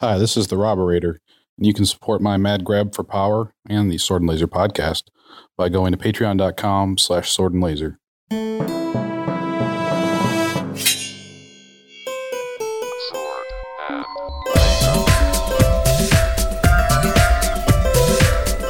Hi, 0.00 0.16
this 0.16 0.36
is 0.36 0.46
the 0.46 0.54
Robberator, 0.54 1.16
and 1.56 1.66
you 1.66 1.74
can 1.74 1.84
support 1.84 2.20
my 2.22 2.36
mad 2.36 2.62
grab 2.62 2.94
for 2.94 3.02
power 3.02 3.52
and 3.68 3.90
the 3.90 3.98
Sword 3.98 4.22
and 4.22 4.30
Laser 4.30 4.46
podcast 4.46 5.08
by 5.56 5.68
going 5.68 5.90
to 5.90 5.98
patreon.com 5.98 6.98
slash 6.98 7.32
sword 7.32 7.52
and 7.52 7.64
laser. 7.64 7.98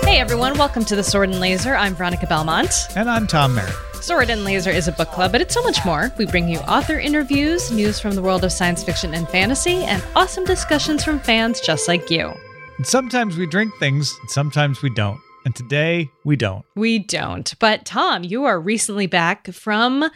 Hey 0.07 0.19
everyone, 0.19 0.57
welcome 0.57 0.87
to 0.87 0.97
the 0.97 1.05
Sword 1.05 1.29
and 1.29 1.41
Laser. 1.41 1.77
I'm 1.77 1.95
Veronica 1.95 2.27
Belmont. 2.27 2.73
And 2.97 3.11
I'm 3.11 3.27
Tom 3.27 3.55
Merritt. 3.55 3.75
Sword 4.09 4.31
and 4.31 4.43
Laser 4.43 4.71
is 4.71 4.89
a 4.89 4.93
book 4.93 5.11
club, 5.11 5.33
but 5.33 5.43
it's 5.43 5.53
so 5.53 5.63
much 5.63 5.85
more. 5.85 6.11
We 6.17 6.25
bring 6.25 6.49
you 6.49 6.61
author 6.61 6.99
interviews, 6.99 7.71
news 7.71 8.01
from 8.01 8.15
the 8.15 8.23
world 8.23 8.43
of 8.43 8.51
science 8.51 8.83
fiction 8.83 9.13
and 9.13 9.29
fantasy, 9.29 9.85
and 9.85 10.03
awesome 10.17 10.45
discussions 10.45 11.05
from 11.05 11.21
fans 11.21 11.61
just 11.61 11.89
like 11.89 12.09
you. 12.09 12.33
And 12.79 12.87
sometimes 12.87 13.37
we 13.37 13.47
drink 13.47 13.71
things, 13.79 14.11
sometimes 14.29 14.81
we 14.81 14.89
don't. 14.89 15.21
And 15.45 15.55
today 15.55 16.09
we 16.25 16.37
don't. 16.37 16.65
We 16.75 17.01
don't. 17.01 17.53
But 17.59 17.85
Tom, 17.85 18.25
you 18.25 18.47
are 18.47 18.59
recently 18.59 19.07
back 19.07 19.53
from 19.53 20.09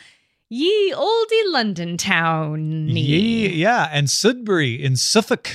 ye 0.48 0.94
olde 0.94 1.30
London 1.48 1.98
town. 1.98 2.88
Ye, 2.88 3.50
yeah, 3.50 3.90
and 3.92 4.08
Sudbury 4.08 4.82
in 4.82 4.96
Suffolk, 4.96 5.54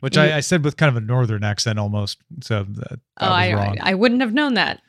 which 0.00 0.18
I, 0.18 0.36
I 0.36 0.40
said 0.40 0.62
with 0.62 0.76
kind 0.76 0.94
of 0.94 1.02
a 1.02 1.06
northern 1.06 1.44
accent 1.44 1.78
almost. 1.78 2.18
So 2.42 2.64
that, 2.64 2.90
that 2.90 3.00
oh, 3.22 3.26
I, 3.26 3.54
wrong. 3.54 3.78
I 3.80 3.94
wouldn't 3.94 4.20
have 4.20 4.34
known 4.34 4.52
that. 4.52 4.82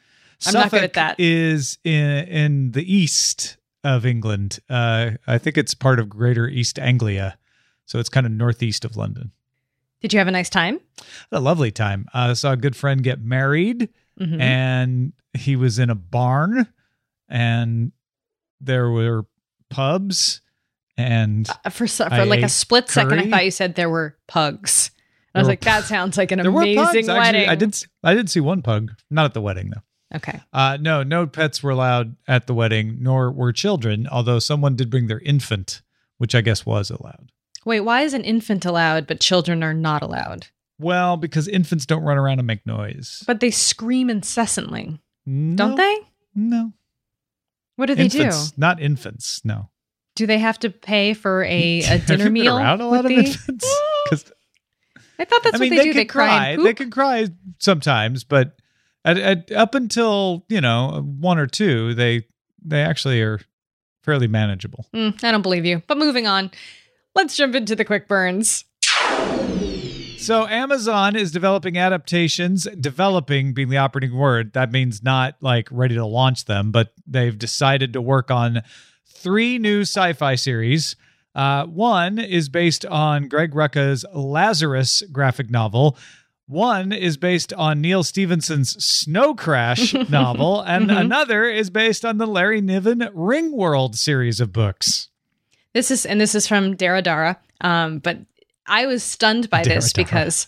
I'm 0.46 0.52
Suffolk 0.54 0.72
not 0.72 0.72
good 0.72 0.84
at 0.84 0.94
that. 0.94 1.16
Is 1.20 1.78
in 1.84 2.28
in 2.28 2.72
the 2.72 2.84
east 2.96 3.58
of 3.84 4.06
England. 4.06 4.60
Uh, 4.70 5.12
I 5.26 5.38
think 5.38 5.58
it's 5.58 5.74
part 5.74 6.00
of 6.00 6.10
Greater 6.10 6.48
East 6.48 6.78
Anglia, 6.80 7.38
so 7.86 8.00
it's 8.00 8.10
kind 8.10 8.26
of 8.26 8.32
northeast 8.32 8.86
of 8.86 8.96
London. 8.98 9.32
Did 10.02 10.14
you 10.14 10.20
have 10.20 10.28
a 10.28 10.32
nice 10.32 10.50
time? 10.50 10.80
A 11.32 11.40
lovely 11.40 11.72
time. 11.72 12.06
I 12.14 12.34
saw 12.34 12.52
a 12.52 12.58
good 12.58 12.76
friend 12.76 13.02
get 13.04 13.20
married, 13.22 13.90
Mhm. 14.20 14.40
and 14.40 15.14
he 15.34 15.56
was 15.56 15.80
in 15.80 15.90
a 15.90 15.96
barn, 15.96 16.68
and 17.30 17.92
there 18.62 18.90
were 18.92 19.26
pubs, 19.70 20.42
and 20.98 21.50
Uh, 21.66 21.70
For, 21.72 21.88
for 21.88 22.04
I 22.14 22.24
like 22.26 22.44
a 22.44 22.50
split 22.50 22.90
second, 22.90 23.20
I 23.20 23.30
thought 23.30 23.46
you 23.46 23.52
said 23.52 23.74
there 23.76 23.90
were 23.90 24.18
pugs. 24.28 24.92
I 25.34 25.40
was 25.40 25.46
were 25.48 25.52
like, 25.54 25.62
that 25.62 25.84
sounds 25.86 26.18
like 26.18 26.32
an 26.32 26.40
amazing 26.46 26.76
pugs. 26.78 26.94
wedding. 27.08 27.10
Actually, 27.10 27.48
I 27.48 27.56
did. 27.56 27.84
I 28.04 28.14
did 28.16 28.30
see 28.30 28.40
one 28.40 28.62
pug, 28.62 28.92
not 29.10 29.26
at 29.26 29.34
the 29.34 29.42
wedding 29.42 29.72
though. 29.72 29.82
Okay. 30.16 30.40
Uh, 30.54 30.78
no, 30.80 31.04
no 31.04 31.28
pets 31.28 31.62
were 31.62 31.72
allowed 31.72 32.16
at 32.28 32.48
the 32.48 32.54
wedding, 32.54 32.98
nor 33.02 33.32
were 33.32 33.52
children. 33.52 34.08
Although 34.08 34.40
someone 34.40 34.76
did 34.76 34.90
bring 34.90 35.08
their 35.08 35.20
infant, 35.20 35.82
which 36.18 36.34
I 36.34 36.42
guess 36.42 36.66
was 36.66 36.90
allowed. 36.90 37.32
Wait, 37.66 37.82
why 37.82 38.02
is 38.04 38.14
an 38.14 38.24
infant 38.24 38.64
allowed 38.66 39.06
but 39.08 39.20
children 39.20 39.64
are 39.64 39.74
not 39.74 40.02
allowed? 40.02 40.48
Well, 40.80 41.18
because 41.18 41.48
infants 41.48 41.86
don't 41.86 42.04
run 42.04 42.18
around 42.18 42.40
and 42.40 42.48
make 42.48 42.66
noise. 42.66 43.24
But 43.28 43.40
they 43.42 43.52
scream 43.52 44.10
incessantly, 44.10 45.02
no, 45.26 45.56
don't 45.56 45.76
they? 45.76 45.98
No, 46.36 46.72
What 47.76 47.88
do 47.88 47.96
they 47.96 48.04
infants, 48.06 48.52
do? 48.52 48.62
not 48.62 48.80
infants. 48.80 49.42
No, 49.44 49.70
Do 50.16 50.28
they 50.28 50.38
have 50.38 50.60
to 50.60 50.70
pay 50.70 51.14
for 51.16 51.44
a, 51.44 51.80
a 51.82 51.98
dinner 52.08 52.30
meal? 52.30 52.58
around 52.58 52.80
a 52.82 52.88
with 52.88 52.96
lot 53.04 53.06
of 53.06 53.10
the- 53.10 53.26
infants. 53.26 53.66
'Cause, 54.10 54.32
I 55.20 55.26
thought 55.26 55.42
that's 55.44 55.56
I 55.56 55.60
mean, 55.60 55.72
what 55.72 55.78
they, 55.78 55.84
they, 55.84 55.84
do. 55.90 55.94
They 55.96 56.06
cry, 56.06 56.56
cry. 56.56 56.64
They 56.64 56.74
can 56.76 56.92
cry 56.92 57.28
sometimes, 57.58 58.24
but 58.24 58.56
at, 59.08 59.18
at, 59.18 59.52
up 59.52 59.74
until 59.74 60.46
you 60.50 60.62
know 60.62 61.02
one 61.20 61.40
or 61.40 61.48
two, 61.48 61.94
they 61.94 62.28
they 62.64 62.82
actually 62.82 63.22
are 63.22 63.40
fairly 64.04 64.28
manageable. 64.28 64.86
Mm, 64.94 65.24
I 65.24 65.32
don't 65.32 65.42
believe 65.42 65.66
you. 65.66 65.82
But 65.88 65.98
moving 65.98 66.28
on, 66.28 66.52
let's 67.16 67.36
jump 67.36 67.56
into 67.56 67.76
the 67.76 67.86
quick 67.86 68.08
burns. 68.08 68.66
So 70.18 70.48
Amazon 70.48 71.16
is 71.16 71.32
developing 71.32 71.78
adaptations, 71.78 72.68
developing 72.80 73.54
being 73.54 73.70
the 73.70 73.78
operating 73.78 74.18
word. 74.18 74.54
That 74.54 74.72
means 74.72 75.04
not 75.04 75.36
like 75.42 75.70
ready 75.72 75.96
to 75.96 76.06
launch 76.06 76.46
them, 76.46 76.72
but 76.72 76.92
they've 77.06 77.38
decided 77.38 77.94
to 77.94 78.02
work 78.02 78.32
on 78.32 78.64
three 79.06 79.58
new 79.58 79.82
sci-fi 79.82 80.36
series. 80.36 80.96
Uh, 81.36 81.66
one 81.68 82.18
is 82.18 82.50
based 82.50 82.86
on 82.88 83.28
Greg 83.28 83.54
Rucka's 83.54 84.06
Lazarus 84.14 85.04
graphic 85.12 85.52
novel. 85.52 85.96
One 86.48 86.94
is 86.94 87.18
based 87.18 87.52
on 87.54 87.82
Neal 87.82 88.04
Stephenson's 88.04 88.84
Snow 88.84 89.36
Crash 89.36 89.94
novel, 90.10 90.62
and 90.62 90.90
Mhm. 90.90 90.98
another 91.02 91.46
is 91.46 91.70
based 91.70 92.06
on 92.06 92.18
the 92.18 92.26
Larry 92.28 92.62
Niven 92.62 93.00
Ringworld 93.14 93.96
series 93.96 94.40
of 94.40 94.54
books. 94.54 95.10
This 95.74 95.92
is 95.92 96.06
and 96.06 96.20
this 96.22 96.34
is 96.36 96.48
from 96.48 96.76
Dara 96.76 97.02
Dara. 97.02 97.38
Um, 97.62 98.00
but 98.00 98.20
I 98.66 98.86
was 98.86 99.04
stunned 99.04 99.50
by 99.50 99.64
this 99.64 99.92
Dara 99.92 100.06
Dara. 100.06 100.06
because 100.06 100.48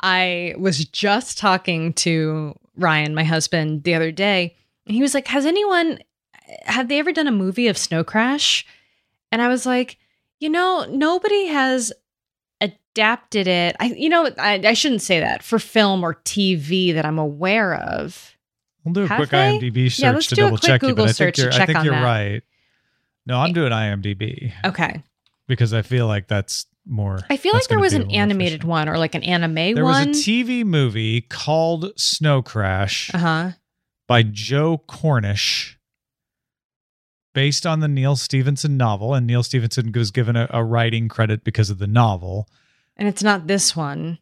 I 0.00 0.54
was 0.58 0.84
just 0.84 1.36
talking 1.38 1.92
to 1.94 2.56
Ryan, 2.76 3.14
my 3.14 3.24
husband, 3.24 3.82
the 3.82 3.94
other 3.94 4.12
day, 4.12 4.56
and 4.86 4.94
he 4.94 5.02
was 5.02 5.14
like, 5.14 5.26
"Has 5.26 5.46
anyone 5.46 5.98
have 6.64 6.88
they 6.88 6.98
ever 7.00 7.12
done 7.12 7.26
a 7.26 7.32
movie 7.32 7.66
of 7.68 7.76
Snow 7.76 8.04
Crash?" 8.04 8.64
And 9.32 9.42
I 9.42 9.48
was 9.48 9.66
like, 9.66 9.98
"You 10.38 10.48
know, 10.48 10.86
nobody 10.88 11.46
has 11.46 11.92
adapted 12.94 13.46
it. 13.46 13.76
I, 13.80 13.86
you 13.86 14.08
know, 14.08 14.30
I, 14.38 14.60
I 14.64 14.72
shouldn't 14.74 15.02
say 15.02 15.20
that 15.20 15.42
for 15.42 15.58
film 15.58 16.04
or 16.04 16.14
TV 16.14 16.94
that 16.94 17.04
I'm 17.04 17.18
aware 17.18 17.74
of." 17.74 18.36
We'll 18.84 18.94
do 18.94 19.02
a 19.04 19.06
Have 19.08 19.18
quick 19.18 19.30
they? 19.30 19.58
IMDb 19.58 19.90
search 19.90 19.98
Yeah, 19.98 20.12
let's 20.12 20.26
to 20.28 20.34
do 20.34 20.42
a 20.42 20.44
double 20.46 20.58
quick 20.58 20.66
check 20.68 20.82
you, 20.82 20.88
Google 20.88 21.04
I 21.04 21.12
search 21.12 21.36
think 21.36 21.50
to 21.50 21.56
you're, 21.56 21.62
I 21.62 21.66
think 21.66 21.78
on 21.78 21.84
you're 21.84 21.94
that. 21.94 22.02
right. 22.04 22.42
No, 23.26 23.38
I'm 23.38 23.52
doing 23.52 23.70
IMDb 23.72 24.52
Okay, 24.64 25.02
because 25.46 25.74
I 25.74 25.82
feel 25.82 26.06
like 26.06 26.28
that's 26.28 26.66
more. 26.86 27.20
I 27.28 27.36
feel 27.36 27.52
like 27.52 27.68
there 27.68 27.78
was 27.78 27.92
an 27.92 28.10
animated 28.10 28.64
one 28.64 28.88
or 28.88 28.96
like 28.98 29.14
an 29.14 29.22
anime 29.22 29.74
There 29.74 29.84
one. 29.84 30.08
was 30.08 30.18
a 30.18 30.22
TV 30.30 30.64
movie 30.64 31.20
called 31.20 31.92
Snow 31.96 32.40
Crash 32.42 33.10
uh 33.14 33.18
huh. 33.18 33.50
by 34.08 34.22
Joe 34.22 34.78
Cornish, 34.88 35.78
based 37.34 37.66
on 37.66 37.80
the 37.80 37.88
Neal 37.88 38.16
Stephenson 38.16 38.76
novel, 38.78 39.12
and 39.14 39.26
Neal 39.26 39.42
Stephenson 39.42 39.92
was 39.92 40.10
given 40.10 40.36
a, 40.36 40.48
a 40.50 40.64
writing 40.64 41.08
credit 41.08 41.44
because 41.44 41.68
of 41.70 41.78
the 41.78 41.86
novel. 41.86 42.48
And 43.00 43.08
it's 43.08 43.22
not 43.24 43.48
this 43.48 43.74
one. 43.74 44.18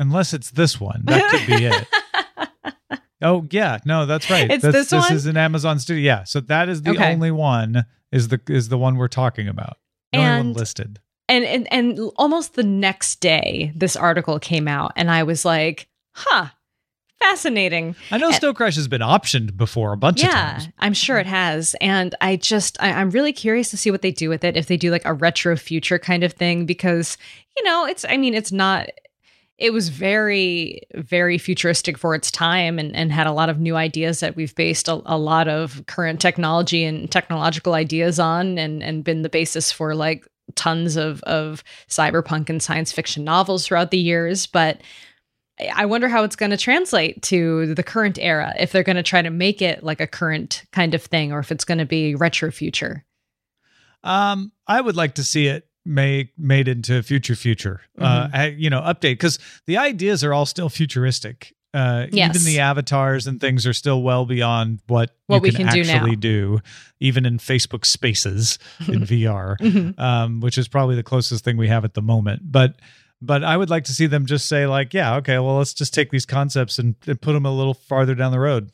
Unless 0.00 0.32
it's 0.34 0.50
this 0.50 0.80
one, 0.80 1.02
that 1.04 1.30
could 1.30 1.46
be 1.46 1.66
it. 1.66 1.86
Oh 3.22 3.46
yeah, 3.50 3.78
no, 3.86 4.04
that's 4.04 4.28
right. 4.28 4.50
It's 4.50 4.62
That's- 4.62 4.84
this 4.84 4.90
This 4.90 5.08
one? 5.08 5.12
is 5.16 5.24
an 5.24 5.36
Amazon 5.38 5.78
studio. 5.78 6.04
Yeah, 6.04 6.24
so 6.24 6.40
that 6.40 6.68
is 6.68 6.82
the 6.82 6.90
Okay. 6.90 7.12
only 7.14 7.30
one. 7.30 7.84
Is 8.12 8.28
the 8.28 8.38
is 8.48 8.68
the 8.68 8.76
one 8.76 8.96
we're 8.96 9.08
talking 9.08 9.48
about? 9.48 9.78
The 10.12 10.18
only 10.18 10.30
one 10.30 10.40
And- 10.48 10.56
listed. 10.56 11.00
and, 11.28 11.42
and 11.44 11.72
and 11.72 11.98
almost 12.16 12.52
the 12.54 12.64
next 12.64 13.20
day, 13.20 13.72
this 13.74 13.96
article 13.96 14.38
came 14.38 14.68
out, 14.68 14.92
and 14.96 15.10
I 15.10 15.22
was 15.22 15.44
like, 15.46 15.88
"Huh, 16.14 16.48
fascinating." 17.30 17.96
I 18.10 18.18
know 18.18 18.28
eh, 18.28 18.38
Snow 18.38 18.54
Crash 18.54 18.76
has 18.76 18.88
been 18.88 19.00
optioned 19.00 19.56
before 19.56 19.92
a 19.92 19.96
bunch 19.96 20.22
of 20.22 20.28
yeah, 20.28 20.52
times. 20.52 20.68
I'm 20.78 20.94
sure 20.94 21.18
it 21.18 21.26
has, 21.26 21.74
and 21.80 22.14
I 22.20 22.36
just 22.36 22.80
I, 22.82 22.92
I'm 22.92 23.10
really 23.10 23.32
curious 23.32 23.70
to 23.70 23.76
see 23.76 23.90
what 23.90 24.02
they 24.02 24.10
do 24.10 24.28
with 24.28 24.44
it. 24.44 24.56
If 24.56 24.66
they 24.66 24.76
do 24.76 24.90
like 24.90 25.04
a 25.04 25.12
retro 25.12 25.56
future 25.56 25.98
kind 25.98 26.24
of 26.24 26.32
thing, 26.32 26.66
because 26.66 27.16
you 27.56 27.64
know, 27.64 27.86
it's 27.86 28.04
I 28.08 28.16
mean, 28.16 28.34
it's 28.34 28.52
not. 28.52 28.88
It 29.56 29.72
was 29.72 29.88
very, 29.88 30.80
very 30.96 31.38
futuristic 31.38 31.96
for 31.96 32.16
its 32.16 32.28
time 32.28 32.76
and, 32.76 32.94
and 32.96 33.12
had 33.12 33.28
a 33.28 33.32
lot 33.32 33.48
of 33.48 33.60
new 33.60 33.76
ideas 33.76 34.18
that 34.18 34.34
we've 34.34 34.54
based 34.56 34.88
a, 34.88 35.00
a 35.06 35.16
lot 35.16 35.46
of 35.46 35.86
current 35.86 36.20
technology 36.20 36.82
and 36.82 37.08
technological 37.08 37.74
ideas 37.74 38.18
on 38.18 38.58
and, 38.58 38.82
and 38.82 39.04
been 39.04 39.22
the 39.22 39.28
basis 39.28 39.70
for 39.70 39.94
like 39.94 40.26
tons 40.56 40.96
of, 40.96 41.22
of 41.22 41.62
cyberpunk 41.88 42.50
and 42.50 42.64
science 42.64 42.90
fiction 42.90 43.22
novels 43.22 43.64
throughout 43.64 43.92
the 43.92 43.98
years. 43.98 44.46
But 44.46 44.80
I- 45.58 45.86
wonder 45.86 46.08
how 46.08 46.24
it's 46.24 46.36
going 46.36 46.50
to 46.50 46.56
translate 46.56 47.22
to 47.24 47.74
the 47.74 47.82
current 47.82 48.18
era, 48.18 48.54
if 48.58 48.72
they're 48.72 48.82
going 48.82 48.96
to 48.96 49.02
try 49.02 49.22
to 49.22 49.30
make 49.30 49.62
it 49.62 49.82
like 49.84 50.00
a 50.00 50.06
current 50.06 50.64
kind 50.72 50.94
of 50.94 51.02
thing 51.02 51.32
or 51.32 51.38
if 51.38 51.52
it's 51.52 51.64
going 51.64 51.78
to 51.78 51.84
be 51.86 52.14
retro 52.14 52.50
future. 52.50 53.04
Um, 54.02 54.52
I 54.66 54.80
would 54.80 54.96
like 54.96 55.14
to 55.14 55.24
see 55.24 55.46
it 55.46 55.68
made 55.86 56.30
made 56.38 56.66
into 56.68 57.02
future 57.02 57.34
future. 57.36 57.80
Mm-hmm. 57.98 58.34
Uh, 58.34 58.44
you 58.56 58.70
know, 58.70 58.80
update 58.80 59.12
because 59.14 59.38
the 59.66 59.78
ideas 59.78 60.24
are 60.24 60.32
all 60.32 60.46
still 60.46 60.68
futuristic. 60.68 61.54
Uh, 61.72 62.06
Yes. 62.12 62.36
even 62.36 62.44
the 62.46 62.60
avatars 62.60 63.26
and 63.26 63.40
things 63.40 63.66
are 63.66 63.72
still 63.72 64.00
well 64.02 64.26
beyond 64.26 64.78
what, 64.86 65.10
What 65.26 65.36
you 65.36 65.42
we 65.42 65.50
can, 65.50 65.66
can 65.66 65.74
do 65.82 65.90
actually 65.90 66.14
do, 66.16 66.60
even 67.00 67.26
in 67.26 67.38
Facebook 67.38 67.84
Spaces 67.84 68.60
in 68.88 69.00
VR, 69.00 69.56
Mhm. 69.58 69.98
um, 69.98 70.40
which 70.40 70.56
is 70.56 70.68
probably 70.68 70.94
the 70.94 71.02
closest 71.02 71.44
thing 71.44 71.56
we 71.56 71.66
have 71.68 71.84
at 71.84 71.94
the 71.94 72.02
moment. 72.02 72.42
But 72.44 72.76
but 73.26 73.42
I 73.44 73.56
would 73.56 73.70
like 73.70 73.84
to 73.84 73.92
see 73.92 74.06
them 74.06 74.26
just 74.26 74.46
say 74.46 74.66
like, 74.66 74.92
yeah, 74.94 75.16
okay, 75.16 75.38
well, 75.38 75.56
let's 75.58 75.74
just 75.74 75.94
take 75.94 76.10
these 76.10 76.26
concepts 76.26 76.78
and, 76.78 76.94
and 77.06 77.20
put 77.20 77.32
them 77.32 77.46
a 77.46 77.52
little 77.52 77.74
farther 77.74 78.14
down 78.14 78.32
the 78.32 78.40
road. 78.40 78.70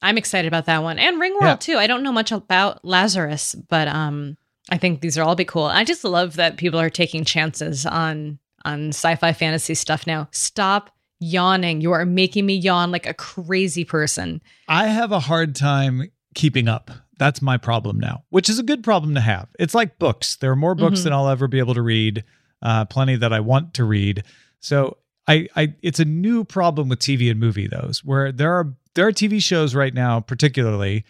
I'm 0.00 0.16
excited 0.18 0.46
about 0.46 0.66
that 0.66 0.82
one 0.82 0.98
and 0.98 1.20
Ringworld 1.20 1.40
Yeah. 1.42 1.56
too. 1.56 1.76
I 1.76 1.86
don't 1.88 2.02
know 2.04 2.12
much 2.12 2.30
about 2.30 2.84
Lazarus, 2.84 3.54
but 3.54 3.88
um, 3.88 4.36
I 4.70 4.78
think 4.78 5.00
these 5.00 5.18
are 5.18 5.22
all 5.24 5.34
be 5.34 5.44
cool. 5.44 5.64
I 5.64 5.82
just 5.84 6.04
love 6.04 6.36
that 6.36 6.56
people 6.56 6.78
are 6.80 6.90
taking 6.90 7.24
chances 7.24 7.84
on 7.86 8.38
on 8.64 8.88
sci-fi 8.88 9.32
fantasy 9.32 9.74
stuff 9.74 10.06
now. 10.06 10.28
Stop 10.32 10.90
yawning. 11.20 11.80
You 11.80 11.92
are 11.92 12.04
making 12.04 12.44
me 12.46 12.54
yawn 12.54 12.90
like 12.92 13.06
a 13.06 13.14
crazy 13.14 13.84
person. 13.84 14.40
I 14.68 14.86
have 14.88 15.10
a 15.12 15.20
hard 15.20 15.54
time 15.56 16.10
keeping 16.34 16.68
up. 16.68 16.90
That's 17.18 17.40
my 17.42 17.56
problem 17.56 17.98
now, 17.98 18.22
which 18.30 18.48
is 18.48 18.58
a 18.60 18.62
good 18.64 18.84
problem 18.84 19.14
to 19.16 19.20
have. 19.20 19.48
It's 19.58 19.74
like 19.74 19.98
books. 19.98 20.36
There 20.36 20.52
are 20.52 20.56
more 20.56 20.74
books 20.76 21.00
Mhm. 21.00 21.04
than 21.04 21.12
I'll 21.12 21.28
ever 21.28 21.48
be 21.48 21.58
able 21.58 21.74
to 21.74 21.82
read. 21.82 22.22
Uh, 22.62 22.84
plenty 22.84 23.16
that 23.16 23.32
I 23.32 23.40
want 23.40 23.74
to 23.74 23.84
read. 23.84 24.24
So 24.60 24.98
I, 25.26 25.48
I, 25.54 25.74
it's 25.82 26.00
a 26.00 26.04
new 26.04 26.44
problem 26.44 26.88
with 26.88 27.00
TV 27.00 27.30
and 27.30 27.38
movie 27.38 27.66
those 27.66 28.04
where 28.04 28.32
there 28.32 28.52
are 28.52 28.74
there 28.94 29.06
are 29.06 29.12
TV 29.12 29.40
shows 29.42 29.74
right 29.74 29.94
now, 29.94 30.20
particularly 30.20 31.04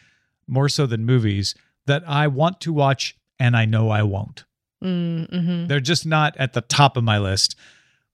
more 0.47 0.69
so 0.69 0.87
than 0.87 1.07
movies, 1.07 1.55
that 1.87 2.03
I 2.07 2.27
want 2.27 2.61
to 2.63 2.73
watch 2.73 3.17
and 3.39 3.57
I 3.57 3.65
know 3.65 3.91
I 3.91 4.03
won't. 4.03 4.45
Mm-hmm. 4.83 5.67
They're 5.69 5.81
just 5.81 6.05
not 6.05 6.37
at 6.37 6.53
the 6.53 6.61
top 6.61 6.97
of 6.97 7.05
my 7.05 7.19
list. 7.19 7.57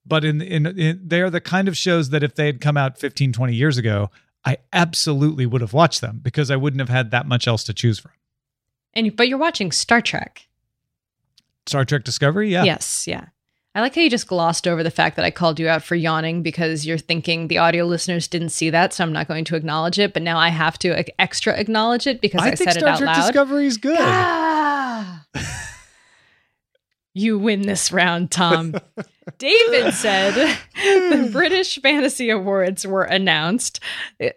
But 0.07 0.25
in, 0.25 0.43
in, 0.43 0.67
in 0.67 1.01
they 1.03 1.23
are 1.23 1.31
the 1.31 1.41
kind 1.41 1.67
of 1.67 1.77
shows 1.77 2.11
that 2.11 2.23
if 2.23 2.35
they 2.35 2.47
had 2.47 2.61
come 2.61 2.77
out 2.77 2.99
15, 2.99 3.33
20 3.33 3.55
years 3.55 3.79
ago, 3.79 4.11
I 4.45 4.59
absolutely 4.73 5.47
would 5.47 5.63
have 5.63 5.73
watched 5.73 6.01
them 6.01 6.21
because 6.23 6.51
I 6.51 6.57
wouldn't 6.57 6.81
have 6.81 6.91
had 6.91 7.11
that 7.11 7.27
much 7.27 7.49
else 7.49 7.65
to 7.65 7.75
choose 7.75 7.99
from. 7.99 8.13
And 8.93 9.17
but 9.17 9.29
you're 9.29 9.39
watching 9.39 9.73
Star 9.73 10.01
Trek. 10.01 10.47
Star 11.67 11.85
Trek 11.85 12.05
Discovery, 12.05 12.51
yeah. 12.51 12.65
Yes, 12.65 13.07
yeah. 13.07 13.27
I 13.77 13.81
like 13.81 13.97
how 13.97 14.03
you 14.03 14.11
just 14.11 14.29
glossed 14.29 14.69
over 14.69 14.85
the 14.85 14.91
fact 14.91 15.17
that 15.17 15.25
I 15.25 15.33
called 15.33 15.59
you 15.59 15.69
out 15.69 15.83
for 15.83 15.97
yawning 15.97 16.43
because 16.43 16.87
you're 16.87 16.97
thinking 16.97 17.49
the 17.49 17.59
audio 17.59 17.85
listeners 17.85 18.29
didn't 18.29 18.51
see 18.51 18.71
that, 18.71 18.93
so 18.93 19.03
I'm 19.03 19.13
not 19.13 19.27
going 19.27 19.45
to 19.47 19.57
acknowledge 19.57 19.99
it. 19.99 20.13
But 20.13 20.23
now 20.23 20.39
I 20.39 20.49
have 20.51 20.79
to 20.81 20.93
like, 20.95 21.13
extra 21.19 21.55
acknowledge 21.55 22.07
it 22.07 22.21
because 22.21 22.43
I, 22.43 22.51
I 22.51 22.55
said 22.55 22.75
Star 22.75 22.77
it 22.77 22.85
out 22.85 22.99
Trek 22.99 23.17
loud. 23.17 23.27
Discovery 23.27 23.67
is 23.67 23.77
good. 23.77 23.99
Ah! 24.01 25.27
you 27.15 27.37
win 27.37 27.63
this 27.63 27.91
round, 27.91 28.31
Tom. 28.31 28.77
David 29.39 29.93
said 29.95 30.57
the 30.75 31.31
British 31.33 31.81
Fantasy 31.81 32.31
Awards 32.31 32.87
were 32.87 33.03
announced. 33.03 33.81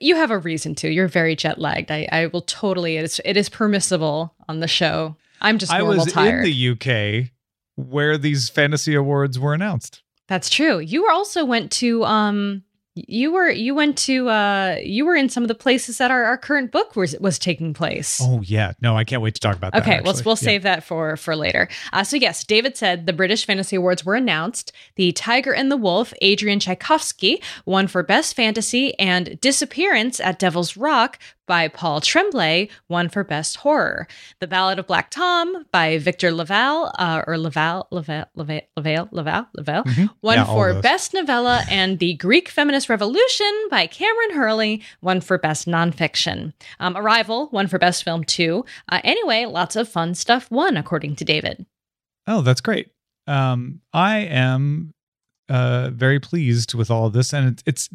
You 0.01 0.15
have 0.15 0.31
a 0.31 0.39
reason 0.39 0.74
to. 0.75 0.89
You're 0.89 1.07
very 1.07 1.35
jet 1.35 1.59
lagged. 1.59 1.91
I, 1.91 2.07
I 2.12 2.25
will 2.27 2.41
totally. 2.41 2.97
It 2.97 3.03
is, 3.03 3.21
it 3.24 3.38
is 3.38 3.50
permissible 3.50 4.33
on 4.50 4.62
the 4.62 4.68
show. 4.68 5.15
I'm 5.42 5.57
just 5.57 5.72
I 5.72 5.84
was 5.84 6.12
tired. 6.12 6.45
in 6.45 6.51
the 6.51 7.24
UK 7.24 7.31
where 7.75 8.18
these 8.18 8.50
fantasy 8.50 8.95
awards 8.95 9.38
were 9.39 9.54
announced. 9.54 10.01
That's 10.28 10.50
true. 10.50 10.80
You 10.80 11.10
also 11.10 11.45
went 11.45 11.72
to 11.74 12.04
um 12.06 12.63
you 12.95 13.31
were 13.31 13.48
you 13.48 13.75
went 13.75 13.95
to 13.95 14.28
uh 14.28 14.78
you 14.81 15.06
were 15.06 15.16
in 15.16 15.30
some 15.30 15.44
of 15.44 15.48
the 15.48 15.54
places 15.56 16.00
that 16.00 16.10
our, 16.10 16.24
our 16.24 16.38
current 16.38 16.72
book 16.72 16.95
was 16.95 17.16
was 17.19 17.38
taking 17.38 17.72
place. 17.74 18.19
Oh 18.22 18.42
yeah, 18.44 18.72
no, 18.81 18.98
I 18.98 19.04
can't 19.04 19.22
wait 19.22 19.36
to 19.36 19.39
talk 19.39 19.56
about 19.56 19.74
that. 19.74 19.84
Okay, 19.84 20.01
we'll 20.04 20.16
we'll 20.25 20.31
Yeah. 20.34 20.50
save 20.50 20.63
that 20.63 20.84
for 20.84 21.16
for 21.16 21.36
later. 21.36 21.69
Uh, 21.94 22.04
so 22.04 22.18
yes, 22.18 22.44
David 22.44 22.75
said 22.75 23.06
the 23.06 23.13
British 23.13 23.45
Fantasy 23.45 23.75
Awards 23.75 24.04
were 24.04 24.16
announced. 24.16 24.72
The 24.95 25.12
Tiger 25.12 25.54
and 25.54 25.72
the 25.72 25.78
Wolf, 25.78 26.12
Adrian 26.22 26.60
Tchaikovsky, 26.60 27.39
won 27.68 27.86
for 27.88 28.01
Best 28.01 28.36
Fantasy, 28.36 28.98
and 28.98 29.39
Disappearance 29.42 30.19
at 30.19 30.39
Devil's 30.39 30.75
Rock 30.75 31.19
by 31.47 31.67
Paul 31.67 32.01
Tremblay 32.01 32.69
won 32.89 33.09
for 33.09 33.23
Best 33.23 33.57
Horror. 33.57 34.07
The 34.39 34.47
Ballad 34.47 34.77
of 34.79 34.85
Black 34.88 35.09
Tom 35.09 35.65
by 35.71 35.97
Victor 35.97 36.31
LaValle 36.31 36.91
uh, 36.99 37.23
or 37.25 37.38
Laval 37.38 37.88
Laval 37.91 38.25
Laval 38.35 38.61
Laval 38.75 39.09
Laval 39.11 39.47
Laval 39.53 39.83
Mhm. 39.83 40.09
won 40.21 40.38
Yeah, 40.38 40.45
for. 40.45 40.81
Best 40.81 41.13
Novella, 41.13 41.63
and 41.69 41.99
The 41.99 42.13
Geek 42.15 42.49
Feminist 42.49 42.89
Revolution 42.89 43.51
by 43.71 43.88
Kameron 43.88 44.33
Hurley 44.35 44.83
won 45.01 45.21
for 45.21 45.38
Best 45.38 45.67
Nonfiction. 45.67 46.53
Um, 46.79 46.95
Arrival 46.95 47.50
won 47.51 47.67
for 47.67 47.79
Best 47.79 48.03
Film 48.03 48.23
too. 48.23 48.65
Uh, 48.89 49.00
anyway, 49.03 49.45
lots 49.45 49.75
of 49.75 49.88
fun 49.89 50.13
stuff 50.13 50.51
won, 50.51 50.77
according 50.77 51.15
to 51.15 51.25
David. 51.25 51.65
Oh, 52.27 52.41
that's 52.41 52.61
great. 52.61 52.89
Um, 53.25 53.81
I 53.93 54.19
am 54.19 54.93
uh, 55.49 55.89
very 55.94 56.19
pleased 56.19 56.73
with 56.73 56.89
all 56.91 57.05
of 57.07 57.13
this, 57.13 57.33
and 57.33 57.49
it, 57.59 57.63
it's 57.65 57.89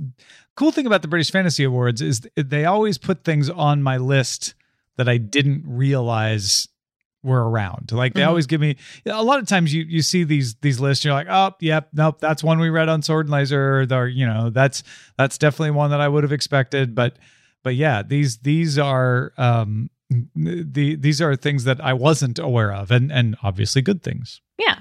cool 0.57 0.73
thing 0.73 0.87
about 0.87 1.03
the 1.03 1.09
British 1.09 1.31
Fantasy 1.31 1.65
Awards 1.65 2.01
is 2.01 2.23
they 2.37 2.65
always 2.65 2.99
put 2.99 3.25
things 3.25 3.49
on 3.51 3.83
my 3.83 3.97
list 3.97 4.55
that 4.97 5.09
I 5.09 5.17
didn't 5.19 5.63
realize 5.67 6.69
were 7.23 7.49
around. 7.49 7.93
Like 7.93 8.15
they 8.15 8.23
Mhm. 8.23 8.29
always 8.29 8.47
give 8.47 8.61
me 8.61 8.77
a 9.07 9.23
lot 9.23 9.39
of 9.39 9.47
times 9.47 9.73
you 9.73 9.85
you 9.85 10.03
see 10.03 10.25
these 10.25 10.55
these 10.57 10.81
lists, 10.81 11.05
you're 11.05 11.15
like, 11.15 11.29
oh, 11.31 11.53
yep, 11.61 11.89
nope, 11.93 12.19
that's 12.21 12.43
one 12.43 12.59
we 12.59 12.69
read 12.69 12.89
on 12.89 13.01
Sword 13.03 13.27
and 13.27 13.33
Laser, 13.33 13.87
or 13.91 14.09
you 14.09 14.27
know, 14.27 14.51
that's 14.51 14.83
that's 15.17 15.39
definitely 15.39 15.71
one 15.71 15.91
that 15.91 16.01
I 16.01 16.09
would 16.09 16.25
have 16.25 16.33
expected, 16.33 16.95
but 16.95 17.17
but 17.63 17.77
yeah, 17.77 18.03
these 18.03 18.39
these 18.39 18.77
are 18.79 19.33
um 19.39 19.89
the 20.35 20.97
these 20.97 21.23
are 21.23 21.37
things 21.37 21.65
that 21.65 21.81
I 21.83 21.93
wasn't 21.93 22.39
aware 22.41 22.73
of, 22.73 22.91
and 22.91 23.13
and 23.13 23.37
obviously 23.43 23.83
good 23.83 24.03
things. 24.03 24.41
Yeah. 24.59 24.81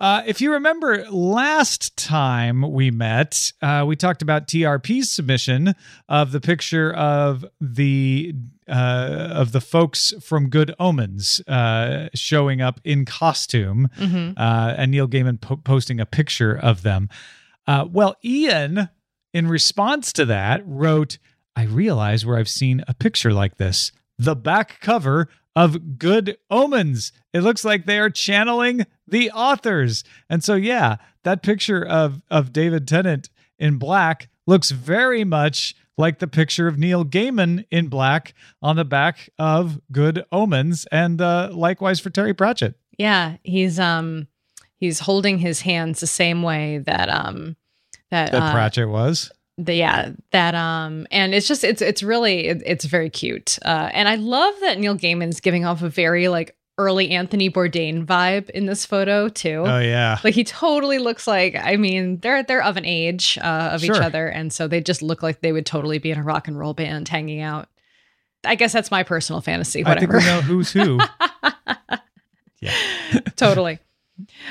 Uh, 0.00 0.22
if 0.26 0.40
you 0.40 0.52
remember 0.52 1.04
last 1.10 1.94
time 1.98 2.62
we 2.72 2.90
met, 2.90 3.52
uh, 3.60 3.84
we 3.86 3.94
talked 3.94 4.22
about 4.22 4.48
TRP's 4.48 5.10
submission 5.10 5.74
of 6.08 6.32
the 6.32 6.40
picture 6.40 6.90
of 6.94 7.44
the 7.60 8.34
uh, 8.66 9.28
of 9.32 9.52
the 9.52 9.60
folks 9.60 10.14
from 10.22 10.48
Good 10.48 10.74
Omens 10.78 11.40
uh, 11.46 12.08
showing 12.14 12.62
up 12.62 12.80
in 12.82 13.04
costume, 13.04 13.90
hmm 13.96 14.30
uh, 14.38 14.74
and 14.78 14.90
Neil 14.90 15.06
Gaiman 15.06 15.38
po- 15.38 15.56
posting 15.56 16.00
a 16.00 16.06
picture 16.06 16.56
of 16.56 16.82
them. 16.82 17.10
Uh, 17.66 17.84
well, 17.90 18.16
Ian, 18.24 18.88
in 19.34 19.48
response 19.48 20.14
to 20.14 20.24
that, 20.24 20.62
wrote, 20.64 21.18
"I 21.54 21.64
realize 21.64 22.24
where 22.24 22.38
I've 22.38 22.48
seen 22.48 22.82
a 22.88 22.94
picture 22.94 23.34
like 23.34 23.58
this: 23.58 23.92
the 24.18 24.36
back 24.36 24.80
cover 24.80 25.28
of 25.56 25.98
Good 25.98 26.38
Omens. 26.50 27.12
It 27.32 27.40
looks 27.40 27.64
like 27.64 27.86
they 27.86 27.98
are 27.98 28.10
channeling 28.10 28.86
the 29.06 29.30
authors." 29.30 30.04
And 30.28 30.42
so, 30.44 30.54
yeah, 30.54 30.96
that 31.24 31.42
picture 31.42 31.84
of 31.84 32.22
of 32.30 32.52
David 32.52 32.86
Tennant 32.86 33.28
in 33.58 33.76
black 33.76 34.28
looks 34.46 34.70
very 34.70 35.24
much 35.24 35.74
like 35.96 36.18
the 36.18 36.26
picture 36.26 36.66
of 36.66 36.78
Neil 36.78 37.04
Gaiman 37.04 37.66
in 37.70 37.88
black 37.88 38.34
on 38.62 38.76
the 38.76 38.84
back 38.84 39.28
of 39.38 39.80
Good 39.92 40.24
Omens, 40.32 40.86
and 40.90 41.20
uh, 41.20 41.50
likewise 41.52 42.00
for 42.00 42.10
Terry 42.10 42.34
Pratchett. 42.34 42.74
Yeah. 42.98 43.36
He's 43.44 43.78
um 43.78 44.26
he's 44.76 45.00
holding 45.00 45.38
his 45.38 45.60
hands 45.62 46.00
the 46.00 46.06
same 46.06 46.42
way 46.42 46.78
that 46.78 47.08
um 47.08 47.56
that, 48.10 48.32
That 48.32 48.42
uh, 48.42 48.52
Pratchett 48.52 48.88
was. 48.88 49.30
The 49.64 49.74
yeah 49.74 50.10
that 50.32 50.54
um 50.54 51.06
and 51.10 51.34
it's 51.34 51.46
just 51.46 51.64
it's 51.64 51.82
it's 51.82 52.02
really 52.02 52.46
it, 52.46 52.62
it's 52.64 52.84
very 52.84 53.10
cute 53.10 53.58
uh 53.64 53.90
and 53.92 54.08
i 54.08 54.14
love 54.16 54.54
that 54.60 54.78
neil 54.78 54.96
gaiman's 54.96 55.40
giving 55.40 55.64
off 55.64 55.82
a 55.82 55.88
very 55.88 56.28
like 56.28 56.56
early 56.78 57.10
anthony 57.10 57.50
bourdain 57.50 58.06
vibe 58.06 58.48
in 58.50 58.64
this 58.64 58.86
photo 58.86 59.28
too 59.28 59.62
Oh 59.66 59.80
yeah. 59.80 60.18
like 60.24 60.34
he 60.34 60.44
totally 60.44 60.98
looks 60.98 61.26
like 61.26 61.54
i 61.56 61.76
mean 61.76 62.18
they're 62.20 62.42
they're 62.42 62.62
of 62.62 62.78
an 62.78 62.86
age 62.86 63.36
uh, 63.42 63.70
of 63.72 63.84
each 63.84 63.90
other 63.90 64.28
and 64.28 64.50
so 64.50 64.66
they 64.66 64.80
just 64.80 65.02
look 65.02 65.22
like 65.22 65.40
they 65.42 65.52
would 65.52 65.66
totally 65.66 65.98
be 65.98 66.10
in 66.10 66.18
a 66.18 66.22
rock 66.22 66.48
and 66.48 66.58
roll 66.58 66.72
band 66.72 67.06
hanging 67.08 67.40
out 67.42 67.68
i 68.44 68.54
guess 68.54 68.72
that's 68.72 68.90
my 68.90 69.02
personal 69.02 69.42
fantasy 69.42 69.84
I 69.84 69.98
think 69.98 70.10
whatever 70.10 70.18
we 70.18 70.24
know 70.24 70.40
who's 70.40 70.72
who. 70.72 70.98
yeah. 72.60 72.72
totally 73.36 73.78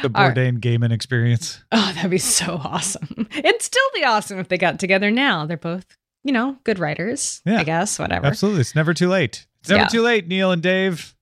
The 0.02 0.12
All 0.16 0.28
right. 0.28 0.36
Bourdain 0.36 0.60
Gaiman 0.60 0.92
experience. 0.92 1.64
oh 1.72 1.92
that'd 1.96 2.12
be 2.12 2.18
so 2.18 2.56
awesome 2.64 3.28
it'd 3.36 3.62
still 3.62 3.84
be 3.94 4.04
awesome 4.04 4.40
if 4.40 4.48
they 4.48 4.58
got 4.58 4.80
together 4.80 5.12
now 5.12 5.46
they're 5.46 5.58
both 5.58 5.86
you 6.24 6.32
know 6.32 6.58
good 6.64 6.80
writers 6.80 7.42
Yeah. 7.46 7.60
i 7.60 7.64
guess 7.64 7.98
whatever 8.00 8.28
Absolutely. 8.28 8.62
It's 8.62 8.76
never 8.76 8.94
too 8.94 9.08
late. 9.10 9.46
It's 9.62 9.70
never 9.70 9.82
Yeah. 9.84 9.88
too 9.88 10.02
late, 10.02 10.28
Neil 10.28 10.52
and 10.52 10.62
Dave. 10.62 11.16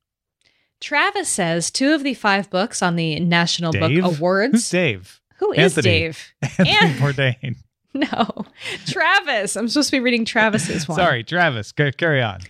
Travis 0.80 1.28
says 1.30 1.72
two 1.72 1.94
of 1.94 2.04
the 2.04 2.14
five 2.14 2.50
books 2.52 2.82
on 2.84 2.96
the 2.96 3.20
National 3.20 3.72
Dave? 3.72 4.04
Book 4.04 4.18
Awards. 4.18 4.52
Who's 4.54 4.70
Dave? 4.70 5.20
Who 5.40 5.52
is 5.54 5.76
Anthony. 5.78 5.84
Dave? 6.00 6.34
Anthony 6.60 6.70
And- 6.72 6.96
Bourdain. 7.00 7.56
No, 7.94 8.46
Travis. 8.86 9.56
I'm 9.56 9.68
supposed 9.70 9.90
to 9.90 9.96
be 9.96 10.00
reading 10.02 10.24
Travis's 10.24 10.88
one. 10.88 10.98
Sorry, 10.98 11.24
Travis. 11.24 11.74
c- 11.76 11.92
carry 11.94 12.22
on. 12.22 12.42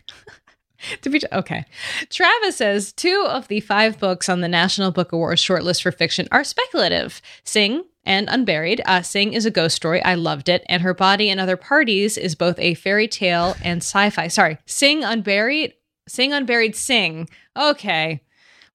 To 1.02 1.10
be 1.10 1.22
okay. 1.32 1.66
Travis 2.10 2.58
says 2.58 2.94
two 2.94 3.26
of 3.28 3.48
the 3.48 3.60
five 3.62 4.00
books 4.00 4.30
on 4.30 4.42
the 4.42 4.48
National 4.48 4.92
Book 4.92 5.12
Awards 5.12 5.42
shortlist 5.42 5.82
for 5.82 5.92
fiction 5.92 6.28
are 6.32 6.44
speculative. 6.44 7.22
Sing 7.44 7.84
and 8.06 8.30
Unburied. 8.30 8.82
Uh, 8.86 9.02
Sing 9.02 9.34
is 9.34 9.46
a 9.46 9.52
ghost 9.52 9.76
story. 9.76 10.02
I 10.04 10.16
loved 10.16 10.50
it. 10.50 10.64
And 10.70 10.82
Her 10.82 10.94
Body 10.94 11.30
and 11.30 11.40
Other 11.40 11.58
Parties 11.58 12.18
is 12.18 12.36
both 12.36 12.58
a 12.60 12.74
fairy 12.76 13.08
tale 13.08 13.56
and 13.64 13.80
sci-fi. 13.82 14.28
Sorry, 14.28 14.58
Sing 14.66 15.04
Unburied. 15.04 15.74
Sing 16.08 16.32
Unburied. 16.32 16.76
Sing. 16.76 17.28
Okay. 17.58 18.22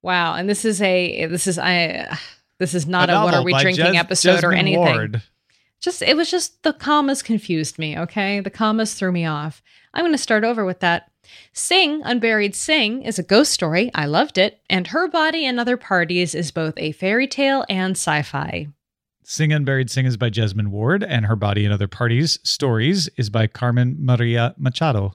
Wow. 0.03 0.35
And 0.35 0.49
this 0.49 0.65
is 0.65 0.83
a. 0.83 1.27
This 1.27 1.47
is 1.47 1.59
I. 1.59 2.19
This 2.59 2.75
is 2.75 2.87
not 2.87 3.11
a, 3.11 3.15
what 3.21 3.35
are 3.35 3.43
we 3.43 3.53
drinking 3.59 3.87
Jes- 3.95 3.97
episode 4.05 4.45
or 4.45 4.53
anything 4.53 4.79
Ward. 4.79 5.23
just 5.81 6.01
it 6.03 6.17
was 6.17 6.31
just 6.31 6.63
the 6.63 6.73
commas 6.73 7.21
confused 7.23 7.77
me 7.79 7.99
okay 7.99 8.39
the 8.39 8.51
commas 8.51 8.95
threw 8.95 9.11
me 9.11 9.27
off 9.27 9.63
i'm 9.93 10.03
going 10.03 10.13
to 10.13 10.19
start 10.19 10.45
over 10.45 10.65
with 10.65 10.79
that 10.79 11.11
sing 11.53 12.03
unburied 12.05 12.55
sing 12.55 13.03
is 13.03 13.19
a 13.19 13.23
ghost 13.23 13.53
story 13.53 13.91
i 13.95 14.07
loved 14.07 14.39
it 14.39 14.61
and 14.69 14.89
her 14.89 15.09
body 15.09 15.45
and 15.45 15.61
other 15.61 15.77
parties 15.77 16.35
is 16.35 16.51
both 16.51 16.75
a 16.77 16.93
fairy 16.93 17.27
tale 17.27 17.65
and 17.69 17.93
sci-fi 17.93 18.67
Sing 19.25 19.53
Unburied 19.53 19.89
Sing 19.89 20.05
is 20.05 20.17
by 20.17 20.31
Jesmyn 20.31 20.69
Ward, 20.69 21.05
and 21.05 21.27
Her 21.27 21.37
Body 21.37 21.65
and 21.65 21.73
Other 21.73 21.87
Parties 21.87 22.41
Stories 22.43 23.09
is 23.17 23.31
by 23.31 23.47
Carmen 23.47 23.97
Maria 24.01 24.53
Machado. 24.59 25.15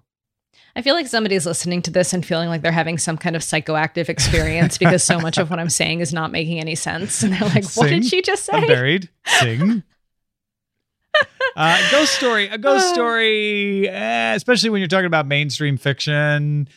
i 0.78 0.82
feel 0.82 0.96
like 0.96 1.08
somebody's 1.08 1.46
listening 1.46 1.82
to 1.82 1.92
this 1.92 2.14
and 2.14 2.26
feeling 2.26 2.48
like 2.48 2.62
they're 2.62 2.72
having 2.72 2.98
some 2.98 3.18
kind 3.18 3.36
of 3.36 3.42
psychoactive 3.42 4.08
experience 4.08 4.78
because 4.78 5.04
so 5.04 5.20
much 5.20 5.38
of 5.38 5.50
what 5.50 5.60
i'm 5.60 5.70
saying 5.70 6.00
is 6.00 6.14
not 6.14 6.32
making 6.32 6.60
any 6.60 6.74
sense 6.74 7.22
and 7.24 7.34
they're 7.34 7.50
like 7.50 7.66
what 7.76 7.90
Sing 7.90 8.02
did 8.02 8.06
she 8.06 8.22
just 8.22 8.46
say 8.46 8.58
Unburied 8.58 9.10
Sing. 9.26 9.84
Uh, 11.56 11.82
ghost 11.90 12.14
story, 12.14 12.48
a 12.50 12.58
ghost 12.60 12.88
story, 12.94 13.90
eh, 13.90 14.36
especially 14.36 14.70
when 14.70 14.80
you're 14.80 14.88
talking 14.88 15.08
about 15.08 15.26
mainstream 15.26 15.76
fiction. 15.76 16.68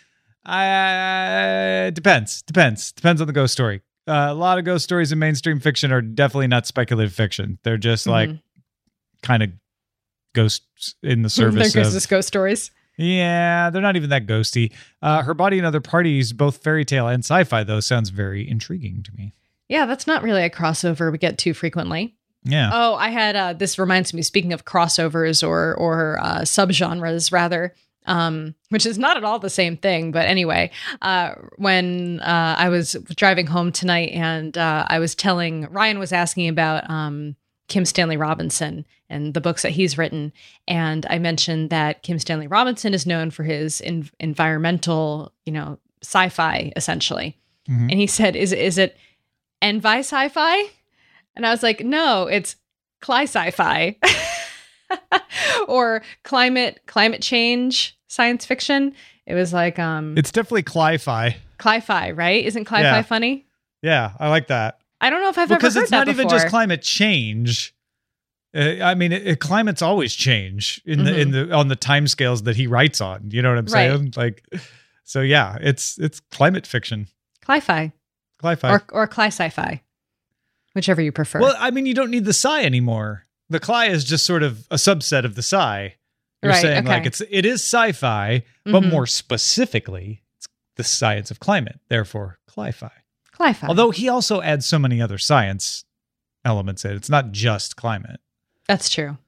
Uh, 0.47 1.91
depends, 1.91 2.41
depends, 2.43 2.93
depends 2.93 3.21
on 3.21 3.27
the 3.27 3.33
ghost 3.33 3.53
story. 3.53 3.83
Uh, 4.09 4.29
a 4.31 4.35
lot 4.35 4.59
of 4.59 4.65
ghost 4.65 4.85
stories 4.85 5.13
in 5.13 5.19
mainstream 5.19 5.61
fiction 5.61 5.93
are 5.93 6.01
definitely 6.01 6.47
not 6.47 6.67
speculative 6.67 7.13
fiction. 7.13 7.59
They're 7.63 7.77
just 7.77 8.07
like 8.07 8.31
Mhm. 8.31 8.41
kind 9.23 9.43
of 9.43 9.51
ghosts 10.35 10.95
in 11.03 11.23
the 11.23 11.29
service 11.31 11.73
There 11.75 11.83
goes 11.85 11.95
of 11.95 12.09
ghost 12.09 12.29
stories. 12.29 12.71
Yeah, 12.97 13.69
they're 13.71 13.83
not 13.83 13.97
even 13.97 14.09
that 14.11 14.27
ghosty. 14.27 14.73
Uh, 15.03 15.23
Her 15.23 15.35
Body 15.35 15.59
and 15.59 15.67
Other 15.67 15.81
Parties, 15.81 16.33
both 16.33 16.63
fairy 16.63 16.85
tale 16.87 17.07
and 17.09 17.23
sci 17.23 17.45
fi, 17.45 17.65
though, 17.65 17.81
sounds 17.81 18.09
very 18.11 18.49
intriguing 18.49 19.03
to 19.03 19.13
me. 19.13 19.35
Yeah, 19.69 19.87
that's 19.87 20.07
not 20.07 20.23
really 20.23 20.43
a 20.43 20.51
crossover 20.51 21.13
we 21.13 21.19
get 21.19 21.37
too 21.39 21.53
frequently. 21.55 22.17
Yeah. 22.45 22.71
Oh, 22.73 22.95
I 22.95 23.11
had 23.11 23.37
uh, 23.37 23.53
this 23.53 23.79
reminds 23.79 24.15
me. 24.15 24.23
Speaking 24.23 24.53
of 24.53 24.65
crossovers 24.65 25.47
or 25.47 25.75
or 25.77 26.19
uh, 26.23 26.41
subgenres, 26.41 27.31
rather, 27.33 27.75
um, 28.07 28.55
which 28.71 28.87
is 28.87 28.99
not 28.99 29.17
at 29.17 29.25
all 29.25 29.39
the 29.39 29.51
same 29.51 29.77
thing. 29.77 30.11
But 30.11 30.27
anyway, 30.27 30.71
uh, 31.03 31.35
when 31.57 32.21
uh, 32.21 32.55
I 32.59 32.69
was 32.71 32.93
driving 33.17 33.47
home 33.47 33.73
tonight, 33.73 34.13
and 34.13 34.57
uh, 34.57 34.87
I 34.89 34.99
was 34.99 35.15
telling 35.15 35.67
Ryan 35.71 35.99
was 35.99 36.13
asking 36.13 36.49
about 36.49 36.89
um, 36.89 37.37
Kim 37.69 37.85
Stanley 37.85 38.17
Robinson 38.17 38.87
and 39.11 39.35
the 39.35 39.41
books 39.41 39.63
that 39.63 39.73
he's 39.73 39.99
written, 39.99 40.33
and 40.67 41.05
I 41.11 41.19
mentioned 41.19 41.69
that 41.71 42.03
Kim 42.03 42.19
Stanley 42.19 42.47
Robinson 42.47 42.95
is 42.95 43.07
known 43.07 43.31
for 43.31 43.43
his 43.45 43.83
en- 43.85 44.09
environmental, 44.19 45.33
you 45.45 45.53
know, 45.53 45.79
sci-fi 46.03 46.73
essentially. 46.77 47.37
Mhm. 47.69 47.91
And 47.91 47.99
he 48.01 48.07
said, 48.07 48.35
"Is 48.35 48.53
is 48.53 48.79
it 48.79 48.97
envi 49.63 49.99
sci-fi?" 49.99 50.71
And 51.37 51.47
I 51.47 51.51
was 51.51 51.63
like, 51.63 51.81
"No, 51.85 52.27
it's 52.27 52.57
cli 53.01 53.23
sci-fi." 53.25 53.97
or 55.69 56.03
climate 56.25 56.81
climate 56.87 57.23
change 57.23 57.97
science 58.09 58.45
fiction. 58.45 58.95
It 59.27 59.35
was 59.35 59.53
like 59.53 59.79
um 59.79 60.17
It's 60.19 60.33
definitely 60.33 60.63
cli-fi. 60.65 61.37
cli-fi, 61.59 62.11
right? 62.13 62.45
Isn't 62.45 62.65
cli-fi 62.65 62.83
Yeah. 62.83 63.03
funny? 63.03 63.47
Yeah, 63.83 64.13
I 64.19 64.29
like 64.29 64.49
that. 64.49 64.79
I 65.01 65.09
don't 65.11 65.23
know 65.23 65.29
if 65.31 65.39
I've 65.39 65.49
because 65.49 65.77
ever 65.77 65.81
heard 65.81 65.85
it's 65.85 65.93
not 65.93 66.09
even 66.09 66.29
just 66.29 66.49
climate 66.49 66.83
change. 66.83 67.75
Uh, 68.55 68.83
I 68.83 68.95
mean, 68.97 69.13
it, 69.13 69.27
it- 69.27 69.41
climates 69.41 69.81
always 69.81 70.13
change 70.15 70.83
in 70.85 71.05
the 71.05 71.19
in 71.21 71.31
the 71.31 71.53
on 71.55 71.69
the 71.69 71.77
timescales 71.77 72.43
that 72.45 72.57
he 72.57 72.67
writes 72.67 73.01
on. 73.01 73.31
You 73.31 73.43
know 73.43 73.51
what 73.51 73.59
I'm 73.59 73.65
Right. 73.67 73.71
saying? 73.91 74.15
Like, 74.17 74.45
so 75.05 75.21
yeah, 75.21 75.57
it's 75.61 75.99
it's 75.99 76.19
climate 76.21 76.67
fiction, 76.67 77.07
Cli-fi 77.45 77.93
cli-fi. 78.41 78.71
or 78.73 78.83
or 78.91 79.07
cli 79.07 79.27
sci-fi, 79.29 79.81
whichever 80.75 81.01
you 81.03 81.13
prefer. 81.13 81.41
Well, 81.41 81.55
I 81.59 81.71
mean, 81.71 81.87
you 81.87 81.95
don't 81.95 82.11
need 82.11 82.25
the 82.25 82.33
psi 82.33 82.65
anymore. 82.65 83.25
The 83.49 83.61
cli 83.61 83.89
is 83.89 84.05
just 84.05 84.25
sort 84.27 84.43
of 84.43 84.67
a 84.71 84.77
subset 84.77 85.25
of 85.25 85.35
the 85.35 85.43
psi. 85.43 85.97
You're 86.43 86.53
Right, 86.53 86.63
saying 86.63 86.85
like 86.87 87.05
it's 87.07 87.21
it 87.31 87.45
is 87.45 87.63
sci-fi, 87.63 88.43
but 88.65 88.83
Mhm. 88.83 88.91
more 88.91 89.07
specifically, 89.07 90.23
it's 90.39 90.49
the 90.77 90.85
science 90.85 91.31
of 91.31 91.39
climate. 91.41 91.81
Therefore, 91.89 92.39
cli-fi. 92.47 92.91
cli-fi. 93.33 93.67
Although 93.67 93.91
he 93.91 94.09
also 94.09 94.41
adds 94.41 94.65
so 94.67 94.79
many 94.79 95.03
other 95.03 95.19
science 95.19 95.85
elements 96.45 96.85
in 96.85 96.93
it. 96.93 96.97
It's 96.97 97.11
not 97.11 97.33
just 97.33 97.77
climate. 97.77 98.21
that's 98.67 98.89
true. 98.89 99.19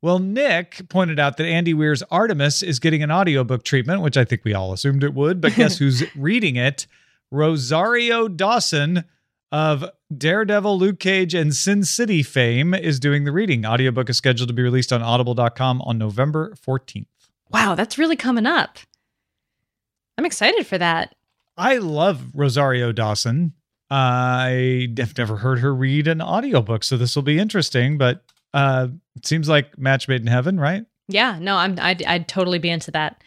Well, 0.00 0.18
Nick 0.18 0.88
pointed 0.88 1.18
out 1.20 1.36
that 1.38 1.46
Andy 1.46 1.72
Weir's 1.74 2.02
Artemis 2.10 2.62
is 2.62 2.78
getting 2.80 3.02
an 3.02 3.10
audiobook 3.10 3.64
treatment, 3.64 4.02
which 4.02 4.16
I 4.16 4.24
think 4.24 4.44
we 4.44 4.52
all 4.52 4.72
assumed 4.72 5.02
it 5.04 5.14
would. 5.14 5.40
But 5.40 5.54
guess 5.54 5.78
who's 5.78 6.02
reading 6.16 6.56
it? 6.56 6.86
Rosario 7.30 8.28
Dawson 8.28 9.04
of 9.52 9.84
Daredevil, 10.16 10.78
Luke 10.78 10.98
Cage, 10.98 11.34
and 11.34 11.54
Sin 11.54 11.84
City 11.84 12.22
fame 12.22 12.72
is 12.72 12.98
doing 12.98 13.24
the 13.24 13.32
reading. 13.32 13.64
Audiobook 13.66 14.08
is 14.08 14.16
scheduled 14.16 14.48
to 14.48 14.54
be 14.54 14.62
released 14.62 14.92
on 14.92 15.02
audible.com 15.02 15.82
on 15.82 15.98
November 15.98 16.54
14th. 16.66 17.06
Wow, 17.50 17.74
that's 17.74 17.98
really 17.98 18.16
coming 18.16 18.46
up. 18.46 18.78
I'm 20.16 20.24
excited 20.24 20.66
for 20.66 20.78
that. 20.78 21.14
I 21.56 21.76
love 21.78 22.22
Rosario 22.34 22.92
Dawson. 22.92 23.52
I 23.90 24.88
have 24.96 25.16
never 25.18 25.36
heard 25.36 25.58
her 25.58 25.74
read 25.74 26.08
an 26.08 26.22
audiobook, 26.22 26.82
so 26.82 26.96
this 26.96 27.14
will 27.14 27.22
be 27.22 27.38
interesting. 27.38 27.98
But 27.98 28.24
uh, 28.54 28.88
it 29.16 29.26
seems 29.26 29.50
like 29.50 29.78
match 29.78 30.08
made 30.08 30.22
in 30.22 30.28
heaven, 30.28 30.58
right? 30.58 30.86
Yeah, 31.08 31.38
no, 31.38 31.56
I'm 31.56 31.78
I'd, 31.78 32.02
I'd 32.04 32.26
totally 32.26 32.58
be 32.58 32.70
into 32.70 32.90
that. 32.92 33.22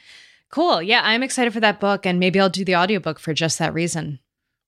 Cool. 0.49 0.81
Yeah, 0.81 1.01
I'm 1.03 1.21
excited 1.21 1.53
for 1.53 1.59
that 1.59 1.79
book 1.79 2.05
and 2.05 2.19
maybe 2.19 2.39
I'll 2.39 2.49
do 2.49 2.65
the 2.65 2.77
audiobook 2.77 3.19
for 3.19 3.33
just 3.33 3.59
that 3.59 3.73
reason. 3.73 4.19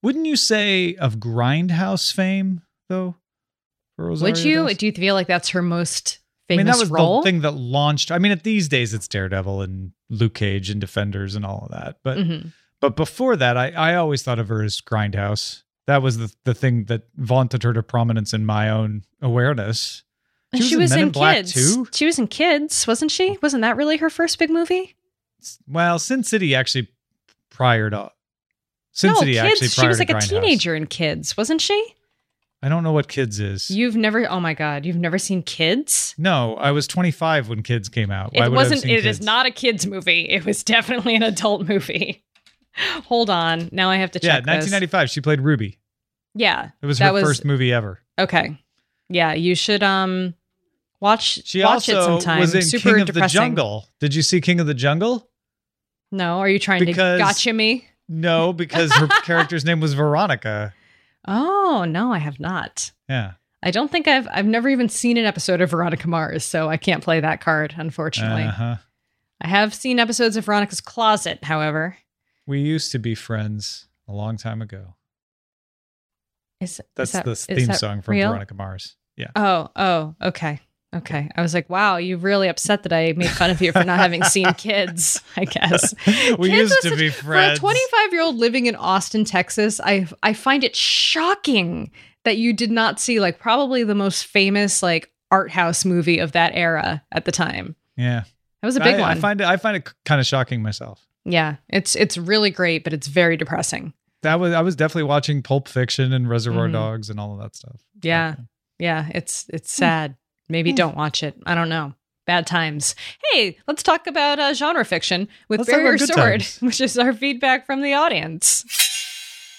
Wouldn't 0.04 0.26
you 0.26 0.36
say 0.36 0.96
of 0.96 1.16
Grindhouse 1.18 2.14
fame 2.14 2.62
though? 2.90 3.16
Would 3.98 4.38
you? 4.40 4.74
Do 4.74 4.86
you 4.86 4.92
feel 4.92 5.16
like 5.16 5.28
that's 5.28 5.50
her 5.50 5.62
most 5.62 6.20
I 6.50 6.54
famous 6.54 6.58
mean, 6.66 6.72
that 6.72 6.80
was 6.80 6.90
role? 6.92 7.22
the 7.22 7.26
thing 7.32 7.42
that 7.42 7.52
launched. 7.56 8.12
I 8.12 8.20
mean, 8.20 8.32
at 8.32 8.44
these 8.44 8.68
days, 8.70 8.94
it's 8.94 9.08
Daredevil 9.08 9.62
and 9.64 9.92
Luke 10.10 10.36
Cage 10.36 10.70
and 10.70 10.80
Defenders 10.80 11.34
and 11.36 11.44
all 11.46 11.64
of 11.66 11.72
that. 11.72 11.98
But 12.04 12.18
Mhm. 12.20 12.54
but 12.80 12.96
before 12.96 13.36
that, 13.36 13.58
I, 13.58 13.72
I 13.72 13.96
always 13.96 14.22
thought 14.22 14.38
of 14.40 14.50
her 14.50 14.62
as 14.64 14.80
Grindhouse. 14.82 15.64
That 15.88 16.02
was 16.04 16.18
the 16.20 16.32
the 16.44 16.54
thing 16.54 16.86
that 16.86 17.04
vaunted 17.16 17.64
her 17.64 17.74
to 17.74 17.82
prominence 17.82 18.34
in 18.34 18.46
my 18.46 18.70
own 18.70 19.04
awareness. 19.22 20.04
And 20.54 20.62
She 20.62 20.70
she 20.70 20.76
was 20.76 20.92
was 20.92 20.92
in 20.94 20.98
Men 21.00 21.08
in 21.08 21.14
Kids. 21.44 21.54
too? 21.54 21.88
She 21.92 22.06
was 22.06 22.20
in 22.20 22.28
Kids, 22.28 22.86
wasn't 22.88 23.12
she? 23.12 23.38
Wasn't 23.42 23.62
that 23.64 23.76
really 23.78 23.98
her 23.98 24.10
first 24.12 24.38
big 24.38 24.50
movie? 24.52 24.96
Well, 25.68 25.98
Sin 26.00 26.24
City 26.24 26.54
actually 26.56 26.88
prior 27.50 27.90
to 27.90 28.12
Sin 28.98 29.12
no, 29.12 29.20
City 29.20 29.34
Kids. 29.34 29.46
actually 29.46 29.68
She 29.68 29.88
was 29.88 30.00
like 30.00 30.10
a 30.10 30.20
teenager 30.20 30.74
in 30.76 30.88
Kids, 30.88 31.38
wasn't 31.38 31.62
she? 31.62 31.94
I 32.64 32.70
don't 32.70 32.84
know 32.84 32.92
what 32.94 33.08
Kids 33.08 33.40
is. 33.40 33.70
You've 33.70 33.96
never. 33.96 34.28
Oh 34.28 34.40
my 34.40 34.56
God, 34.56 34.86
you've 34.86 34.96
never 34.96 35.20
seen 35.20 35.44
Kids? 35.44 36.16
no, 36.18 36.56
I 36.56 36.72
was 36.72 36.88
25 36.88 37.48
when 37.50 37.62
Kids 37.62 37.90
came 37.90 38.10
out. 38.10 38.34
Why 38.34 38.46
It 38.48 38.50
would 38.50 38.58
I 38.58 38.62
have 38.64 38.72
wasn't. 38.72 38.82
seen 38.82 38.92
It 38.92 39.06
is 39.06 39.18
Kids? 39.18 39.26
not 39.26 39.46
a 39.46 39.52
kids 39.52 39.86
movie. 39.86 40.22
It 40.28 40.44
was 40.46 40.64
definitely 40.64 41.16
an 41.16 41.22
adult 41.24 41.68
movie. 41.70 42.24
Hold 43.06 43.30
on. 43.30 43.70
Now 43.72 43.90
I 43.92 43.98
have 43.98 44.10
to 44.12 44.20
Yeah, 44.22 44.38
check. 44.38 44.46
this. 44.46 44.72
1995. 44.72 45.10
She 45.12 45.22
played 45.22 45.42
Ruby. 45.42 45.78
Yeah, 46.34 46.70
It 46.82 46.86
was 46.88 46.98
her 47.00 47.14
was 47.14 47.24
first 47.24 47.46
movie 47.46 47.72
ever. 47.72 48.00
okay. 48.20 48.60
Yeah, 49.10 49.34
you 49.34 49.54
should 49.56 49.84
um 49.84 50.34
watch 51.00 51.46
She 51.46 51.62
watch 51.64 51.88
also 51.90 52.00
it 52.00 52.04
sometime. 52.04 52.40
was 52.40 52.54
in 52.56 52.62
Super 52.64 52.90
King 52.94 53.02
of 53.02 53.08
depressing. 53.08 53.22
the 53.42 53.46
Jungle. 53.46 53.88
Did 54.00 54.16
you 54.16 54.22
see 54.24 54.42
King 54.42 54.60
of 54.60 54.66
the 54.68 54.74
Jungle? 54.74 55.30
No, 56.12 56.40
are 56.40 56.50
you 56.50 56.58
trying 56.60 56.84
Because- 56.84 57.20
to 57.20 57.24
gotcha 57.24 57.54
me? 57.54 57.88
No, 58.10 58.54
because 58.54 58.94
her 58.94 59.08
character's 59.24 59.66
name 59.66 59.80
was 59.80 59.94
Veronica. 59.94 60.74
Oh 61.28 61.86
no, 61.88 62.14
I 62.14 62.20
have 62.20 62.40
not. 62.40 62.92
Yeah. 63.10 63.34
I 63.64 63.72
don't 63.72 63.92
think 63.92 64.08
I've 64.08 64.28
I've 64.32 64.46
never 64.46 64.70
even 64.70 64.88
seen 64.88 65.18
an 65.18 65.26
episode 65.26 65.62
of 65.62 65.72
Veronica 65.72 66.08
Mars, 66.08 66.46
so 66.46 66.70
I 66.70 66.78
can't 66.78 67.04
play 67.04 67.20
that 67.20 67.42
card, 67.42 67.74
unfortunately. 67.78 68.44
Uh-huh. 68.44 68.76
I 69.42 69.48
have 69.48 69.74
seen 69.74 70.00
episodes 70.00 70.38
of 70.38 70.46
Veronica's 70.46 70.82
Closet, 70.82 71.44
however. 71.44 71.98
We 72.46 72.62
used 72.62 72.92
to 72.94 73.00
be 73.00 73.14
friends 73.14 73.88
a 74.08 74.14
long 74.14 74.38
time 74.38 74.62
ago. 74.62 74.96
Is 76.60 76.82
That's 76.96 77.10
is 77.10 77.14
that, 77.14 77.26
the 77.26 77.36
theme 77.36 77.68
that 77.68 77.80
song 77.80 78.02
from 78.02 78.14
real? 78.14 78.30
Veronica 78.30 78.54
Mars. 78.54 78.96
Yeah. 79.16 79.32
Oh, 79.36 79.70
oh, 79.76 80.16
okay. 80.22 80.60
Okay. 80.96 81.30
I 81.36 81.42
was 81.42 81.54
like, 81.54 81.70
wow, 81.70 81.98
you 81.98 82.18
really 82.18 82.48
upset 82.48 82.84
that 82.84 82.94
I 82.94 83.14
made 83.16 83.30
fun 83.30 83.50
of 83.50 83.62
you 83.62 83.72
for 83.72 83.84
not 83.84 84.00
having 84.00 84.24
seen 84.24 84.52
kids, 84.58 85.22
I 85.36 85.46
guess. 85.46 85.94
we 86.38 86.50
Kids 86.50 86.72
used 86.72 86.82
to 86.84 86.90
such- 86.90 86.98
be 86.98 87.10
friends. 87.10 87.60
For 87.60 87.66
a 87.66 87.70
25 87.70 88.14
year 88.14 88.22
old 88.22 88.36
living 88.38 88.66
in 88.68 88.76
Austin, 88.76 89.26
Texas, 89.26 89.80
I 89.84 90.08
I 90.24 90.34
find 90.34 90.64
it 90.64 90.76
shocking 90.76 91.92
that 92.24 92.38
you 92.38 92.54
did 92.54 92.72
not 92.72 93.00
see 93.00 93.20
like 93.20 93.40
probably 93.40 93.84
the 93.84 93.96
most 93.96 94.26
famous 94.26 94.82
like 94.84 95.12
art 95.32 95.52
house 95.52 95.84
movie 95.86 96.20
of 96.20 96.32
that 96.34 96.52
era 96.56 97.04
at 97.12 97.26
the 97.26 97.32
time. 97.32 97.76
yeah. 97.96 98.24
That 98.62 98.66
was 98.68 98.76
a 98.76 98.80
big 98.82 98.96
I, 98.96 99.00
one. 99.02 99.18
I 99.18 99.20
find 99.20 99.40
it 99.42 99.46
I 99.48 99.58
find 99.58 99.78
it 99.78 99.94
kind 100.04 100.20
of 100.20 100.26
shocking 100.26 100.62
myself. 100.64 101.06
yeah, 101.26 101.58
it's 101.70 101.96
it's 101.96 102.18
really 102.18 102.50
great, 102.50 102.84
but 102.84 102.92
it's 102.92 103.06
very 103.08 103.38
depressing. 103.38 103.94
That 104.24 104.40
was 104.40 104.52
I 104.54 104.62
was 104.62 104.76
definitely 104.76 105.04
watching 105.04 105.44
Pulp 105.44 105.68
Fiction 105.68 106.12
and 106.12 106.28
Reservoir 106.28 106.68
Mhm. 106.68 106.74
Dogs 106.74 107.10
and 107.12 107.20
all 107.20 107.34
of 107.34 107.40
that 107.42 107.56
stuff. 107.56 107.82
Yeah. 108.02 108.36
Yeah, 108.80 109.10
it's 109.14 109.46
it's 109.50 109.72
sad. 109.72 110.16
Maybe 110.50 110.74
don't 110.74 110.96
watch 110.96 111.24
it. 111.24 111.36
I 111.46 111.56
don't 111.56 111.70
know. 111.70 111.94
Bad 112.26 112.46
times. 112.46 112.94
Hey, 113.32 113.58
let's 113.68 113.84
talk 113.84 114.06
about 114.06 114.38
uh, 114.38 114.54
genre 114.54 114.84
fiction 114.84 115.30
with 115.48 115.60
Let's 115.62 115.70
Barrier 115.70 115.98
Sword, 115.98 116.42
times. 116.42 116.58
which 116.62 116.82
is 116.82 116.98
our 116.98 117.14
feedback 117.14 117.66
from 117.66 117.82
the 117.82 117.94
audience. 117.94 118.66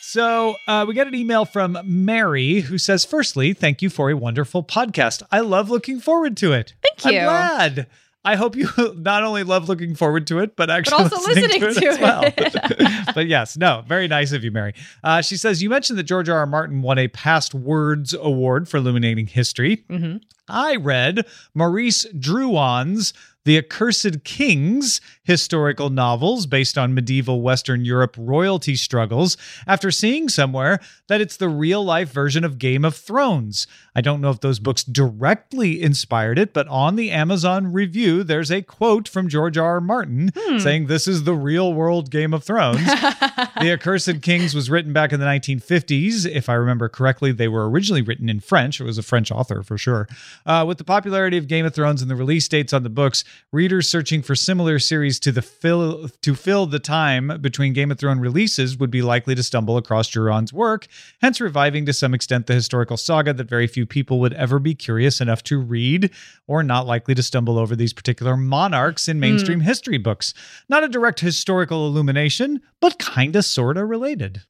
So 0.03 0.55
uh, 0.67 0.85
we 0.87 0.95
got 0.95 1.07
an 1.07 1.15
email 1.15 1.45
from 1.45 1.79
Mary 1.85 2.61
who 2.61 2.77
says, 2.79 3.05
"Firstly, 3.05 3.55
thank 3.55 3.81
you 3.81 3.91
for 3.91 4.11
a 4.11 4.17
wonderful 4.17 4.63
podcast. 4.63 5.23
I 5.33 5.41
love 5.41 5.71
looking 5.71 6.01
forward 6.01 6.37
to 6.39 6.53
it. 6.53 6.75
Thank 6.83 7.15
you. 7.15 7.21
I'm 7.21 7.25
glad. 7.27 7.87
I 8.25 8.37
hope 8.37 8.57
you 8.57 8.69
not 8.97 9.23
only 9.23 9.43
love 9.43 9.69
looking 9.69 9.95
forward 9.95 10.27
to 10.29 10.41
it, 10.41 10.57
but 10.57 10.71
actually 10.71 11.05
but 11.05 11.13
also 11.13 11.29
listening, 11.29 11.61
listening 11.61 11.61
to 11.61 11.69
it, 11.69 11.81
to 11.81 11.87
as 11.89 11.99
well. 11.99 13.05
but 13.15 13.27
yes, 13.27 13.57
no, 13.57 13.85
very 13.87 14.09
nice 14.09 14.33
of 14.33 14.45
you, 14.45 14.51
Mary. 14.51 14.75
Uh, 15.03 15.23
she 15.23 15.37
says 15.37 15.63
you 15.63 15.71
mentioned 15.71 15.99
that 15.99 16.05
George 16.05 16.29
R. 16.29 16.39
R. 16.39 16.47
Martin 16.47 16.83
won 16.83 16.99
a 16.99 17.09
Past 17.09 17.55
Words 17.55 18.15
Award 18.15 18.69
for 18.69 18.79
illuminating 18.79 19.27
history. 19.27 19.85
hmm 19.89 20.17
I 20.51 20.77
read 20.77 21.27
Maurice 21.55 22.07
Druon's 22.19 23.13
The 23.49 23.57
Accursed 23.57 24.25
Kings 24.25 25.01
historical 25.23 25.89
novels 25.89 26.45
based 26.45 26.77
on 26.77 26.93
medieval 26.93 27.41
Western 27.41 27.83
Europe 27.83 28.15
royalty 28.19 28.77
struggles 28.77 29.39
after 29.67 29.91
seeing 29.91 30.29
somewhere 30.29 30.81
that 31.07 31.23
it's 31.23 31.39
the 31.39 31.49
real 31.49 31.83
life 31.83 32.13
version 32.13 32.45
of 32.45 32.59
Game 32.59 32.85
of 32.85 32.95
Thrones. 32.95 33.67
I 33.97 34.03
don't 34.03 34.21
know 34.21 34.29
if 34.29 34.41
those 34.41 34.59
books 34.59 34.85
directly 34.85 35.83
inspired 35.83 36.39
it, 36.39 36.53
but 36.53 36.69
on 36.69 36.97
the 36.97 37.11
Amazon 37.11 37.73
review, 37.73 38.23
there's 38.23 38.51
a 38.51 38.61
quote 38.61 39.09
from 39.09 39.29
George 39.31 39.57
R. 39.57 39.67
R. 39.77 39.81
Martin 39.81 40.31
Hmm. 40.37 40.59
saying 40.59 40.87
this 40.87 41.09
is 41.09 41.25
the 41.25 41.35
real 41.35 41.73
world 41.73 42.11
Game 42.11 42.35
of 42.35 42.45
Thrones. 42.45 42.85
the 42.85 43.71
Accursed 43.73 44.21
Kings 44.21 44.55
was 44.55 44.69
written 44.69 44.93
back 44.93 45.11
in 45.11 45.21
the 45.21 45.27
1950s. 45.27 46.27
If 46.31 46.51
I 46.51 46.55
remember 46.55 46.91
correctly, 46.91 47.33
they 47.33 47.49
were 47.49 47.69
originally 47.69 48.03
written 48.03 48.29
in 48.29 48.41
French. 48.41 48.79
It 48.79 48.85
was 48.85 48.99
a 48.99 49.03
French 49.03 49.31
author 49.31 49.63
for 49.63 49.79
sure. 49.79 50.07
Uh, 50.45 50.65
with 50.69 50.77
the 50.77 50.85
popularity 50.85 51.39
of 51.39 51.49
Game 51.49 51.65
of 51.65 51.75
Thrones 51.75 52.03
and 52.03 52.11
the 52.11 52.17
release 52.17 52.47
dates 52.47 52.75
on 52.75 52.83
the 52.83 52.91
books, 52.91 53.25
readers 53.53 53.89
searching 53.89 54.23
for 54.23 54.35
similar 54.35 54.79
series 54.79 55.19
to 55.21 55.33
the 55.33 55.43
fill 55.43 56.09
to 56.23 56.35
fill 56.35 56.67
the 56.67 56.79
time 56.79 57.39
between 57.41 57.73
Game 57.73 57.91
of 57.91 57.99
Thrones 57.99 58.21
releases 58.21 58.79
would 58.79 58.91
be 58.91 59.03
likely 59.03 59.35
to 59.35 59.43
stumble 59.43 59.77
across 59.77 60.09
Druon's 60.09 60.53
work, 60.53 60.87
hence 61.21 61.41
reviving 61.41 61.87
to 61.87 61.93
some 61.93 62.15
extent 62.15 62.47
the 62.47 62.55
historical 62.55 62.97
saga 62.97 63.33
that 63.33 63.49
very 63.49 63.67
few 63.67 63.87
people 63.87 64.21
would 64.21 64.35
ever 64.35 64.59
be 64.59 64.75
curious 64.75 65.21
enough 65.21 65.43
to 65.45 65.59
read 65.59 66.11
or 66.47 66.63
not 66.63 66.87
likely 66.87 67.15
to 67.15 67.23
stumble 67.23 67.59
over 67.59 67.75
these 67.75 67.93
particular 67.93 68.37
monarchs 68.37 69.09
in 69.09 69.21
mainstream 69.21 69.61
history 69.61 69.99
books. 69.99 70.35
Not 70.69 70.85
a 70.85 70.89
direct 70.89 71.21
historical 71.21 71.87
illumination, 71.87 72.61
but 72.81 72.99
kinda 72.99 73.43
sorta 73.43 73.85
related. 73.85 74.43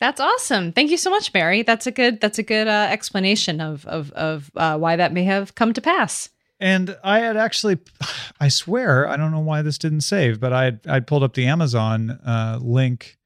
That's 0.00 0.20
awesome. 0.20 0.72
Thank 0.72 0.90
you 0.90 0.96
so 0.96 1.10
much, 1.10 1.32
Barry. 1.32 1.62
That's 1.62 1.86
a 1.86 1.90
good 1.90 2.20
that's 2.20 2.38
a 2.38 2.42
good 2.42 2.68
uh, 2.68 2.86
explanation 2.90 3.60
of 3.60 3.84
of 3.86 4.12
of 4.12 4.50
uh, 4.56 4.78
why 4.78 4.96
that 4.96 5.12
may 5.12 5.24
have 5.24 5.54
come 5.54 5.72
to 5.72 5.80
pass. 5.80 6.28
And 6.60 6.96
I 7.04 7.20
had 7.20 7.36
actually, 7.36 7.78
I 8.40 8.48
swear, 8.48 9.06
I 9.08 9.16
don't 9.16 9.30
know 9.30 9.38
why 9.40 9.62
this 9.62 9.78
didn't 9.78 10.00
save, 10.02 10.40
but 10.40 10.52
I 10.52 10.64
had 10.64 10.80
I 10.88 11.00
pulled 11.00 11.22
up 11.22 11.34
the 11.34 11.46
Amazon 11.46 12.10
uh, 12.10 12.58
link 12.60 13.16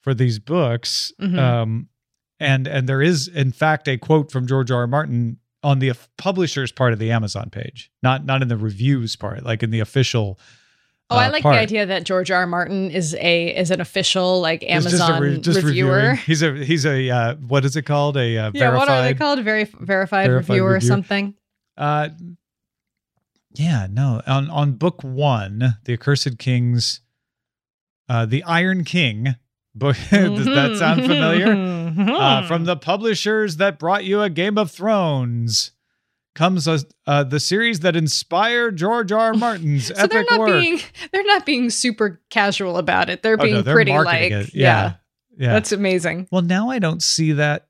for 0.00 0.14
these 0.14 0.38
books, 0.38 1.12
Mhm. 1.20 1.38
um, 1.38 1.88
and 2.38 2.66
and 2.66 2.88
there 2.88 3.02
is 3.02 3.28
in 3.28 3.52
fact 3.52 3.86
a 3.86 3.98
quote 3.98 4.32
from 4.32 4.46
George 4.46 4.70
R. 4.70 4.80
R. 4.80 4.86
Martin 4.86 5.38
on 5.62 5.78
the 5.78 5.92
publisher's 6.16 6.72
part 6.72 6.92
of 6.94 6.98
the 6.98 7.10
Amazon 7.12 7.50
page, 7.50 7.90
not 8.02 8.24
not 8.24 8.40
in 8.42 8.48
the 8.48 8.56
reviews 8.56 9.14
part, 9.16 9.42
like 9.44 9.62
in 9.62 9.70
the 9.70 9.80
official. 9.80 10.38
Oh, 11.12 11.16
I 11.16 11.26
uh, 11.26 11.32
like 11.32 11.42
part. 11.42 11.54
the 11.56 11.60
idea 11.60 11.84
that 11.86 12.04
George 12.04 12.30
R. 12.30 12.38
R. 12.40 12.46
Martin 12.46 12.90
is 12.90 13.14
a 13.16 13.54
is 13.54 13.70
an 13.70 13.80
official 13.80 14.40
like 14.40 14.62
He's 14.62 14.84
just 14.84 15.00
a 15.00 15.04
Amazon 15.12 15.22
re- 15.22 15.36
reviewer. 15.62 15.96
reviewing. 15.96 16.16
He's 16.26 16.42
a 16.42 16.54
he's 16.64 16.86
a 16.86 17.10
uh, 17.10 17.34
what 17.36 17.64
is 17.66 17.76
it 17.76 17.82
called? 17.82 18.16
A 18.16 18.38
uh, 18.38 18.50
Yeah, 18.54 18.74
what 18.74 18.88
are 18.88 19.02
they 19.02 19.14
called? 19.14 19.40
Very 19.40 19.64
verified, 19.64 20.26
Verified 20.28 20.30
reviewer 20.30 20.72
or 20.74 20.80
something. 20.80 21.34
Uh, 21.76 22.08
yeah, 23.54 23.86
no. 23.90 24.22
On 24.26 24.48
on 24.50 24.72
book 24.72 25.02
one, 25.02 25.76
the 25.84 25.92
Accursed 25.94 26.38
Kings, 26.38 27.00
uh, 28.08 28.26
the 28.26 28.42
Iron 28.44 28.84
King 28.84 29.36
book. 29.74 29.96
Does 30.10 30.44
that 30.46 30.76
sound 30.78 31.02
familiar? 31.02 31.46
Mm-hmm. 31.46 32.08
Uh, 32.10 32.46
from 32.46 32.64
the 32.64 32.76
publishers 32.76 33.56
that 33.56 33.78
brought 33.78 34.04
you 34.04 34.22
a 34.22 34.30
Game 34.30 34.56
of 34.58 34.70
Thrones 34.70 35.72
comes 36.36 36.68
a, 36.68 36.78
uh, 37.08 37.24
the 37.24 37.40
series 37.40 37.80
that 37.80 37.96
inspired 37.96 38.76
George 38.76 39.10
R. 39.10 39.18
R. 39.18 39.34
Martin's 39.34 39.86
so 39.88 39.94
epic 39.94 40.10
they're 40.10 40.24
not 40.30 40.38
work. 40.40 40.48
being 40.48 40.80
they're 41.12 41.24
not 41.26 41.44
being 41.44 41.70
super 41.70 42.20
casual 42.30 42.76
about 42.78 43.10
it. 43.10 43.22
They're 43.22 43.34
Oh, 43.38 43.42
being 43.42 43.54
no, 43.54 43.62
they're 43.62 43.74
pretty 43.74 43.92
like 43.92 44.30
yeah. 44.30 44.44
Yeah, 44.54 44.92
yeah. 45.36 45.52
That's 45.52 45.72
amazing. 45.72 46.28
well, 46.30 46.42
now 46.42 46.70
I 46.70 46.78
don't 46.78 47.02
see 47.02 47.32
that. 47.32 47.66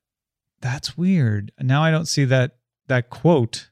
That's 0.60 0.98
weird. 0.98 1.52
Now 1.58 1.82
I 1.82 1.90
don't 1.90 2.06
see 2.06 2.26
that 2.26 2.56
that 2.88 3.08
quote 3.08 3.69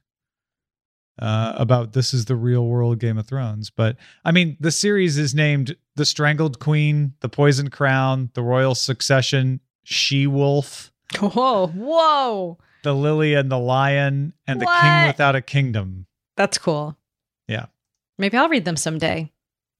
uh, 1.19 1.53
about 1.55 1.93
this 1.93 2.13
is 2.13 2.25
the 2.25 2.35
real 2.35 2.65
world 2.65 2.99
Game 2.99 3.17
of 3.17 3.27
Thrones. 3.27 3.69
But 3.69 3.97
I 4.25 4.31
mean, 4.31 4.57
the 4.59 4.71
series 4.71 5.17
is 5.17 5.35
named 5.35 5.75
The 5.95 6.05
Strangled 6.05 6.59
Queen, 6.59 7.13
The 7.19 7.29
Poisoned 7.29 7.71
Crown, 7.71 8.29
The 8.33 8.43
Royal 8.43 8.75
Succession, 8.75 9.59
She 9.83 10.27
Wolf, 10.27 10.91
Whoa, 11.17 11.67
whoa. 11.67 12.57
The 12.83 12.93
Lily 12.93 13.33
and 13.33 13.51
the 13.51 13.57
Lion, 13.57 14.33
and 14.47 14.61
The 14.61 14.65
King 14.81 15.07
Without 15.07 15.35
a 15.35 15.41
Kingdom. 15.41 16.05
That's 16.37 16.57
cool. 16.57 16.97
Yeah. 17.47 17.65
Maybe 18.17 18.37
I'll 18.37 18.49
read 18.49 18.65
them 18.65 18.77
someday. 18.77 19.31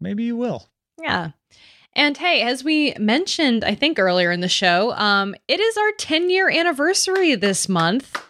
Maybe 0.01 0.23
you 0.23 0.35
will. 0.35 0.67
Yeah. 1.01 1.31
And 1.93 2.17
hey, 2.17 2.41
as 2.41 2.63
we 2.63 2.93
mentioned, 2.99 3.63
I 3.63 3.75
think 3.75 3.99
earlier 3.99 4.31
in 4.31 4.41
the 4.41 4.49
show, 4.49 4.93
um, 4.93 5.35
it 5.47 5.59
is 5.59 5.77
our 5.77 5.91
10 5.97 6.29
year 6.29 6.49
anniversary 6.49 7.35
this 7.35 7.69
month. 7.69 8.21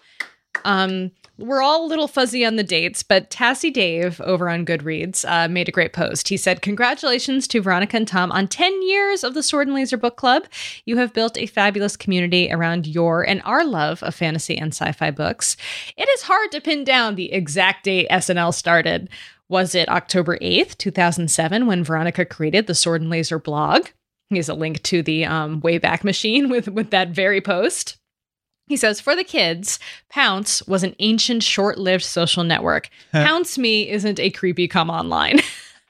Um, 0.66 1.12
we're 1.39 1.62
all 1.62 1.86
a 1.86 1.88
little 1.88 2.08
fuzzy 2.08 2.46
on 2.46 2.58
the 2.58 2.63
dates, 2.63 3.01
but 3.01 3.29
Tassie 3.29 3.72
Dave 3.72 4.19
over 4.22 4.50
on 4.50 4.65
Goodreads 4.65 5.24
uh, 5.27 5.48
made 5.48 5.70
a 5.70 5.72
great 5.72 5.94
post. 5.94 6.27
He 6.27 6.37
said, 6.37 6.61
Congratulations 6.61 7.48
to 7.48 7.61
Veronica 7.61 7.98
and 7.98 8.07
Tom 8.07 8.31
on 8.31 8.48
10 8.48 8.81
years 8.81 9.24
of 9.24 9.33
the 9.33 9.42
Sword 9.42 9.68
and 9.68 9.75
Laser 9.75 9.98
Book 9.98 10.18
Club. 10.18 10.46
You 10.85 10.98
have 10.98 11.14
built 11.14 11.37
a 11.37 11.46
fabulous 11.46 11.96
community 11.96 12.51
around 12.51 12.85
your 12.85 13.25
and 13.27 13.42
our 13.46 13.64
love 13.64 14.03
of 14.03 14.14
fantasy 14.14 14.57
and 14.57 14.74
sci 14.74 14.92
fi 14.92 15.11
books. 15.11 15.55
It 15.96 16.09
is 16.09 16.24
hard 16.24 16.51
to 16.51 16.61
pin 16.61 16.83
down 16.83 17.16
the 17.16 17.31
exact 17.31 17.85
date 17.85 18.09
SNL 18.09 18.53
started. 18.53 19.09
Was 19.48 19.74
it 19.74 19.90
October 19.90 20.37
8th, 20.40 20.77
2007, 20.77 21.66
when 21.66 21.83
Veronica 21.83 22.25
created 22.25 22.68
the 22.68 22.75
Sword 22.75 23.01
and 23.01 23.09
Laser 23.09 23.40
blog? 23.40 23.87
Here's 24.29 24.50
a 24.50 24.53
link 24.53 24.83
to 24.83 25.01
the 25.01 25.25
um, 25.25 25.61
Wayback 25.61 26.03
Machine 26.03 26.50
with, 26.51 26.68
with 26.68 26.92
that 26.92 27.09
very 27.09 27.42
post. 27.42 27.99
He 28.70 28.77
says, 28.77 29.01
for 29.01 29.16
the 29.16 29.24
kids, 29.24 29.79
Pownce 30.14 30.66
was 30.68 30.84
an 30.84 30.96
ancient, 31.00 31.42
short 31.42 31.79
lived 31.79 32.03
social 32.03 32.44
network. 32.44 32.90
Pownce 33.14 33.58
Me 33.58 33.90
isn't 33.90 34.20
a 34.20 34.29
creepy 34.29 34.68
come 34.68 34.92
online. 34.92 35.40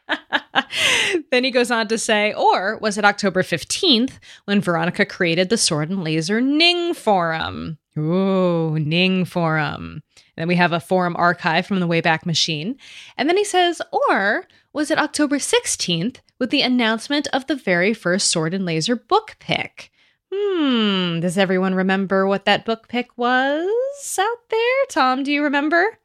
then 1.29 1.43
he 1.43 1.51
goes 1.51 1.69
on 1.69 1.89
to 1.89 1.97
say, 1.97 2.33
or 2.33 2.77
was 2.77 2.97
it 2.97 3.03
October 3.03 3.43
15th 3.43 4.13
when 4.45 4.61
Veronica 4.61 5.05
created 5.05 5.49
the 5.49 5.57
Sword 5.57 5.89
and 5.89 6.05
Laser 6.05 6.39
Ning 6.39 6.93
Forum? 6.93 7.77
Ooh, 7.97 8.79
Ning 8.79 9.25
Forum. 9.25 10.01
Then 10.37 10.47
we 10.47 10.55
have 10.55 10.71
a 10.71 10.79
forum 10.79 11.17
archive 11.17 11.65
from 11.65 11.81
the 11.81 11.87
Wayback 11.87 12.25
Machine. 12.25 12.77
And 13.17 13.27
then 13.27 13.35
he 13.35 13.43
says, 13.43 13.81
or 13.91 14.47
was 14.71 14.89
it 14.89 14.97
October 14.97 15.37
16th 15.37 16.19
with 16.39 16.49
the 16.49 16.61
announcement 16.61 17.27
of 17.33 17.47
the 17.47 17.55
very 17.55 17.93
first 17.93 18.31
Sword 18.31 18.53
and 18.53 18.65
Laser 18.65 18.95
book 18.95 19.35
pick? 19.39 19.91
Hmm, 20.33 21.19
does 21.19 21.37
everyone 21.37 21.75
remember 21.75 22.27
what 22.27 22.45
that 22.45 22.65
book 22.65 22.87
pick 22.87 23.17
was 23.17 24.17
out 24.19 24.49
there? 24.49 24.85
Tom, 24.89 25.23
do 25.23 25.31
you 25.31 25.43
remember? 25.43 25.97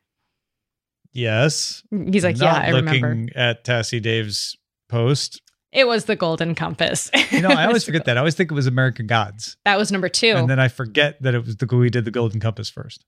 Yes. 1.13 1.83
He's 1.91 2.25
like, 2.25 2.37
Not 2.39 2.63
yeah, 2.63 2.69
I 2.69 2.71
looking 2.73 3.03
remember. 3.03 3.33
at 3.39 3.65
Tassie 3.65 4.03
Dave's 4.03 4.57
post. 4.89 5.43
It 5.73 5.87
was 5.89 6.05
the 6.05 6.17
Golden 6.17 6.55
Compass. 6.55 7.11
You 7.33 7.41
know, 7.41 7.49
I 7.49 7.67
always 7.67 7.85
forget 7.87 8.05
that. 8.05 8.17
I 8.17 8.21
always 8.21 8.35
think 8.37 8.51
it 8.51 8.55
was 8.55 8.67
American 8.67 9.07
Gods. 9.07 9.57
that 9.65 9.77
was 9.77 9.91
number 9.91 10.09
two. 10.09 10.35
And 10.37 10.49
then 10.49 10.61
I 10.61 10.69
forget 10.69 11.21
that 11.23 11.35
it 11.35 11.45
was 11.45 11.57
the 11.57 11.67
we 11.77 11.91
did 11.91 12.05
the 12.05 12.11
Golden 12.13 12.41
Compass 12.41 12.71
first. 12.71 13.05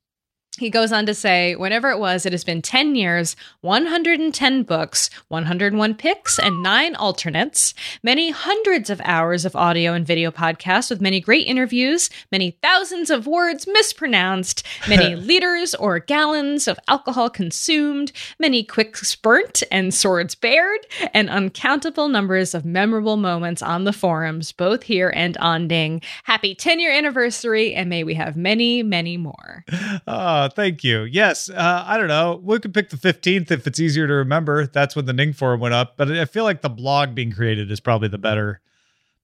He 0.58 0.70
goes 0.70 0.90
on 0.90 1.04
to 1.04 1.14
say, 1.14 1.54
whenever 1.54 1.90
it 1.90 1.98
was, 1.98 2.24
it 2.24 2.32
has 2.32 2.42
been 2.42 2.62
10 2.62 2.94
years, 2.94 3.36
110 3.60 4.62
books, 4.62 5.10
101 5.28 5.94
picks, 5.96 6.38
and 6.38 6.62
nine 6.62 6.94
alternates, 6.94 7.74
many 8.02 8.30
hundreds 8.30 8.88
of 8.88 9.00
hours 9.04 9.44
of 9.44 9.54
audio 9.54 9.92
and 9.92 10.06
video 10.06 10.30
podcasts 10.30 10.88
with 10.88 11.02
many 11.02 11.20
great 11.20 11.46
interviews, 11.46 12.08
many 12.32 12.52
thousands 12.62 13.10
of 13.10 13.26
words 13.26 13.66
mispronounced, 13.66 14.66
many 14.88 15.14
liters 15.26 15.74
or 15.74 15.98
gallons 15.98 16.66
of 16.66 16.78
alcohol 16.88 17.28
consumed, 17.28 18.10
many 18.38 18.64
quicks 18.64 19.14
burnt 19.14 19.62
and 19.70 19.92
swords 19.92 20.34
bared, 20.34 20.80
and 21.12 21.28
uncountable 21.28 22.08
numbers 22.08 22.54
of 22.54 22.64
memorable 22.64 23.18
moments 23.18 23.60
on 23.60 23.84
the 23.84 23.92
forums, 23.92 24.52
both 24.52 24.84
here 24.84 25.12
and 25.14 25.36
on 25.36 25.66
Ning. 25.66 26.00
Happy 26.24 26.54
10 26.54 26.80
year 26.80 26.92
anniversary, 26.92 27.74
and 27.74 27.90
may 27.90 28.04
we 28.04 28.14
have 28.14 28.38
many, 28.38 28.82
many 28.82 29.18
more. 29.18 29.64
Ah, 30.08 30.45
Oh, 30.46 30.54
thank 30.54 30.84
you. 30.84 31.02
Yes, 31.02 31.48
uh, 31.50 31.84
I 31.86 31.96
don't 31.98 32.08
know. 32.08 32.40
We 32.42 32.58
could 32.58 32.72
pick 32.74 32.90
the 32.90 32.96
15th 32.96 33.50
if 33.50 33.66
it's 33.66 33.80
easier 33.80 34.06
to 34.06 34.12
remember. 34.14 34.66
That's 34.66 34.94
when 34.96 35.04
the 35.06 35.12
Ning 35.12 35.32
forum 35.32 35.60
went 35.60 35.74
up. 35.74 35.96
But 35.96 36.10
I 36.12 36.24
feel 36.24 36.44
like 36.44 36.62
the 36.62 36.68
blog 36.68 37.14
being 37.14 37.32
created 37.32 37.70
is 37.70 37.80
probably 37.80 38.08
the 38.08 38.18
better 38.18 38.60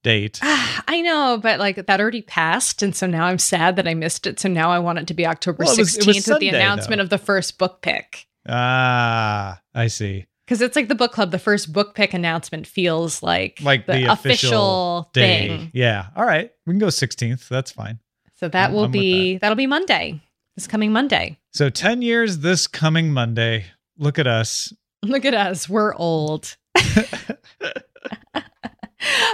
date. 0.03 0.41
I 0.43 1.01
know, 1.03 1.39
but 1.43 1.59
like 1.61 1.87
that 1.87 2.01
already 2.01 2.23
passed, 2.23 2.83
and 2.83 2.95
so 2.95 3.07
now 3.07 3.25
I'm 3.27 3.39
sad 3.39 3.77
that 3.77 3.87
I 3.87 3.95
missed 3.95 4.27
it. 4.27 4.41
So 4.41 4.49
now 4.49 4.71
I 4.71 4.79
want 4.79 4.99
it 4.99 5.07
to 5.07 5.15
be 5.15 5.27
October 5.27 5.65
Well, 5.65 5.73
it 5.75 5.79
was- 5.79 5.97
it 5.97 6.07
was 6.07 6.17
16th 6.17 6.17
with 6.17 6.25
Sunday, 6.25 6.51
the 6.51 6.57
announcement 6.57 6.99
though. 6.99 7.05
of 7.05 7.11
the 7.11 7.19
first 7.19 7.59
book 7.59 7.83
pick. 7.83 8.27
Ah, 8.49 9.61
I 9.75 9.87
see. 9.87 10.27
Because 10.45 10.61
it's 10.61 10.75
like 10.77 10.89
the 10.89 10.95
book 10.97 11.13
club, 11.13 11.31
the 11.31 11.39
first 11.39 11.73
book 11.73 11.95
pick 11.95 12.13
announcement 12.15 12.67
feels 12.67 13.23
like 13.23 13.61
Like 13.63 13.87
the, 13.87 14.11
official, 14.11 15.09
day. 15.15 15.49
thing. 15.49 15.71
Yeah. 15.73 16.07
All 16.17 16.25
right. 16.27 16.51
We 16.67 16.73
can 16.73 16.79
go 16.81 16.89
16th. 16.89 17.49
That's 17.49 17.71
fine. 17.71 18.01
So 18.41 18.49
that 18.49 18.65
I'm- 18.65 18.73
will 18.73 18.85
I'm 18.85 18.91
with 18.91 19.01
be 19.01 19.39
that'll 19.39 19.55
be 19.57 19.69
Monday. 19.69 20.21
This 20.57 20.67
coming 20.67 20.93
Monday. 20.93 21.39
So 21.55 21.71
10 21.71 22.03
years 22.03 22.39
this 22.39 22.67
coming 22.67 23.11
Monday. 23.11 23.67
Look 23.97 24.19
at 24.19 24.27
us. 24.27 24.73
Look 25.03 25.25
at 25.25 25.33
us, 25.33 25.67
we're 25.67 25.95
old. 25.95 26.57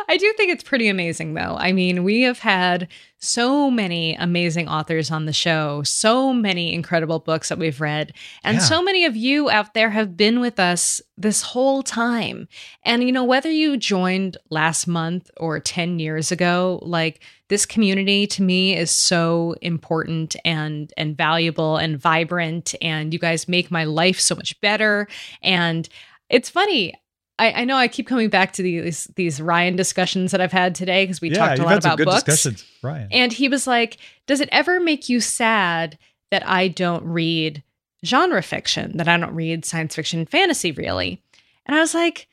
I 0.08 0.16
do 0.16 0.32
think 0.36 0.52
it's 0.52 0.64
pretty 0.64 0.88
amazing, 0.88 1.34
though. 1.34 1.56
I 1.58 1.72
mean, 1.72 2.02
we 2.04 2.22
have 2.22 2.38
had 2.38 2.88
so 3.20 3.70
many 3.70 4.14
amazing 4.14 4.68
authors 4.68 5.10
on 5.10 5.26
the 5.26 5.32
show, 5.32 5.82
so 5.82 6.32
many 6.32 6.72
incredible 6.72 7.18
books 7.18 7.48
that 7.48 7.58
we've 7.58 7.80
read, 7.80 8.12
and 8.44 8.56
Yeah. 8.58 8.62
so 8.62 8.80
many 8.82 9.04
of 9.04 9.16
you 9.16 9.50
out 9.50 9.74
there 9.74 9.90
have 9.90 10.16
been 10.16 10.40
with 10.40 10.60
us 10.60 11.02
this 11.16 11.42
whole 11.42 11.82
time. 11.82 12.46
And, 12.84 13.02
you 13.02 13.10
know, 13.12 13.24
whether 13.24 13.50
you 13.50 13.76
joined 13.76 14.36
last 14.50 14.86
month 14.86 15.30
or 15.36 15.58
10 15.58 15.98
years 15.98 16.30
ago, 16.30 16.78
like 16.82 17.20
this 17.48 17.66
community 17.66 18.26
to 18.28 18.42
me 18.42 18.76
is 18.76 18.90
so 18.90 19.56
important 19.62 20.36
and 20.44 20.92
and 20.96 21.16
valuable 21.16 21.76
and 21.76 21.98
vibrant 21.98 22.74
and 22.80 23.12
you 23.12 23.18
guys 23.18 23.48
make 23.48 23.70
my 23.70 23.84
life 23.84 24.20
so 24.20 24.34
much 24.34 24.60
better 24.60 25.08
and 25.42 25.88
it's 26.28 26.50
funny 26.50 26.92
I, 27.38 27.52
I 27.52 27.64
know 27.64 27.76
I 27.76 27.88
keep 27.88 28.06
coming 28.06 28.28
back 28.28 28.52
to 28.54 28.62
these 28.62 29.04
these 29.14 29.40
Ryan 29.40 29.76
discussions 29.76 30.32
that 30.32 30.40
I've 30.40 30.52
had 30.52 30.74
today 30.74 31.04
because 31.04 31.20
we 31.20 31.30
yeah, 31.30 31.38
talked 31.38 31.58
a 31.60 31.64
lot 31.64 31.78
about 31.78 31.98
good 31.98 32.06
books. 32.06 32.24
discussions, 32.24 32.64
Ryan. 32.82 33.08
And 33.12 33.32
he 33.32 33.48
was 33.48 33.66
like, 33.66 33.98
Does 34.26 34.40
it 34.40 34.48
ever 34.50 34.80
make 34.80 35.08
you 35.08 35.20
sad 35.20 35.98
that 36.30 36.46
I 36.46 36.68
don't 36.68 37.04
read 37.04 37.62
genre 38.04 38.42
fiction, 38.42 38.96
that 38.96 39.08
I 39.08 39.16
don't 39.16 39.34
read 39.34 39.64
science 39.64 39.94
fiction 39.94 40.20
and 40.20 40.28
fantasy 40.28 40.72
really? 40.72 41.22
And 41.66 41.76
I 41.76 41.80
was 41.80 41.94
like, 41.94 42.28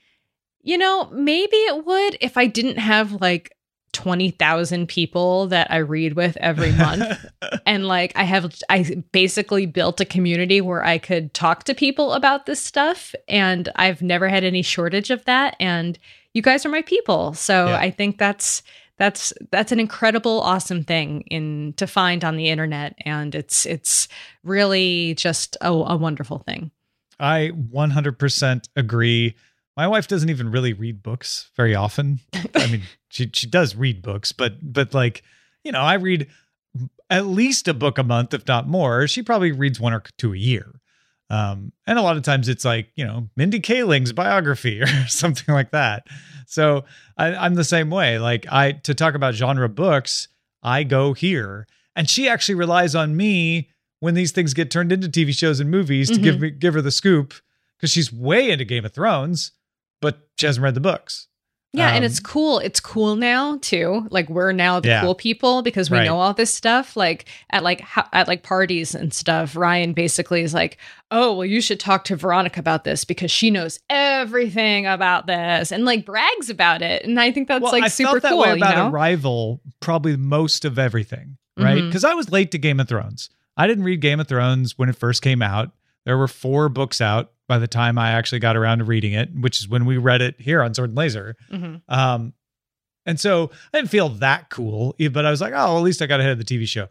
You 0.63 0.77
know, 0.77 1.09
maybe 1.11 1.57
it 1.57 1.85
would 1.85 2.17
if 2.21 2.37
I 2.37 2.47
didn't 2.47 2.77
have 2.77 3.21
like 3.21 3.54
20,000 3.95 4.87
people 4.87 5.47
that 5.47 5.71
I 5.71 5.77
read 5.77 6.15
with 6.15 6.35
every 6.41 6.73
month. 6.73 7.25
and 7.65 7.87
like 7.87 8.11
I 8.15 8.25
have 8.25 8.53
I 8.69 9.01
basically 9.13 9.65
built 9.65 10.01
a 10.01 10.05
community 10.05 10.59
where 10.59 10.83
I 10.83 10.97
could 10.97 11.33
talk 11.33 11.63
to 11.63 11.73
people 11.73 12.11
about 12.11 12.45
this 12.45 12.61
stuff 12.61 13.15
and 13.29 13.69
I've 13.77 14.01
never 14.01 14.27
had 14.27 14.43
any 14.43 14.61
shortage 14.61 15.11
of 15.11 15.23
that 15.25 15.55
and 15.61 15.97
you 16.33 16.41
guys 16.41 16.65
are 16.65 16.69
my 16.69 16.81
people. 16.81 17.33
So 17.33 17.67
Yeah. 17.67 17.77
I 17.77 17.89
think 17.89 18.17
that's 18.17 18.63
that's 18.97 19.31
that's 19.49 19.71
an 19.71 19.79
incredible 19.79 20.41
awesome 20.41 20.83
thing 20.83 21.21
in 21.27 21.73
to 21.77 21.87
find 21.87 22.25
on 22.25 22.35
the 22.35 22.49
internet 22.49 22.95
and 23.05 23.33
it's 23.33 23.65
it's 23.65 24.09
really 24.43 25.15
just 25.15 25.55
a, 25.61 25.69
a 25.69 25.95
wonderful 25.95 26.39
thing. 26.39 26.69
I 27.17 27.51
100% 27.71 28.67
agree. 28.75 29.35
My 29.77 29.87
wife 29.87 30.07
doesn't 30.07 30.29
even 30.29 30.51
really 30.51 30.73
read 30.73 31.03
books 31.03 31.49
very 31.55 31.75
often. 31.75 32.19
I 32.55 32.67
mean, 32.67 32.83
she 33.09 33.29
she 33.33 33.47
does 33.47 33.75
read 33.75 34.01
books, 34.01 34.31
but 34.31 34.53
but 34.61 34.93
like, 34.93 35.23
you 35.63 35.71
know, 35.71 35.81
I 35.81 35.95
read 35.95 36.27
at 37.09 37.25
least 37.25 37.67
a 37.67 37.73
book 37.73 37.97
a 37.97 38.03
month, 38.03 38.33
if 38.33 38.47
not 38.47 38.67
more. 38.67 39.07
She 39.07 39.21
probably 39.21 39.51
reads 39.51 39.79
one 39.79 39.93
or 39.93 40.03
two 40.17 40.33
a 40.33 40.37
year. 40.37 40.79
Um, 41.29 41.71
and 41.87 41.97
a 41.97 42.01
lot 42.01 42.17
of 42.17 42.23
times 42.23 42.47
it's 42.47 42.65
like, 42.65 42.89
you 42.95 43.05
know, 43.05 43.29
Mindy 43.35 43.59
Kaling's 43.59 44.13
biography 44.13 44.81
or 44.83 45.07
something 45.07 45.53
like 45.53 45.71
that. 45.71 46.07
So 46.47 46.85
I, 47.17 47.35
I'm 47.35 47.55
the 47.55 47.63
same 47.63 47.89
way. 47.89 48.19
Like 48.19 48.45
I 48.51 48.73
to 48.73 48.93
talk 48.93 49.15
about 49.15 49.33
genre 49.33 49.69
books, 49.69 50.27
I 50.61 50.83
go 50.83 51.13
here. 51.13 51.67
And 51.95 52.09
she 52.09 52.27
actually 52.27 52.55
relies 52.55 52.93
on 52.93 53.15
me 53.15 53.69
when 53.99 54.13
these 54.13 54.31
things 54.31 54.53
get 54.53 54.69
turned 54.69 54.91
into 54.91 55.07
TV 55.07 55.33
shows 55.33 55.59
and 55.59 55.71
movies 55.71 56.09
to 56.11 56.19
give 56.19 56.41
me 56.41 56.51
give 56.51 56.73
her 56.73 56.81
the 56.81 56.91
scoop 56.91 57.33
because 57.77 57.89
she's 57.89 58.11
way 58.11 58.51
into 58.51 58.65
Game 58.65 58.85
of 58.85 58.93
Thrones, 58.93 59.51
but 60.05 60.27
she 60.37 60.45
hasn't 60.45 60.63
read 60.63 60.75
the 60.75 60.79
books. 60.81 61.27
Yeah, 61.73 61.89
and 61.89 61.97
Um, 61.97 62.03
it's 62.05 62.21
cool. 62.21 62.59
It's 62.59 62.79
cool 62.79 63.17
now 63.17 63.57
too. 63.57 64.07
Like 64.09 64.29
we're 64.29 64.53
now 64.53 64.79
the 64.79 64.87
Yeah. 64.87 65.01
cool 65.01 65.13
people 65.15 65.61
because 65.61 65.89
we 65.91 65.97
Right. 65.97 66.05
know 66.05 66.17
all 66.17 66.33
this 66.33 66.53
stuff. 66.53 66.95
Like 66.95 67.25
at 67.49 67.63
like 67.63 67.81
ho- 67.81 68.07
at 68.13 68.29
like 68.29 68.43
parties 68.43 68.95
and 68.95 69.13
stuff. 69.13 69.57
Ryan 69.57 69.91
basically 69.91 70.41
is 70.41 70.53
like, 70.53 70.77
"Oh, 71.11 71.33
well, 71.35 71.45
you 71.45 71.59
should 71.59 71.79
talk 71.81 72.05
to 72.05 72.15
Veronica 72.15 72.61
about 72.61 72.85
this 72.85 73.03
because 73.03 73.29
she 73.29 73.51
knows 73.51 73.79
everything 73.89 74.85
about 74.85 75.27
this," 75.27 75.71
and 75.73 75.83
like 75.83 76.05
brags 76.05 76.49
about 76.49 76.81
it. 76.81 77.03
And 77.03 77.19
I 77.19 77.31
think 77.33 77.49
that's 77.49 77.61
well, 77.61 77.73
like 77.73 77.83
I 77.83 77.87
super 77.89 78.21
cool. 78.21 78.39
way 78.39 78.49
you 78.51 78.55
about 78.55 78.75
know? 78.77 78.89
Arrival 78.89 79.59
probably 79.81 80.15
most 80.15 80.63
of 80.63 80.79
everything, 80.79 81.35
right? 81.57 81.81
Because 81.83 82.05
I 82.05 82.13
was 82.13 82.31
late 82.31 82.51
to 82.51 82.57
Game 82.57 82.79
of 82.79 82.87
Thrones. 82.87 83.29
I 83.57 83.67
didn't 83.67 83.83
read 83.83 83.99
Game 83.99 84.21
of 84.21 84.29
Thrones 84.29 84.77
when 84.77 84.87
it 84.87 84.95
first 84.95 85.21
came 85.21 85.41
out. 85.41 85.71
There 86.05 86.17
were 86.17 86.27
four 86.29 86.69
books 86.69 87.01
out 87.01 87.31
by 87.47 87.57
the 87.59 87.67
time 87.67 87.97
I 87.97 88.11
actually 88.11 88.39
got 88.39 88.55
around 88.57 88.79
to 88.79 88.83
reading 88.85 89.13
it, 89.13 89.29
which 89.35 89.59
is 89.59 89.67
when 89.67 89.85
we 89.85 89.97
read 89.97 90.21
it 90.21 90.35
here 90.39 90.61
on 90.63 90.73
Sword 90.73 90.89
and 90.91 90.97
Laser. 90.97 91.35
Mhm. 91.51 91.81
Um, 91.87 92.33
and 93.05 93.19
so 93.19 93.51
I 93.73 93.77
didn't 93.77 93.91
feel 93.91 94.09
that 94.09 94.49
cool, 94.49 94.95
but 95.11 95.25
I 95.25 95.29
was 95.31 95.41
like, 95.41 95.53
oh, 95.53 95.55
well, 95.57 95.77
at 95.77 95.83
least 95.83 96.01
I 96.01 96.07
got 96.07 96.19
ahead 96.19 96.31
of 96.31 96.37
the 96.39 96.43
TV 96.43 96.65
show. 96.67 96.87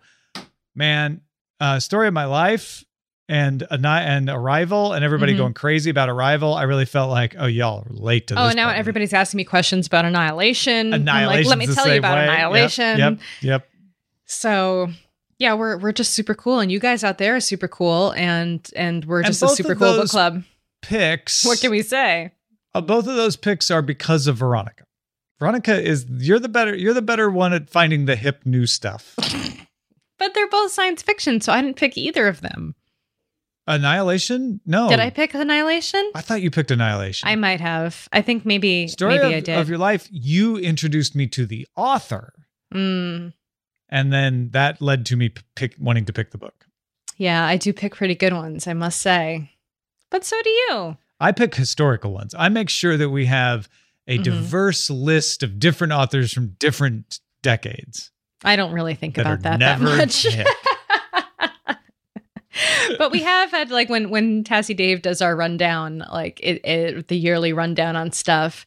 Man, 0.75 1.21
uh, 1.61 1.81
story 1.81 2.07
of 2.09 2.14
my 2.14 2.25
life 2.27 2.85
and 3.29 3.67
a 3.71 3.79
ni- 3.79 3.88
and 3.88 4.29
Arrival 4.29 4.93
and 4.93 5.05
everybody 5.05 5.33
Mhm. 5.35 5.38
going 5.38 5.55
crazy 5.55 5.90
about 5.90 6.09
Arrival. 6.09 6.55
I 6.55 6.64
really 6.64 6.85
felt 6.85 7.11
like, 7.11 7.35
oh, 7.38 7.47
y'all 7.47 7.81
are 7.81 7.93
late 7.93 8.27
to 8.29 8.35
Oh, 8.38 8.51
now 8.51 8.67
party. 8.67 8.79
everybody's 8.79 9.12
asking 9.12 9.38
me 9.38 9.45
questions 9.45 9.87
about 9.87 10.05
Annihilation. 10.05 10.93
I'm 10.95 11.05
like, 11.27 11.47
let 11.47 11.59
me 11.59 11.67
tell 11.67 11.88
you 11.88 11.99
about 11.99 12.17
way. 12.19 12.25
Yep, 12.27 12.33
Annihilation. 12.35 12.99
Yep, 12.99 13.19
yep. 13.40 13.69
So 14.27 14.90
yeah, 15.38 15.55
we're 15.55 15.77
we're 15.79 15.92
just 15.92 16.12
super 16.12 16.35
cool, 16.35 16.61
and 16.61 16.70
you 16.70 16.79
guys 16.79 17.03
out 17.05 17.18
there 17.18 17.37
are 17.37 17.40
super 17.40 17.68
cool, 17.68 18.12
and 18.12 18.68
and 18.77 19.05
we're 19.05 19.18
And 19.18 19.27
just 19.27 19.42
a 19.42 19.49
super 19.49 19.75
cool 19.75 19.97
book 19.97 20.09
club. 20.09 20.42
Picks. 20.83 21.44
What 21.44 21.61
can 21.61 21.70
we 21.70 21.83
say? 21.83 22.33
Uh, 22.75 22.81
both 22.81 23.07
of 23.07 23.16
those 23.16 23.37
picks 23.37 23.70
are 23.70 23.83
because 23.83 24.27
of 24.27 24.37
Veronica. 24.37 24.85
Veronica 25.40 25.81
is 25.81 26.07
you're 26.09 26.38
the 26.38 26.49
better 26.49 26.75
you're 26.75 26.94
the 26.94 27.03
better 27.03 27.31
one 27.31 27.53
at 27.53 27.70
finding 27.70 28.05
the 28.07 28.16
hip 28.16 28.42
new 28.44 28.66
stuff. 28.66 29.14
But 30.16 30.33
they're 30.33 30.49
both 30.49 30.70
science 30.70 31.03
fiction, 31.03 31.40
so 31.40 31.53
I 31.53 31.61
didn't 31.61 31.77
pick 31.77 31.99
either 31.99 32.29
of 32.29 32.40
them. 32.40 32.77
Annihilation? 33.66 34.61
No. 34.66 34.88
Did 34.88 35.01
I 35.01 35.11
pick 35.11 35.35
Annihilation? 35.35 36.12
I 36.14 36.20
thought 36.20 36.40
you 36.42 36.51
picked 36.51 36.70
Annihilation. 36.70 37.29
I 37.29 37.35
might 37.37 37.61
have. 37.61 38.09
I 38.12 38.23
think 38.23 38.47
maybe 38.47 38.88
Story 38.88 39.14
maybe 39.18 39.27
of, 39.35 39.38
I 39.38 39.40
did. 39.40 39.59
of 39.59 39.68
your 39.68 39.79
life. 39.79 40.07
You 40.11 40.57
introduced 40.57 41.14
me 41.14 41.27
to 41.29 41.47
the 41.47 41.66
author, 41.77 42.33
Mm, 42.73 43.33
and 43.94 44.12
then 44.12 44.50
that 44.50 44.83
led 44.83 45.07
to 45.07 45.16
me 45.16 45.30
pick 45.54 45.74
wanting 45.78 46.04
to 46.07 46.12
pick 46.12 46.30
the 46.33 46.38
book. 46.38 46.66
yeah, 47.16 47.46
I 47.46 47.57
do 47.57 47.72
pick 47.72 47.94
pretty 47.94 48.14
good 48.16 48.33
ones, 48.33 48.66
I 48.66 48.74
must 48.74 49.00
say. 49.00 49.50
But 50.11 50.24
so 50.24 50.37
do 50.42 50.50
you. 50.50 50.96
I 51.20 51.30
pick 51.33 51.54
historical 51.54 52.12
ones. 52.12 52.35
I 52.37 52.48
make 52.48 52.68
sure 52.68 52.96
that 52.96 53.11
we 53.11 53.26
have 53.26 53.68
a 54.09 54.18
Mhm. 54.18 54.24
diverse 54.24 54.90
list 54.90 55.42
of 55.42 55.59
different 55.59 55.92
authors 55.92 56.33
from 56.33 56.57
different 56.59 57.20
decades. 57.40 58.11
I 58.42 58.57
don't 58.57 58.72
really 58.72 58.94
think 58.96 59.14
That 59.14 59.22
about 59.26 59.42
that 59.42 59.61
that 59.61 59.80
much. 59.80 60.26
but 62.98 63.11
we 63.11 63.22
have 63.22 63.50
had 63.50 63.70
like 63.70 63.88
when 63.88 64.11
when 64.11 64.44
Tassie 64.44 64.76
Dave 64.76 65.02
does 65.02 65.20
our 65.22 65.35
rundown, 65.35 66.04
like 66.12 66.38
it, 66.40 66.61
it 66.64 67.09
the 67.09 67.16
yearly 67.16 67.52
rundown 67.52 67.96
on 67.96 68.12
stuff. 68.12 68.66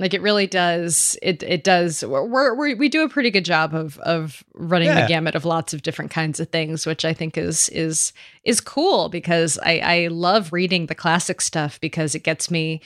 Like 0.00 0.14
it 0.14 0.22
really 0.22 0.46
does. 0.46 1.16
It 1.22 1.42
it 1.42 1.62
does. 1.62 2.02
We're, 2.02 2.24
we're 2.54 2.74
we 2.74 2.88
do 2.88 3.02
a 3.04 3.08
pretty 3.08 3.30
good 3.30 3.44
job 3.44 3.74
of 3.74 3.98
of 3.98 4.42
running 4.54 4.88
Yeah. 4.88 5.02
the 5.02 5.06
gamut 5.08 5.34
of 5.34 5.44
lots 5.44 5.74
of 5.74 5.82
different 5.82 6.10
kinds 6.10 6.40
of 6.40 6.48
things, 6.48 6.86
which 6.86 7.04
I 7.04 7.12
think 7.12 7.36
is 7.36 7.68
is 7.68 8.12
is 8.42 8.60
cool 8.62 9.10
because 9.10 9.58
I 9.62 9.78
I 9.80 10.06
love 10.08 10.52
reading 10.52 10.86
the 10.86 10.94
classic 10.94 11.40
stuff 11.42 11.78
because 11.80 12.14
it 12.14 12.24
gets 12.24 12.50
me. 12.50 12.80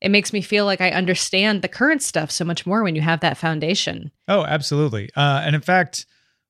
It 0.00 0.10
makes 0.10 0.32
me 0.32 0.40
feel 0.40 0.64
like 0.64 0.80
I 0.80 0.92
understand 0.92 1.60
the 1.60 1.68
current 1.68 2.02
stuff 2.02 2.30
so 2.30 2.44
much 2.44 2.64
more 2.64 2.82
when 2.82 2.94
you 2.94 3.02
have 3.02 3.20
that 3.20 3.36
foundation. 3.36 4.10
Oh, 4.28 4.44
absolutely. 4.46 5.10
Uh, 5.14 5.42
and 5.44 5.54
in 5.54 5.60
fact, 5.60 6.06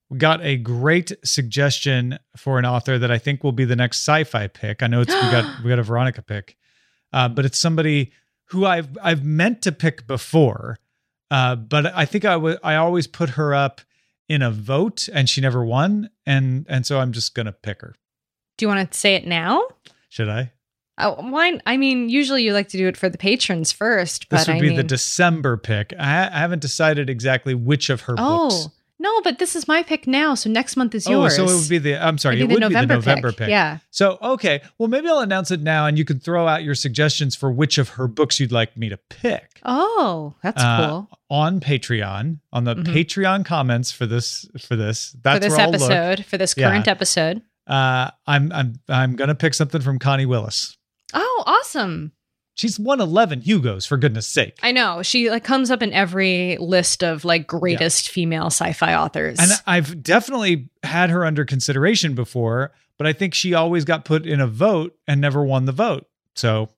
we 0.09 0.19
got 0.19 0.41
a 0.43 0.57
great 0.57 1.11
suggestion 1.25 2.19
for 2.37 2.59
an 2.61 2.65
author 2.67 2.97
that 2.99 3.11
I 3.11 3.19
think 3.19 3.43
will 3.43 3.51
be 3.53 3.65
the 3.65 3.75
next 3.75 4.07
sci-fi 4.07 4.47
pick. 4.49 4.83
I 4.83 4.87
know 4.87 5.01
it's 5.01 5.13
we 5.15 5.21
got 5.33 5.45
we 5.65 5.69
got 5.71 5.79
a 5.79 5.83
Veronica 5.83 6.23
pick, 6.23 6.57
uh, 7.13 7.29
but 7.29 7.45
it's 7.45 7.59
somebody 7.59 8.13
who 8.51 8.67
I've 8.67 8.89
I've 9.03 9.25
meant 9.25 9.63
to 9.63 9.73
pick 9.73 10.07
before, 10.07 10.79
uh, 11.31 11.57
but 11.57 11.87
I 11.87 12.05
think 12.05 12.25
I 12.25 12.37
would 12.37 12.59
I 12.63 12.77
always 12.77 13.07
put 13.07 13.31
her 13.31 13.55
up 13.55 13.81
in 14.29 14.43
a 14.43 14.51
vote 14.51 15.09
and 15.13 15.29
she 15.29 15.41
never 15.41 15.65
won, 15.65 16.11
and 16.27 16.67
and 16.69 16.87
so 16.87 17.01
I'm 17.01 17.13
just 17.13 17.35
gonna 17.35 17.53
pick 17.53 17.81
her. 17.81 17.95
Do 18.59 18.65
you 18.65 18.69
want 18.69 18.91
to 18.91 18.99
say 18.99 19.15
it 19.15 19.27
now? 19.27 19.63
Should 20.09 20.29
I? 20.29 20.53
Oh, 20.99 21.15
why? 21.31 21.59
I 21.65 21.77
mean, 21.79 22.11
usually 22.11 22.43
you 22.43 22.53
like 22.53 22.69
to 22.69 22.77
do 22.77 22.87
it 22.87 22.97
for 22.97 23.09
the 23.09 23.17
patrons 23.17 23.73
first, 23.73 24.29
but 24.29 24.39
This 24.39 24.49
would 24.49 24.57
I 24.57 24.61
be 24.61 24.69
mean, 24.69 24.77
the 24.77 24.83
December 24.83 25.57
pick. 25.57 25.95
I, 25.99 26.27
I 26.27 26.39
haven't 26.39 26.61
decided 26.61 27.09
exactly 27.09 27.55
which 27.55 27.89
of 27.89 28.03
her 28.03 28.15
oh 28.19 28.51
books. 28.51 28.69
No, 29.01 29.21
but 29.23 29.39
this 29.39 29.57
is 29.57 29.67
my 29.67 29.83
pick 29.83 30.07
now, 30.07 30.35
so 30.35 30.49
next 30.51 30.77
month 30.77 30.95
is 30.95 31.09
yours. 31.09 31.33
Oh, 31.39 31.47
so 31.47 31.53
it 31.53 31.59
would 31.59 31.69
be 31.69 31.79
the. 31.79 31.97
I'm 31.97 32.19
sorry, 32.19 32.37
It'd 32.37 32.51
it 32.51 32.55
would 32.55 32.69
be 32.69 32.75
the 32.75 32.87
November 32.87 33.33
pick. 33.33 33.49
Yeah, 33.49 33.79
So, 33.91 34.19
okay. 34.23 34.61
Well, 34.79 34.89
maybe 34.89 35.09
I'll 35.09 35.21
announce 35.21 35.51
it 35.51 35.61
now 35.63 35.87
and 35.87 35.97
you 35.99 36.05
can 36.05 36.21
throw 36.21 36.47
out 36.47 36.63
your 36.63 36.75
suggestions 36.75 37.35
for 37.35 37.51
which 37.51 37.79
of 37.79 37.89
her 37.91 38.07
books 38.07 38.39
you'd 38.39 38.53
like 38.53 38.77
me 38.77 38.89
to 38.91 38.97
pick 38.97 39.61
Oh, 39.65 40.35
that's 40.43 40.63
Uh, 40.63 40.87
cool. 40.89 41.09
on 41.31 41.61
Patreon, 41.61 42.39
on 42.53 42.65
the 42.65 42.75
Mhm. 42.77 42.85
Patreon 42.87 43.45
comments 43.45 43.91
for 43.91 44.05
this 44.07 44.47
for 44.61 44.77
this. 44.77 45.17
That's 45.23 45.37
For 45.37 45.41
this 45.41 45.51
where 45.57 45.61
I'll 45.67 45.73
look. 45.73 45.91
episode, 45.91 46.27
for 46.27 46.39
this 46.39 46.55
Yeah. 46.57 46.69
current 46.71 46.87
episode. 46.89 47.43
Uh 47.67 48.11
I'm 48.27 48.53
I'm 48.53 48.75
I'm 48.89 49.17
going 49.17 49.29
to 49.29 49.35
pick 49.35 49.55
something 49.55 49.81
from 49.81 49.99
Connie 49.99 50.27
Willis. 50.27 50.77
Oh, 51.15 51.45
awesome! 51.47 52.13
She's 52.61 52.79
won 52.79 53.01
11 53.01 53.41
Hugos 53.41 53.87
for 53.87 53.97
goodness 53.97 54.27
sake. 54.27 54.59
I 54.63 54.71
know 54.71 55.03
she 55.03 55.31
like 55.31 55.45
comes 55.45 55.71
up 55.71 55.83
in 55.83 55.95
every 55.95 56.59
list 56.61 57.03
of 57.03 57.25
like 57.25 57.47
greatest 57.47 58.11
female 58.11 58.49
sci-fi 58.49 58.95
authors. 58.95 59.39
And 59.39 59.51
I've 59.67 60.03
definitely 60.03 60.69
had 60.83 61.09
her 61.09 61.25
under 61.25 61.47
consideration 61.47 62.15
before, 62.15 62.73
but 62.99 63.07
I 63.07 63.15
think 63.15 63.33
she 63.33 63.55
always 63.55 63.87
got 63.87 64.05
put 64.05 64.27
in 64.27 64.43
a 64.43 64.47
vote 64.47 64.95
and 65.09 65.23
never 65.23 65.43
won 65.43 65.65
the 65.65 65.73
vote. 65.73 66.07
So 66.35 66.69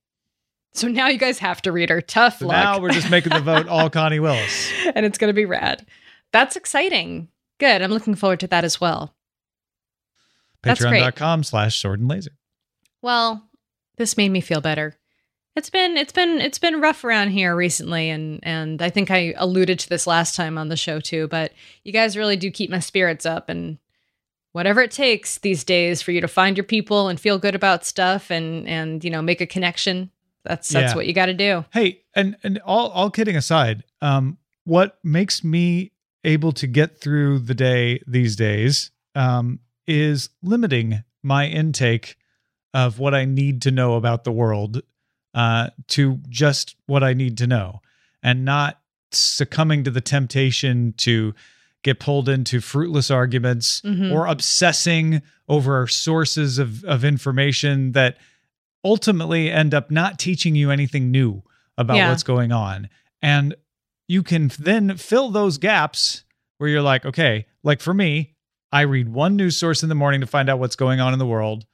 So 0.73 0.87
now 0.87 1.09
you 1.09 1.19
guys 1.19 1.41
have 1.41 1.61
to 1.63 1.73
read 1.73 1.91
her. 1.91 2.01
Tough 2.01 2.39
So 2.39 2.47
luck. 2.47 2.55
now 2.55 2.79
we're 2.81 2.93
just 2.93 3.11
making 3.11 3.33
the 3.33 3.41
vote 3.41 3.67
all 3.67 3.91
Connie 3.99 4.21
Willis. 4.21 4.71
and 4.95 5.05
it's 5.05 5.19
going 5.19 5.31
to 5.31 5.35
be 5.35 5.47
rad. 5.47 5.85
That's 6.31 6.55
exciting. 6.55 7.27
Good. 7.59 7.83
I'm 7.83 7.91
looking 7.91 8.15
forward 8.15 8.39
to 8.39 8.47
that 8.47 8.63
as 8.63 8.81
well. 8.81 9.17
Patreon.com 10.63 11.43
slash 11.43 11.81
sword 11.83 11.99
and 11.99 12.09
laser. 12.09 12.31
Well, 13.03 13.49
this 13.97 14.17
made 14.17 14.29
me 14.29 14.41
feel 14.41 14.61
better. 14.61 14.97
It's 15.55 15.69
been 15.71 15.97
it's 15.99 16.13
been 16.13 16.41
it's 16.41 16.59
been 16.59 16.81
rough 16.81 17.05
around 17.05 17.31
here 17.31 17.55
recently 17.55 18.09
and 18.09 18.41
and 18.43 18.81
I 18.81 18.89
think 18.89 19.11
I 19.11 19.35
alluded 19.37 19.79
to 19.81 19.89
this 19.89 20.07
last 20.07 20.35
time 20.35 20.57
on 20.57 20.69
the 20.69 20.77
show 20.77 20.99
too, 20.99 21.29
but 21.29 21.53
you 21.85 21.93
guys 21.93 22.17
really 22.17 22.37
do 22.37 22.51
keep 22.51 22.71
my 22.71 22.79
spirits 22.79 23.27
up 23.27 23.49
and 23.51 23.79
whatever 24.53 24.81
it 24.81 24.91
takes 24.91 25.39
these 25.39 25.63
days 25.65 26.01
for 26.01 26.11
you 26.13 26.21
to 26.23 26.29
find 26.29 26.57
your 26.57 26.65
people 26.65 27.09
and 27.09 27.21
feel 27.21 27.39
good 27.39 27.55
about 27.55 27.85
stuff 27.85 28.31
and 28.31 28.67
and 28.67 29.05
you 29.05 29.11
know 29.11 29.21
make 29.21 29.41
a 29.43 29.47
connection. 29.47 30.11
That's 30.45 30.69
that's 30.71 30.93
Yeah. 30.93 30.97
what 30.97 31.07
you 31.07 31.13
got 31.13 31.27
to 31.27 31.35
do. 31.35 31.67
Hey, 31.73 32.01
and 32.15 32.37
and 32.43 32.59
all 32.65 32.89
all 32.89 33.11
kidding 33.11 33.37
aside, 33.37 33.85
um, 34.01 34.39
what 34.65 34.99
makes 35.05 35.45
me 35.45 35.93
able 36.25 36.53
to 36.53 36.67
get 36.67 36.99
through 36.99 37.41
the 37.41 37.55
day 37.55 38.01
these 38.07 38.37
days 38.37 38.91
um, 39.15 39.61
is 39.87 40.31
limiting 40.43 41.03
my 41.23 41.47
intake 41.47 42.17
of 42.73 42.99
what 42.99 43.15
I 43.15 43.25
need 43.27 43.61
to 43.63 43.71
know 43.71 43.95
about 43.97 44.25
the 44.25 44.33
world 44.33 44.83
uh, 45.35 45.71
to 45.89 46.19
just 46.29 46.77
what 46.87 47.03
I 47.03 47.15
need 47.15 47.39
to 47.39 47.47
know, 47.47 47.81
and 48.23 48.45
not 48.45 48.81
succumbing 49.11 49.85
to 49.85 49.91
the 49.91 50.01
temptation 50.01 50.95
to 50.99 51.35
get 51.83 51.99
pulled 51.99 52.29
into 52.29 52.61
fruitless 52.61 53.11
arguments 53.11 53.81
Mhm. 53.83 54.13
or 54.13 54.27
obsessing 54.27 55.21
over 55.49 55.87
sources 55.89 56.59
of, 56.59 56.85
of 56.85 57.05
information 57.05 57.93
that 57.93 58.17
ultimately 58.85 59.51
end 59.51 59.75
up 59.75 59.91
not 59.91 60.19
teaching 60.19 60.55
you 60.57 60.71
anything 60.71 61.11
new 61.11 61.43
about 61.77 61.97
Yeah. 61.97 62.11
what's 62.11 62.23
going 62.23 62.53
on. 62.53 62.89
And 63.21 63.55
you 64.09 64.23
can 64.23 64.51
then 64.59 64.97
fill 64.97 65.31
those 65.31 65.59
gaps 65.59 66.25
where 66.59 66.69
you're 66.71 66.83
like, 66.83 67.05
okay, 67.05 67.47
like 67.63 67.81
for 67.81 67.95
me, 67.95 68.35
I 68.71 68.83
read 68.83 69.09
one 69.09 69.37
news 69.37 69.57
source 69.57 69.83
in 69.83 69.89
the 69.89 69.95
morning 69.95 70.21
to 70.21 70.27
find 70.27 70.49
out 70.49 70.59
what's 70.59 70.77
going 70.77 71.01
on 71.01 71.13
in 71.13 71.19
the 71.19 71.27
world. 71.27 71.67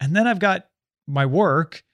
And 0.00 0.14
then 0.16 0.26
I've 0.26 0.38
got 0.38 0.66
my 1.06 1.24
work, 1.26 1.84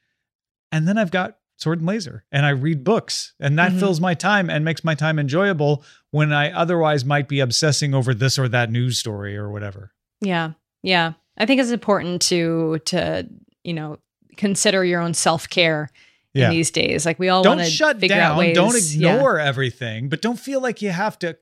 and 0.72 0.88
then 0.88 0.98
I've 0.98 1.10
got 1.12 1.36
sword 1.56 1.78
and 1.78 1.86
laser, 1.86 2.24
and 2.32 2.44
I 2.44 2.50
read 2.50 2.82
books, 2.82 3.34
and 3.38 3.56
that 3.58 3.70
Mhm. 3.72 3.78
fills 3.78 4.00
my 4.00 4.14
time 4.14 4.50
and 4.50 4.64
makes 4.64 4.82
my 4.82 4.96
time 4.96 5.18
enjoyable 5.20 5.84
when 6.10 6.32
I 6.32 6.50
otherwise 6.50 7.04
might 7.04 7.28
be 7.28 7.38
obsessing 7.38 7.94
over 7.94 8.14
this 8.14 8.36
or 8.38 8.48
that 8.48 8.70
news 8.70 8.98
story 8.98 9.36
or 9.36 9.48
whatever. 9.50 9.92
Yeah. 10.20 10.52
Yeah. 10.82 11.12
I 11.38 11.46
think 11.46 11.60
it's 11.60 11.70
important 11.70 12.20
to 12.22 12.80
to, 12.86 13.28
you 13.62 13.74
know, 13.74 13.98
consider 14.36 14.84
your 14.84 15.00
own 15.00 15.14
self-care 15.14 15.90
Yeah. 16.34 16.46
in 16.46 16.50
these 16.50 16.70
days. 16.72 17.06
Like 17.06 17.18
we 17.20 17.28
all 17.28 17.42
don't 17.44 17.64
shut 17.66 18.00
figure 18.00 18.16
down 18.16 18.32
out 18.32 18.38
ways. 18.38 18.54
don't 18.56 18.74
yeah. 18.94 19.14
ignore 19.14 19.38
everything 19.38 20.08
but 20.08 20.20
don't 20.22 20.40
feel 20.40 20.60
like 20.60 20.82
you 20.82 20.90
have 20.90 21.18
to 21.20 21.36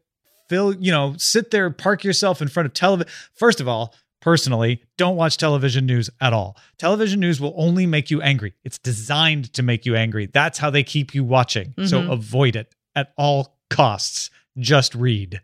fill 0.49 0.75
you 0.75 0.91
know 0.91 1.15
sit 1.17 1.53
there 1.53 1.71
park 1.71 2.03
yourself 2.03 2.43
in 2.43 2.49
front 2.49 2.67
of 2.67 2.75
television 2.75 3.09
first 3.35 3.61
of 3.61 3.69
all 3.69 3.95
personally 4.21 4.83
don't 4.99 5.17
watch 5.17 5.37
television 5.37 5.87
news 5.87 6.11
at 6.21 6.33
all. 6.33 6.57
Television 6.79 7.21
news 7.21 7.41
will 7.41 7.55
only 7.57 7.87
make 7.87 8.11
you 8.11 8.21
angry. 8.23 8.55
It's 8.65 8.79
designed 8.79 9.53
to 9.55 9.63
make 9.63 9.87
you 9.87 9.97
angry. 9.97 10.27
That's 10.27 10.59
how 10.59 10.71
they 10.71 10.83
keep 10.83 11.15
you 11.15 11.25
watching. 11.25 11.75
So 11.87 12.03
Mhm. 12.03 12.13
avoid 12.13 12.57
it 12.57 12.75
at 12.95 13.13
all 13.17 13.59
costs. 13.71 14.31
Just 14.59 14.95
read. 14.95 15.41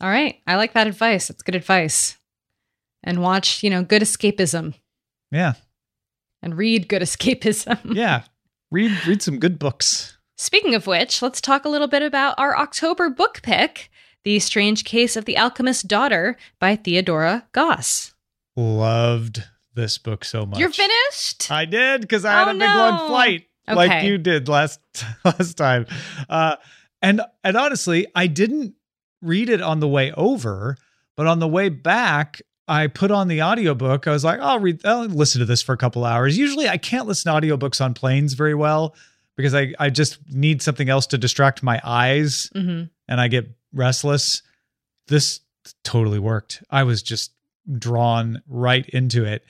All 0.00 0.08
right. 0.10 0.40
I 0.46 0.56
like 0.56 0.72
that 0.74 0.86
advice. 0.86 1.28
That's 1.28 1.42
good 1.42 1.54
advice. 1.54 2.18
And 3.04 3.22
watch, 3.22 3.62
you 3.62 3.70
know, 3.70 3.82
good 3.82 4.02
escapism. 4.02 4.74
Yeah. 5.30 5.54
And 6.42 6.56
read 6.56 6.88
good 6.88 7.02
escapism. 7.08 7.94
yeah. 7.94 8.24
Read 8.70 9.06
read 9.06 9.22
some 9.22 9.38
good 9.38 9.58
books. 9.58 10.18
Speaking 10.38 10.74
of 10.74 10.86
which, 10.86 11.22
let's 11.22 11.40
talk 11.40 11.64
a 11.64 11.68
little 11.68 11.86
bit 11.88 12.02
about 12.02 12.34
our 12.38 12.56
October 12.56 13.10
book 13.10 13.40
pick 13.42 13.90
The 14.24 14.38
Strange 14.38 14.84
Case 14.84 15.16
of 15.16 15.24
the 15.24 15.36
Alchemist's 15.36 15.82
Daughter 15.82 16.36
by 16.58 16.76
Theodora 16.76 17.46
Goss. 17.52 18.14
loved 18.56 19.44
this 19.74 19.98
book 19.98 20.24
so 20.24 20.44
much 20.46 20.58
You're 20.58 20.70
finished? 20.70 21.50
I 21.50 21.64
did 21.64 22.02
because 22.02 22.24
I 22.24 22.32
had 22.32 22.48
Oh, 22.48 22.50
a 22.50 22.54
big 22.54 22.62
long 22.62 22.96
no. 22.96 23.08
flight 23.08 23.46
like 23.66 24.04
you 24.04 24.18
did 24.18 24.48
last 24.48 24.80
last 25.24 25.54
time. 25.56 25.86
Uh, 26.28 26.56
and 27.00 27.22
and 27.42 27.56
honestly, 27.56 28.06
I 28.14 28.26
didn't 28.26 28.74
read 29.22 29.48
it 29.48 29.60
on 29.62 29.80
the 29.80 29.88
way 29.88 30.12
over, 30.12 30.76
but 31.16 31.26
on 31.26 31.38
the 31.38 31.48
way 31.48 31.68
back, 31.70 32.42
I 32.68 32.86
put 32.88 33.10
on 33.10 33.28
the 33.28 33.42
audiobook. 33.42 34.06
I 34.06 34.10
was 34.12 34.24
like, 34.24 34.40
I'll 34.40 34.60
read 34.60 34.84
I'll 34.84 35.06
listen 35.06 35.38
to 35.40 35.46
this 35.46 35.62
for 35.62 35.72
a 35.72 35.76
couple 35.78 36.04
hours. 36.04 36.36
Usually 36.36 36.68
I 36.68 36.76
can't 36.76 37.06
listen 37.06 37.32
to 37.32 37.40
audiobooks 37.40 37.82
on 37.82 37.94
planes 37.94 38.34
very 38.34 38.54
well 38.54 38.94
because 39.36 39.54
I, 39.54 39.72
I 39.80 39.88
just 39.90 40.18
need 40.28 40.60
something 40.60 40.88
else 40.90 41.06
to 41.08 41.18
distract 41.18 41.62
my 41.62 41.80
eyes 41.82 42.50
hmm 42.52 42.82
and 43.08 43.20
I 43.20 43.28
get 43.28 43.48
restless. 43.72 44.42
This 45.08 45.40
totally 45.84 46.18
worked. 46.18 46.62
I 46.70 46.82
was 46.82 47.02
just 47.02 47.32
drawn 47.78 48.42
right 48.48 48.88
into 48.88 49.24
it. 49.24 49.44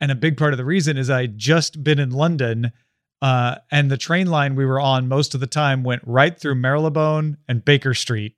And 0.00 0.10
a 0.10 0.14
big 0.14 0.36
part 0.36 0.52
of 0.52 0.58
the 0.58 0.64
reason 0.64 0.96
is 0.96 1.08
I 1.08 1.26
just 1.26 1.82
been 1.82 1.98
in 1.98 2.10
London 2.10 2.72
uh, 3.22 3.56
and 3.70 3.90
the 3.90 3.96
train 3.96 4.26
line 4.26 4.54
we 4.56 4.66
were 4.66 4.80
on 4.80 5.08
most 5.08 5.34
of 5.34 5.40
the 5.40 5.46
time 5.46 5.82
went 5.82 6.02
right 6.04 6.38
through 6.38 6.56
Marylebone 6.56 7.38
and 7.48 7.64
Baker 7.64 7.94
Street 7.94 8.36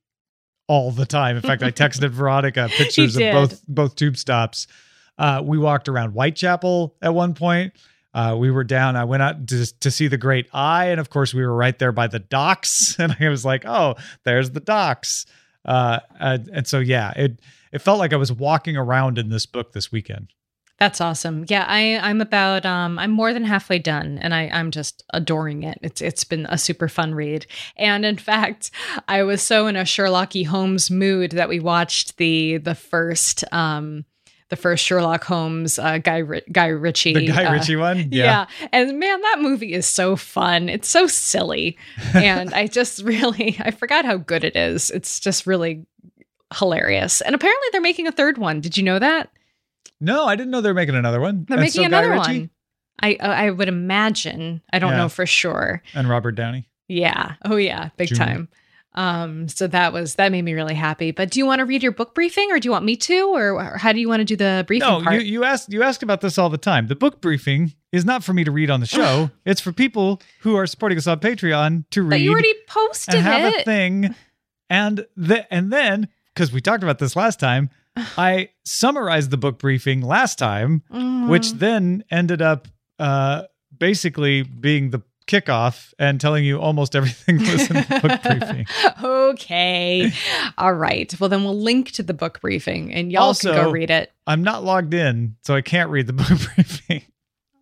all 0.68 0.92
the 0.92 1.06
time. 1.06 1.36
In 1.36 1.42
fact, 1.42 1.62
I 1.62 1.70
texted 1.70 2.08
Veronica 2.10 2.68
pictures 2.70 3.16
of 3.16 3.22
both 3.32 3.66
both 3.66 3.96
tube 3.96 4.16
stops. 4.16 4.66
Uh, 5.16 5.42
we 5.44 5.58
walked 5.58 5.88
around 5.88 6.12
Whitechapel 6.12 6.94
at 7.02 7.12
one 7.12 7.34
point. 7.34 7.72
Uh, 8.14 8.36
we 8.38 8.50
were 8.50 8.64
down. 8.64 8.96
I 8.96 9.04
went 9.04 9.22
out 9.22 9.46
to, 9.48 9.66
to 9.80 9.90
see 9.90 10.08
the 10.08 10.16
Great 10.16 10.48
Eye, 10.52 10.86
and 10.86 11.00
of 11.00 11.10
course, 11.10 11.34
we 11.34 11.42
were 11.42 11.54
right 11.54 11.78
there 11.78 11.92
by 11.92 12.06
the 12.06 12.18
docks. 12.18 12.96
And 12.98 13.16
I 13.20 13.28
was 13.28 13.44
like, 13.44 13.64
"Oh, 13.66 13.94
there's 14.24 14.50
the 14.50 14.60
docks." 14.60 15.26
Uh, 15.64 16.00
and, 16.18 16.48
and 16.48 16.66
so, 16.66 16.78
yeah, 16.78 17.12
it 17.16 17.40
it 17.72 17.80
felt 17.80 17.98
like 17.98 18.12
I 18.12 18.16
was 18.16 18.32
walking 18.32 18.76
around 18.76 19.18
in 19.18 19.28
this 19.28 19.46
book 19.46 19.72
this 19.72 19.92
weekend. 19.92 20.32
That's 20.78 21.00
awesome. 21.00 21.44
Yeah, 21.48 21.64
I, 21.66 21.98
I'm 21.98 22.20
about 22.20 22.64
um 22.64 22.98
I'm 22.98 23.10
more 23.10 23.32
than 23.32 23.44
halfway 23.44 23.80
done 23.80 24.18
and 24.18 24.32
I, 24.32 24.48
I'm 24.52 24.70
just 24.70 25.02
adoring 25.12 25.64
it. 25.64 25.78
It's 25.82 26.00
it's 26.00 26.22
been 26.22 26.46
a 26.48 26.56
super 26.56 26.88
fun 26.88 27.14
read. 27.14 27.46
And 27.76 28.04
in 28.04 28.16
fact, 28.30 28.70
I 29.08 29.24
was 29.24 29.42
so 29.42 29.66
in 29.66 29.76
a 29.76 29.84
Sherlock 29.84 30.36
E. 30.36 30.44
Holmes 30.44 30.90
mood 30.90 31.32
that 31.32 31.48
we 31.48 31.58
watched 31.58 32.16
the 32.16 32.58
the 32.58 32.76
first 32.76 33.44
um 33.52 34.04
the 34.50 34.56
first 34.56 34.84
Sherlock 34.84 35.24
Holmes 35.24 35.78
uh, 35.78 35.98
Guy 35.98 36.18
Ri- 36.18 36.42
Guy 36.50 36.68
Ritchie 36.68 37.14
The 37.14 37.26
Guy 37.26 37.44
uh, 37.44 37.52
Ritchie 37.52 37.76
one, 37.76 37.98
Yeah. 38.12 38.46
yeah. 38.60 38.68
And 38.72 38.98
man, 38.98 39.20
that 39.20 39.36
movie 39.40 39.72
is 39.74 39.86
so 39.86 40.16
fun. 40.16 40.68
It's 40.68 40.88
so 40.88 41.06
silly. 41.06 41.76
And 42.14 42.52
I 42.54 42.66
just 42.66 43.02
really 43.02 43.56
I 43.60 43.70
forgot 43.70 44.04
how 44.04 44.16
good 44.16 44.44
it 44.44 44.56
is. 44.56 44.90
It's 44.90 45.20
just 45.20 45.46
really 45.46 45.84
hilarious. 46.56 47.20
And 47.20 47.34
apparently 47.34 47.68
they're 47.72 47.80
making 47.80 48.06
a 48.06 48.12
third 48.12 48.38
one. 48.38 48.60
Did 48.60 48.76
you 48.76 48.82
know 48.82 48.98
that? 48.98 49.30
No, 50.00 50.26
I 50.26 50.36
didn't 50.36 50.50
know 50.50 50.60
they 50.60 50.70
were 50.70 50.74
making 50.74 50.94
another 50.94 51.20
one. 51.20 51.44
They're 51.48 51.56
And 51.56 51.64
making 51.64 51.82
so 51.82 51.86
another 51.86 52.16
one. 52.16 52.50
I 53.00 53.14
uh, 53.20 53.26
I 53.28 53.50
would 53.50 53.68
imagine. 53.68 54.62
I 54.72 54.78
don't 54.78 54.92
Yeah. 54.92 54.96
know 54.98 55.08
for 55.08 55.26
sure. 55.26 55.82
and 55.94 56.08
Robert 56.08 56.32
Downey. 56.32 56.68
Yeah. 56.88 57.34
Oh 57.44 57.56
yeah, 57.56 57.90
big 57.96 58.08
Junior. 58.08 58.24
time. 58.24 58.48
Um 58.98 59.48
so 59.48 59.66
that 59.68 59.92
was 59.92 60.16
that 60.16 60.32
made 60.32 60.42
me 60.42 60.54
really 60.54 60.74
happy. 60.74 61.12
But 61.12 61.30
do 61.30 61.38
you 61.40 61.46
want 61.46 61.60
to 61.60 61.64
read 61.64 61.82
your 61.82 61.92
book 61.92 62.14
briefing 62.14 62.50
or 62.50 62.58
do 62.58 62.66
you 62.66 62.72
want 62.72 62.84
me 62.84 62.96
to 62.96 63.28
or 63.34 63.76
how 63.78 63.92
do 63.92 64.00
you 64.00 64.08
want 64.08 64.20
to 64.20 64.24
do 64.24 64.36
the 64.36 64.64
briefing 64.66 64.88
No, 64.88 65.00
part? 65.02 65.14
you 65.14 65.20
you 65.20 65.44
ask 65.44 65.70
you 65.72 65.82
ask 65.82 66.02
about 66.02 66.20
this 66.20 66.36
all 66.36 66.50
the 66.50 66.58
time. 66.58 66.88
The 66.88 66.96
book 66.96 67.20
briefing 67.20 67.74
is 67.92 68.04
not 68.04 68.24
for 68.24 68.32
me 68.32 68.42
to 68.44 68.50
read 68.50 68.70
on 68.70 68.80
the 68.80 68.86
show. 68.86 69.30
it's 69.46 69.60
for 69.60 69.72
people 69.72 70.20
who 70.40 70.56
are 70.56 70.66
supporting 70.66 70.98
us 70.98 71.06
on 71.06 71.20
Patreon 71.20 71.84
to 71.90 72.02
but 72.02 72.10
read 72.16 72.22
you 72.22 72.32
already 72.32 72.54
posted 72.66 73.14
and 73.14 73.24
have 73.24 73.54
it. 73.54 73.60
a 73.60 73.64
thing, 73.64 74.14
and 74.68 75.06
the 75.16 75.46
and 75.54 75.72
then 75.72 76.08
because 76.34 76.52
we 76.52 76.60
talked 76.60 76.82
about 76.82 76.98
this 76.98 77.14
last 77.16 77.38
time, 77.40 77.70
I 78.18 78.50
summarized 78.64 79.30
the 79.30 79.36
book 79.38 79.58
briefing 79.58 80.00
last 80.02 80.38
time, 80.38 80.82
which 81.28 81.48
Mm. 81.52 81.58
then 81.58 82.04
ended 82.10 82.42
up 82.42 82.68
uh, 82.98 83.42
basically 83.78 84.42
being 84.42 84.90
the 84.90 85.02
kickoff 85.28 85.92
and 85.98 86.20
telling 86.20 86.44
you 86.44 86.58
almost 86.58 86.96
everything 86.96 87.38
was 87.38 87.70
in 87.70 87.76
the 87.76 88.00
book 88.02 88.22
briefing. 88.24 88.66
okay. 89.02 90.10
All 90.56 90.72
right. 90.74 91.14
Well, 91.20 91.28
then 91.28 91.44
we'll 91.44 91.60
link 91.60 91.92
to 91.92 92.02
the 92.02 92.14
book 92.14 92.40
briefing 92.40 92.92
and 92.92 93.12
y'all 93.12 93.34
can 93.34 93.54
go 93.54 93.70
read 93.70 93.90
it. 93.90 94.10
I'm 94.26 94.42
not 94.42 94.64
logged 94.64 94.94
in, 94.94 95.36
so 95.42 95.54
I 95.54 95.60
can't 95.60 95.90
read 95.90 96.06
the 96.08 96.12
book 96.14 96.26
briefing. 96.54 97.02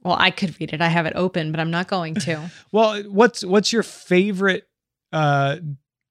Well, 0.03 0.17
I 0.19 0.31
could 0.31 0.59
read 0.61 0.73
it. 0.73 0.81
I 0.81 0.89
have 0.89 1.05
it 1.07 1.13
open, 1.17 1.51
but 1.51 1.61
I'm 1.61 1.71
not 1.71 1.89
going 1.89 2.15
to. 2.15 2.51
Well, 2.73 3.03
what's 3.05 3.45
what's 3.45 3.73
your 3.73 3.83
favorite 3.83 4.67
uh, 5.13 5.57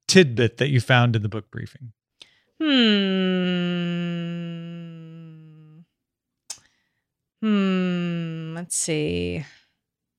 tidbit 0.07 0.57
that 0.57 0.69
you 0.69 0.81
found 0.81 1.15
in 1.15 1.21
the 1.21 1.29
book 1.29 1.49
briefing? 1.49 1.93
Hmm. 2.59 2.65
Hmm. 7.41 8.55
Let's 8.55 8.77
see. 8.77 9.45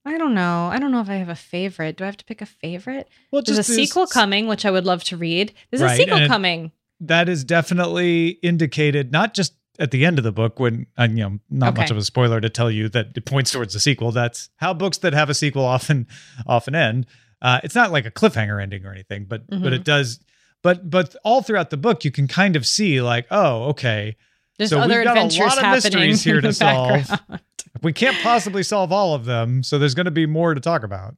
I 0.07 0.17
don't 0.19 0.35
know. 0.35 0.67
I 0.73 0.79
don't 0.79 0.93
know 0.93 1.01
if 1.01 1.11
I 1.11 1.17
have 1.17 1.29
a 1.29 1.35
favorite. 1.35 1.97
Do 1.97 2.05
I 2.05 2.07
have 2.07 2.17
to 2.19 2.25
pick 2.25 2.41
a 2.41 2.47
favorite? 2.47 3.09
Well, 3.33 3.43
There's 3.45 3.59
a 3.59 3.63
sequel 3.65 4.07
coming, 4.07 4.47
which 4.47 4.65
I 4.65 4.71
would 4.71 4.85
love 4.87 5.03
to 5.05 5.17
read. 5.17 5.53
There's 5.71 5.83
a 5.83 5.97
sequel 5.97 6.27
coming. 6.29 6.71
That 7.01 7.29
is 7.29 7.43
definitely 7.45 8.29
indicated 8.43 9.11
not 9.13 9.35
just 9.35 9.55
at 9.79 9.91
the 9.91 10.07
end 10.07 10.17
of 10.19 10.25
the 10.25 10.33
book 10.33 10.59
when 10.59 10.87
uh, 10.97 11.09
you 11.11 11.17
know 11.17 11.39
not 11.51 11.71
Okay. 11.73 11.83
much 11.83 11.91
of 11.91 11.97
a 11.99 12.05
spoiler 12.05 12.41
to 12.41 12.49
tell 12.49 12.71
you 12.71 12.89
that 12.91 13.09
it 13.17 13.25
points 13.27 13.51
towards 13.51 13.75
the 13.75 13.81
sequel. 13.81 14.13
That's 14.13 14.49
how 14.57 14.73
books 14.73 14.99
that 14.99 15.13
have 15.13 15.29
a 15.29 15.35
sequel 15.35 15.65
often 15.65 16.07
often 16.47 16.75
end. 16.75 17.07
Uh, 17.43 17.61
it's 17.65 17.75
not 17.75 17.91
like 17.93 18.07
a 18.07 18.11
cliffhanger 18.11 18.63
ending 18.63 18.87
or 18.87 18.93
anything, 18.93 19.25
but 19.27 19.47
but 19.49 19.59
Mhm. 19.61 19.73
it 19.75 19.85
does. 19.85 20.21
But 20.63 20.89
but 20.89 21.15
all 21.25 21.43
throughout 21.43 21.71
the 21.71 21.77
book, 21.77 22.05
you 22.05 22.11
can 22.11 22.29
kind 22.29 22.57
of 22.57 22.65
see 22.67 23.03
like, 23.03 23.27
oh, 23.31 23.65
okay, 23.71 24.17
There's 24.57 24.71
So 24.71 24.77
we've 24.77 24.85
other 24.85 25.05
got 25.05 25.17
a 25.19 25.21
adventures 25.21 25.41
lot 25.49 25.59
of 25.59 25.65
happening 25.65 26.11
mysteries 26.11 26.23
here 26.25 26.41
to 26.41 26.53
solve. 26.53 27.11
we 27.83 27.93
can't 27.93 28.17
possibly 28.23 28.63
solve 28.63 28.93
all 28.93 29.15
of 29.15 29.25
them, 29.25 29.63
so 29.63 29.79
there's 29.79 29.95
going 29.95 30.05
to 30.07 30.11
be 30.11 30.27
more 30.27 30.55
to 30.55 30.61
talk 30.61 30.83
about. 30.83 31.17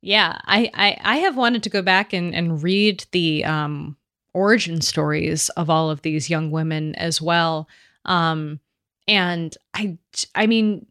Yeah, 0.00 0.38
I, 0.44 0.70
I 0.74 0.96
I 1.02 1.16
have 1.18 1.36
wanted 1.36 1.62
to 1.64 1.70
go 1.70 1.82
back 1.82 2.12
and 2.12 2.34
and 2.34 2.62
read 2.62 3.04
the 3.12 3.44
um 3.44 3.96
origin 4.34 4.80
stories 4.80 5.48
of 5.50 5.70
all 5.70 5.90
of 5.90 6.02
these 6.02 6.28
young 6.30 6.50
women 6.50 6.94
as 6.96 7.20
well. 7.22 7.68
Um 8.04 8.60
and 9.08 9.56
I 9.74 9.96
I 10.34 10.46
mean 10.46 10.86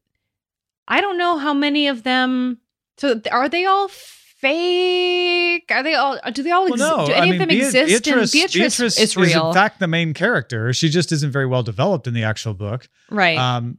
I 0.87 1.01
don't 1.01 1.17
know 1.17 1.37
how 1.37 1.53
many 1.53 1.87
of 1.87 2.03
them 2.03 2.59
so 2.97 3.21
are 3.31 3.47
they 3.49 3.65
all 3.65 3.87
fake? 3.89 5.65
Are 5.71 5.83
they 5.83 5.95
all 5.95 6.19
do 6.33 6.43
they 6.43 6.51
all 6.51 6.63
Well, 6.65 6.73
exist? 6.73 6.97
no, 6.97 7.05
do 7.07 7.13
any 7.13 7.21
I 7.21 7.25
mean, 7.31 7.41
of 7.41 7.47
them 7.47 7.57
exist? 7.57 8.03
Beatrice, 8.03 8.31
Beatrice, 8.31 8.53
Beatrice 8.53 8.99
is 8.99 9.17
real. 9.17 9.47
in 9.49 9.53
fact 9.53 9.79
the 9.79 9.87
main 9.87 10.13
character. 10.13 10.73
She 10.73 10.89
just 10.89 11.11
isn't 11.11 11.31
very 11.31 11.45
well 11.45 11.63
developed 11.63 12.07
in 12.07 12.13
the 12.13 12.23
actual 12.23 12.53
book. 12.53 12.87
right. 13.09 13.37
Um, 13.37 13.77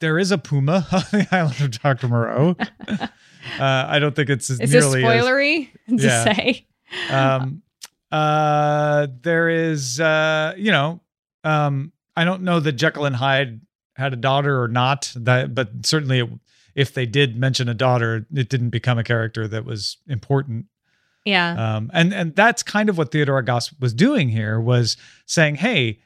there 0.00 0.18
is 0.18 0.30
a 0.32 0.38
puma 0.38 0.86
on 0.92 1.02
the 1.12 1.26
island 1.30 1.60
of 1.60 1.80
Dr. 1.82 2.08
Moreau. 2.08 2.56
uh, 2.88 3.08
I 3.58 3.98
don't 3.98 4.14
think 4.16 4.30
it's 4.30 4.50
as 4.50 4.60
is 4.60 4.70
this 4.72 4.84
nearly 4.84 5.04
as 5.04 5.24
spoilery 5.24 5.68
to 5.88 5.96
Yeah. 5.96 6.24
say? 6.24 6.66
um 7.10 7.62
uh 8.10 9.06
there 9.22 9.50
is 9.50 10.00
uh 10.00 10.54
you 10.56 10.70
know 10.72 11.00
um 11.44 11.92
i 12.16 12.24
don't 12.24 12.40
know 12.40 12.58
that 12.60 12.72
jekyll 12.72 13.04
and 13.04 13.14
hyde 13.14 13.60
had 13.96 14.14
a 14.14 14.16
daughter 14.16 14.62
or 14.62 14.68
not 14.68 15.12
that 15.14 15.54
but 15.54 15.68
certainly 15.84 16.20
it, 16.20 16.30
if 16.74 16.94
they 16.94 17.04
did 17.04 17.36
mention 17.36 17.68
a 17.68 17.74
daughter 17.74 18.26
it 18.34 18.48
didn't 18.48 18.70
become 18.70 18.96
a 18.98 19.04
character 19.04 19.46
that 19.46 19.66
was 19.66 19.98
important 20.08 20.64
Yeah. 21.26 21.76
um 21.76 21.90
and 21.92 22.14
and 22.14 22.34
that's 22.34 22.62
kind 22.62 22.88
of 22.88 22.96
what 22.96 23.12
theodora 23.12 23.44
goss 23.44 23.70
was 23.78 23.92
doing 23.92 24.30
here 24.30 24.58
was 24.58 24.96
saying 25.26 25.56
hey 25.56 26.00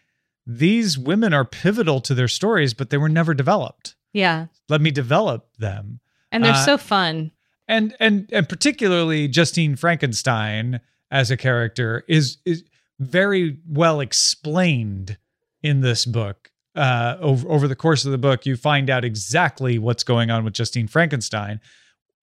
these 0.46 0.98
women 0.98 1.32
are 1.32 1.44
pivotal 1.44 2.00
to 2.00 2.14
their 2.14 2.28
stories 2.28 2.74
but 2.74 2.90
they 2.90 2.98
were 2.98 3.08
never 3.08 3.34
developed 3.34 3.94
yeah. 4.12 4.46
let 4.68 4.80
me 4.80 4.90
develop 4.90 5.48
them 5.58 6.00
And 6.30 6.44
they're 6.44 6.52
uh, 6.52 6.64
so 6.64 6.78
fun. 6.78 7.30
and 7.68 7.94
and 8.00 8.28
and 8.32 8.48
particularly 8.48 9.28
Justine 9.28 9.76
Frankenstein 9.76 10.80
as 11.10 11.30
a 11.30 11.36
character 11.36 12.04
is 12.08 12.38
is 12.44 12.64
very 12.98 13.58
well 13.68 14.00
explained 14.00 15.18
in 15.62 15.80
this 15.80 16.04
book. 16.04 16.50
Uh, 16.74 17.16
over 17.20 17.48
over 17.48 17.68
the 17.68 17.76
course 17.76 18.06
of 18.06 18.12
the 18.12 18.18
book, 18.18 18.46
you 18.46 18.56
find 18.56 18.88
out 18.88 19.04
exactly 19.04 19.78
what's 19.78 20.04
going 20.04 20.30
on 20.30 20.42
with 20.44 20.54
Justine 20.54 20.88
Frankenstein. 20.88 21.60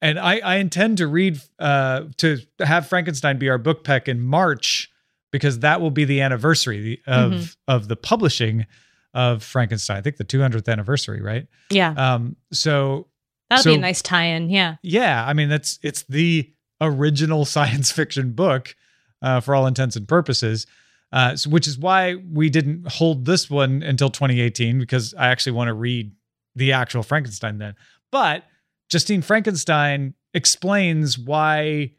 And 0.01 0.17
I, 0.17 0.39
I 0.39 0.55
intend 0.55 0.97
to 0.97 1.07
read 1.07 1.39
uh, 1.59 2.05
to 2.17 2.39
have 2.59 2.87
Frankenstein 2.87 3.37
be 3.37 3.49
our 3.49 3.57
book 3.59 3.83
peck 3.83 4.07
in 4.07 4.21
March 4.21 4.89
because 5.31 5.59
that 5.59 5.81
will 5.81 5.91
be 5.91 6.05
the 6.05 6.21
anniversary 6.21 7.01
of 7.07 7.31
Mhm. 7.31 7.55
of 7.67 7.87
the 7.87 7.95
publishing 7.95 8.65
of 9.13 9.43
Frankenstein. 9.43 9.97
I 9.97 10.01
think 10.01 10.17
the 10.17 10.23
200th 10.23 10.67
anniversary, 10.69 11.21
right? 11.21 11.47
Yeah. 11.71 11.91
Um, 11.91 12.35
so 12.53 13.07
That'll 13.49 13.71
be 13.73 13.75
a 13.77 13.81
nice 13.81 14.01
tie-in. 14.03 14.49
Yeah. 14.51 14.75
yeah, 14.83 15.25
I 15.25 15.33
mean 15.33 15.49
that's 15.49 15.79
it's 15.81 16.03
the 16.03 16.51
original 16.81 17.45
science 17.55 17.91
fiction 17.91 18.31
book 18.33 18.75
uh, 19.21 19.39
for 19.41 19.55
all 19.55 19.65
intents 19.67 19.95
and 19.95 20.07
purposes, 20.07 20.65
uh, 21.11 21.35
so- 21.35 21.49
which 21.49 21.67
is 21.67 21.77
why 21.77 22.15
we 22.15 22.49
didn't 22.49 22.87
hold 22.87 23.25
this 23.25 23.49
one 23.49 23.81
until 23.83 24.09
2018 24.09 24.79
because 24.79 25.13
I 25.15 25.27
actually 25.29 25.53
want 25.53 25.67
to 25.69 25.73
read 25.73 26.11
the 26.55 26.71
actual 26.73 27.01
Frankenstein 27.03 27.57
then. 27.57 27.73
But 28.11 28.43
Justine 28.89 29.21
Frankenstein 29.21 30.13
explains 30.33 31.17
why 31.17 31.91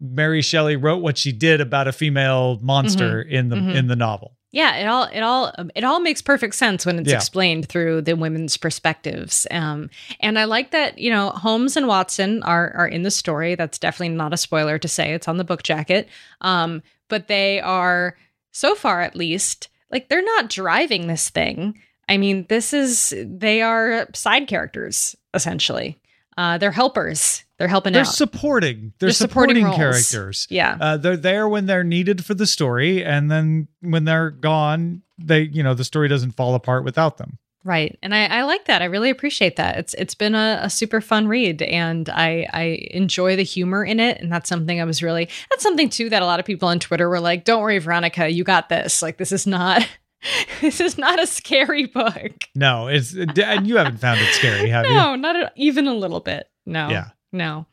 Mary 0.00 0.42
Shelley 0.42 0.76
wrote 0.76 0.98
what 1.02 1.16
she 1.18 1.32
did 1.32 1.60
about 1.60 1.88
a 1.88 1.92
female 1.92 2.58
monster 2.62 3.22
in 3.22 3.48
the 3.48 3.56
mhm. 3.56 3.74
in 3.74 3.86
the 3.86 3.96
novel. 3.96 4.36
Yeah, 4.50 4.76
it 4.76 4.86
all 4.86 5.04
it 5.04 5.20
all 5.20 5.52
it 5.74 5.82
all 5.82 5.98
makes 6.00 6.22
perfect 6.22 6.54
sense 6.54 6.86
when 6.86 6.98
it's 6.98 7.10
Yeah. 7.10 7.16
explained 7.16 7.68
through 7.68 8.02
the 8.02 8.14
women's 8.14 8.56
perspectives. 8.56 9.46
Um, 9.50 9.90
and 10.20 10.38
I 10.38 10.44
like 10.44 10.70
that 10.70 10.98
you 10.98 11.10
know 11.10 11.30
Holmes 11.30 11.76
and 11.76 11.88
Watson 11.88 12.42
are 12.44 12.72
are 12.76 12.86
in 12.86 13.02
the 13.02 13.10
story. 13.10 13.54
That's 13.56 13.78
definitely 13.78 14.14
not 14.14 14.32
a 14.32 14.36
spoiler 14.36 14.78
to 14.78 14.88
say 14.88 15.12
it's 15.12 15.26
on 15.28 15.38
the 15.38 15.44
book 15.44 15.62
jacket. 15.64 16.08
Um, 16.40 16.82
but 17.08 17.26
they 17.28 17.60
are 17.60 18.16
so 18.52 18.74
far 18.74 19.00
at 19.00 19.16
least 19.16 19.68
like 19.90 20.08
they're 20.08 20.22
not 20.22 20.50
driving 20.50 21.06
this 21.08 21.30
thing. 21.30 21.80
I 22.08 22.16
mean, 22.18 22.46
this 22.48 22.72
is 22.72 23.14
they 23.24 23.62
are 23.62 24.06
side 24.14 24.46
characters 24.46 25.16
essentially. 25.32 25.98
Uh, 26.36 26.58
they're 26.58 26.70
helpers. 26.72 27.44
They're 27.58 27.68
helping 27.68 27.92
They're 27.92 28.02
out. 28.02 28.08
supporting. 28.08 28.92
They're, 28.98 29.08
They're 29.08 29.12
supporting 29.14 29.56
supporting, 29.56 29.76
characters. 29.78 30.46
yeah. 30.50 30.76
Uh, 30.80 30.96
they're 30.96 31.16
there 31.16 31.48
when 31.48 31.66
they're 31.66 31.84
needed 31.84 32.24
for 32.24 32.34
the 32.34 32.46
story, 32.46 33.04
and 33.04 33.30
then 33.30 33.68
when 33.80 34.04
they're 34.04 34.30
gone, 34.30 35.02
they 35.18 35.42
you 35.42 35.62
know 35.62 35.74
the 35.74 35.84
story 35.84 36.08
doesn't 36.08 36.32
fall 36.32 36.54
apart 36.56 36.82
without 36.84 37.18
them. 37.18 37.38
Right. 37.66 37.98
And 38.02 38.14
I, 38.14 38.26
I 38.26 38.42
like 38.42 38.66
that. 38.66 38.82
I 38.82 38.86
really 38.86 39.08
appreciate 39.08 39.56
that. 39.56 39.78
It's 39.78 39.94
it's 39.94 40.14
been 40.14 40.34
a, 40.34 40.58
a 40.64 40.68
super 40.68 41.00
fun 41.00 41.28
read 41.28 41.62
and 41.62 42.10
I 42.10 42.46
I 42.52 42.88
enjoy 42.90 43.36
the 43.36 43.42
humor 43.42 43.82
in 43.82 44.00
it. 44.00 44.20
And 44.20 44.30
that's 44.30 44.50
something 44.50 44.78
I 44.82 44.84
was 44.84 45.02
really 45.02 45.30
that's 45.48 45.62
something 45.62 45.88
too 45.88 46.10
that 46.10 46.20
a 46.20 46.26
lot 46.26 46.40
of 46.40 46.44
people 46.44 46.68
on 46.68 46.78
Twitter 46.78 47.08
were 47.08 47.20
like, 47.20 47.44
Don't 47.44 47.62
worry, 47.62 47.78
Veronica, 47.78 48.28
you 48.28 48.44
got 48.44 48.68
this. 48.68 49.00
Like 49.00 49.16
this 49.16 49.32
is 49.32 49.46
not 49.46 49.88
this 50.60 50.80
is 50.80 50.98
not 50.98 51.22
a 51.22 51.26
scary 51.26 51.86
book. 51.86 52.32
No, 52.54 52.88
it's 52.88 53.14
and 53.14 53.66
you 53.66 53.76
haven't 53.76 53.98
found 53.98 54.20
it 54.20 54.32
scary, 54.34 54.68
have 54.70 54.86
you? 54.86 54.92
No, 54.94 55.16
not 55.16 55.36
a, 55.36 55.52
even 55.56 55.86
a 55.86 55.94
little 55.94 56.20
bit. 56.20 56.48
No. 56.66 56.88
Yeah. 56.88 57.08
No. 57.32 57.66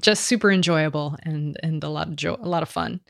Just 0.00 0.24
super 0.24 0.50
enjoyable 0.50 1.16
and 1.22 1.58
and 1.62 1.82
a 1.82 1.88
lot 1.88 2.08
of 2.08 2.16
joy 2.16 2.36
a 2.40 2.48
lot 2.48 2.62
of 2.62 2.68
fun. 2.68 3.00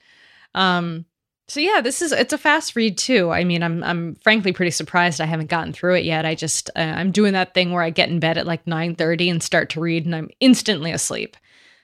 Um 0.55 1.07
so 1.49 1.61
yeah, 1.61 1.81
this 1.81 2.03
is 2.03 2.13
it's 2.13 2.35
a 2.35 2.39
fast 2.39 2.77
read 2.77 2.99
too. 2.99 3.31
I 3.31 3.43
mean, 3.43 3.63
I'm 3.63 3.83
I'm 3.83 4.17
frankly 4.17 4.53
pretty 4.53 4.71
surprised 4.71 5.21
I 5.21 5.27
haven't 5.27 5.49
gotten 5.49 5.73
through 5.73 5.95
it 5.95 6.05
yet. 6.05 6.27
I 6.27 6.35
just 6.35 6.71
uh, 6.77 6.81
I'm 6.81 7.11
doing 7.11 7.33
that 7.33 7.55
thing 7.55 7.73
where 7.73 7.83
I 7.83 7.91
get 7.91 8.11
in 8.11 8.21
bed 8.21 8.37
at 8.37 8.47
like 8.47 8.67
9:30 8.67 9.31
and 9.31 9.43
start 9.43 9.71
to 9.71 9.81
read 9.81 10.05
and 10.05 10.15
I'm 10.15 10.29
instantly 10.41 10.93
asleep. 10.93 11.37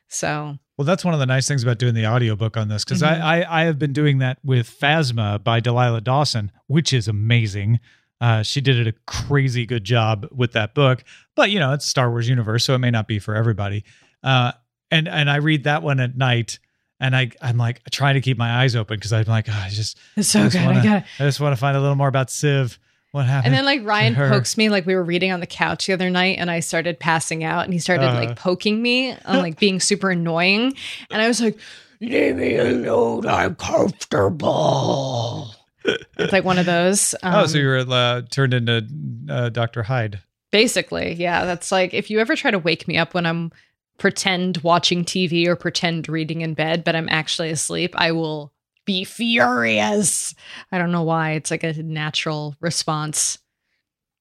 So, 0.09 0.59
Well, 0.77 0.85
that's 0.85 1.05
one 1.05 1.15
of 1.15 1.21
the 1.21 1.27
nice 1.27 1.47
things 1.47 1.63
about 1.63 1.79
doing 1.79 1.95
the 1.95 2.07
audiobook 2.07 2.57
on 2.57 2.69
this 2.69 2.85
because 2.85 3.01
Mhm. 3.03 3.21
I, 3.21 3.43
I 3.43 3.61
I 3.63 3.65
have 3.65 3.79
been 3.79 3.93
doing 3.93 4.19
that 4.19 4.39
with 4.43 4.69
Phasma 4.69 5.43
by 5.43 5.61
Delilah 5.61 6.01
Dawson, 6.01 6.51
which 6.67 6.93
is 6.93 7.07
amazing. 7.09 7.79
Uh, 8.21 8.43
she 8.43 8.61
did 8.61 8.79
it 8.79 8.87
a 8.87 8.93
crazy 9.07 9.67
good 9.67 9.85
job 9.85 10.27
with 10.33 10.53
that 10.53 10.75
book, 10.75 11.05
but 11.37 11.51
you 11.51 11.59
know 11.59 11.73
it's 11.73 11.87
Star 11.87 12.11
Wars 12.11 12.29
universe, 12.29 12.65
so 12.65 12.75
it 12.75 12.79
may 12.79 12.91
not 12.91 13.07
be 13.07 13.19
for 13.19 13.35
everybody. 13.35 13.85
Uh, 14.23 14.53
and 14.91 15.07
and 15.09 15.31
I 15.31 15.37
read 15.37 15.65
that 15.65 15.83
one 15.83 16.01
at 16.01 16.17
night, 16.17 16.59
and 17.01 17.15
I 17.15 17.31
I'm 17.43 17.57
like 17.59 17.83
trying 17.91 18.15
to 18.15 18.21
keep 18.21 18.39
my 18.39 18.63
eyes 18.63 18.75
open 18.75 18.97
because 18.97 19.13
I'm 19.13 19.25
like 19.27 19.49
oh, 19.49 19.53
I 19.65 19.69
just 19.69 19.99
it's 20.17 20.29
so 20.29 20.41
I 20.41 20.43
just 20.45 20.57
good. 20.57 20.65
wanna- 20.67 20.81
I 20.81 20.83
got 20.83 21.05
I 21.19 21.25
just 21.25 21.41
want 21.41 21.53
to 21.53 21.57
find 21.61 21.77
a 21.77 21.81
little 21.81 21.97
more 21.97 22.09
about 22.09 22.31
Civ. 22.31 22.79
What 23.15 23.27
happened? 23.27 23.47
And 23.47 23.55
then 23.55 23.65
like 23.65 23.87
Ryan 23.87 24.17
pokes 24.17 24.57
me 24.57 24.71
like 24.71 24.87
we 24.87 24.97
were 24.97 25.05
reading 25.05 25.31
on 25.31 25.39
the 25.39 25.47
couch 25.47 25.87
the 25.87 25.93
other 25.93 26.11
night 26.11 26.39
and 26.41 26.51
I 26.51 26.59
started 26.59 26.99
passing 26.99 27.45
out 27.45 27.63
and 27.65 27.73
he 27.73 27.79
started 27.79 28.07
Uh-huh. 28.07 28.25
like 28.25 28.37
poking 28.37 28.83
me 28.83 29.11
and 29.11 29.39
like 29.39 29.61
being 29.61 29.79
super 29.79 30.11
annoying 30.11 30.75
and 31.11 31.23
I 31.23 31.29
was 31.29 31.41
like 31.41 31.57
leave 32.01 32.35
me 32.35 32.57
alone 32.57 33.25
I'm 33.27 33.55
comfortable. 33.55 35.55
it's 35.85 36.33
like 36.33 36.45
one 36.45 36.59
of 36.59 36.67
those. 36.67 37.15
Um, 37.23 37.35
oh, 37.45 37.47
so 37.47 37.59
you 37.59 37.67
were 37.67 37.85
uh, 37.89 38.23
turned 38.31 38.55
into 38.55 38.87
uh, 39.29 39.49
Doctor 39.51 39.83
Hyde. 39.85 40.21
basically, 40.51 41.15
yeah, 41.15 41.45
that's 41.45 41.71
like 41.71 41.95
if 41.95 42.11
you 42.11 42.21
ever 42.21 42.37
try 42.37 42.51
to 42.51 42.59
wake 42.59 42.89
me 42.89 42.97
up 42.97 43.15
when 43.15 43.27
I'm 43.27 43.53
pretend 43.99 44.59
watching 44.59 45.05
TV 45.05 45.47
or 45.47 45.55
pretend 45.55 46.09
reading 46.09 46.41
in 46.41 46.55
bed 46.55 46.83
but 46.83 46.97
I'm 46.97 47.09
actually 47.09 47.51
asleep, 47.51 47.95
I 47.97 48.13
will 48.13 48.53
be 48.85 49.05
furious. 49.05 50.35
I 50.73 50.79
don't 50.79 50.93
know 50.93 51.03
why. 51.03 51.33
It's 51.33 51.51
like 51.51 51.65
a 51.65 51.73
natural 51.83 52.55
response 52.61 53.39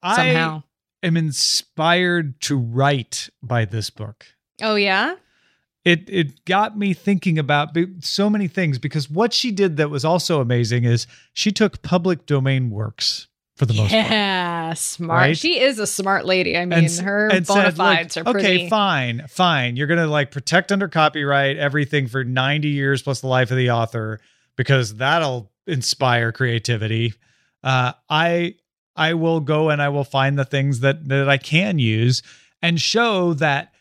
somehow. 0.03 0.63
I 1.03 1.07
am 1.07 1.17
inspired 1.17 2.39
to 2.41 2.57
write 2.57 3.29
by 3.41 3.65
this 3.65 3.89
book. 3.89 4.25
oh 4.61 4.75
yeah? 4.75 5.15
It 5.85 6.09
it 6.09 6.45
got 6.45 6.77
me 6.77 6.93
thinking 6.93 7.37
about 7.37 7.75
so 7.99 8.29
many 8.29 8.47
things 8.47 8.79
because 8.79 9.09
what 9.09 9.33
she 9.33 9.51
did 9.51 9.75
that 9.77 9.89
was 9.89 10.05
also 10.05 10.39
amazing 10.39 10.85
is 10.85 11.07
she 11.33 11.51
took 11.51 11.81
public 11.81 12.25
domain 12.25 12.69
works 12.69 13.27
for 13.57 13.65
the 13.65 13.73
most 13.73 13.91
part. 13.91 14.09
Yeah, 14.09 14.73
smart. 14.75 15.17
Right? 15.19 15.37
She 15.37 15.59
is 15.59 15.79
a 15.79 15.85
smart 15.85 16.25
lady. 16.25 16.57
I 16.57 16.63
mean, 16.65 16.85
s- 16.85 16.99
her 16.99 17.27
and 17.27 17.45
bona 17.45 17.63
said, 17.65 17.75
fides 17.75 18.15
are 18.15 18.23
pretty. 18.23 18.39
Okay, 18.39 18.69
fine, 18.69 19.25
fine. 19.27 19.75
You're 19.75 19.87
gonna 19.87 20.07
like 20.07 20.31
protect 20.31 20.71
under 20.71 20.87
copyright 20.87 21.57
everything 21.57 22.07
for 22.07 22.23
90 22.23 22.69
years 22.69 23.01
plus 23.01 23.19
the 23.19 23.27
life 23.27 23.51
of 23.51 23.57
the 23.57 23.71
author 23.71 24.21
because 24.55 24.95
that'll 24.95 25.51
inspire 25.67 26.31
creativity. 26.31 27.13
Uh, 27.63 27.93
I 28.09 28.55
I 28.95 29.15
will 29.15 29.39
go 29.39 29.69
and 29.69 29.81
I 29.81 29.89
will 29.89 30.03
find 30.03 30.37
the 30.37 30.45
things 30.45 30.81
that 30.81 31.07
that 31.09 31.29
I 31.29 31.37
can 31.37 31.79
use 31.79 32.21
and 32.61 32.79
show 32.79 33.33
that 33.35 33.73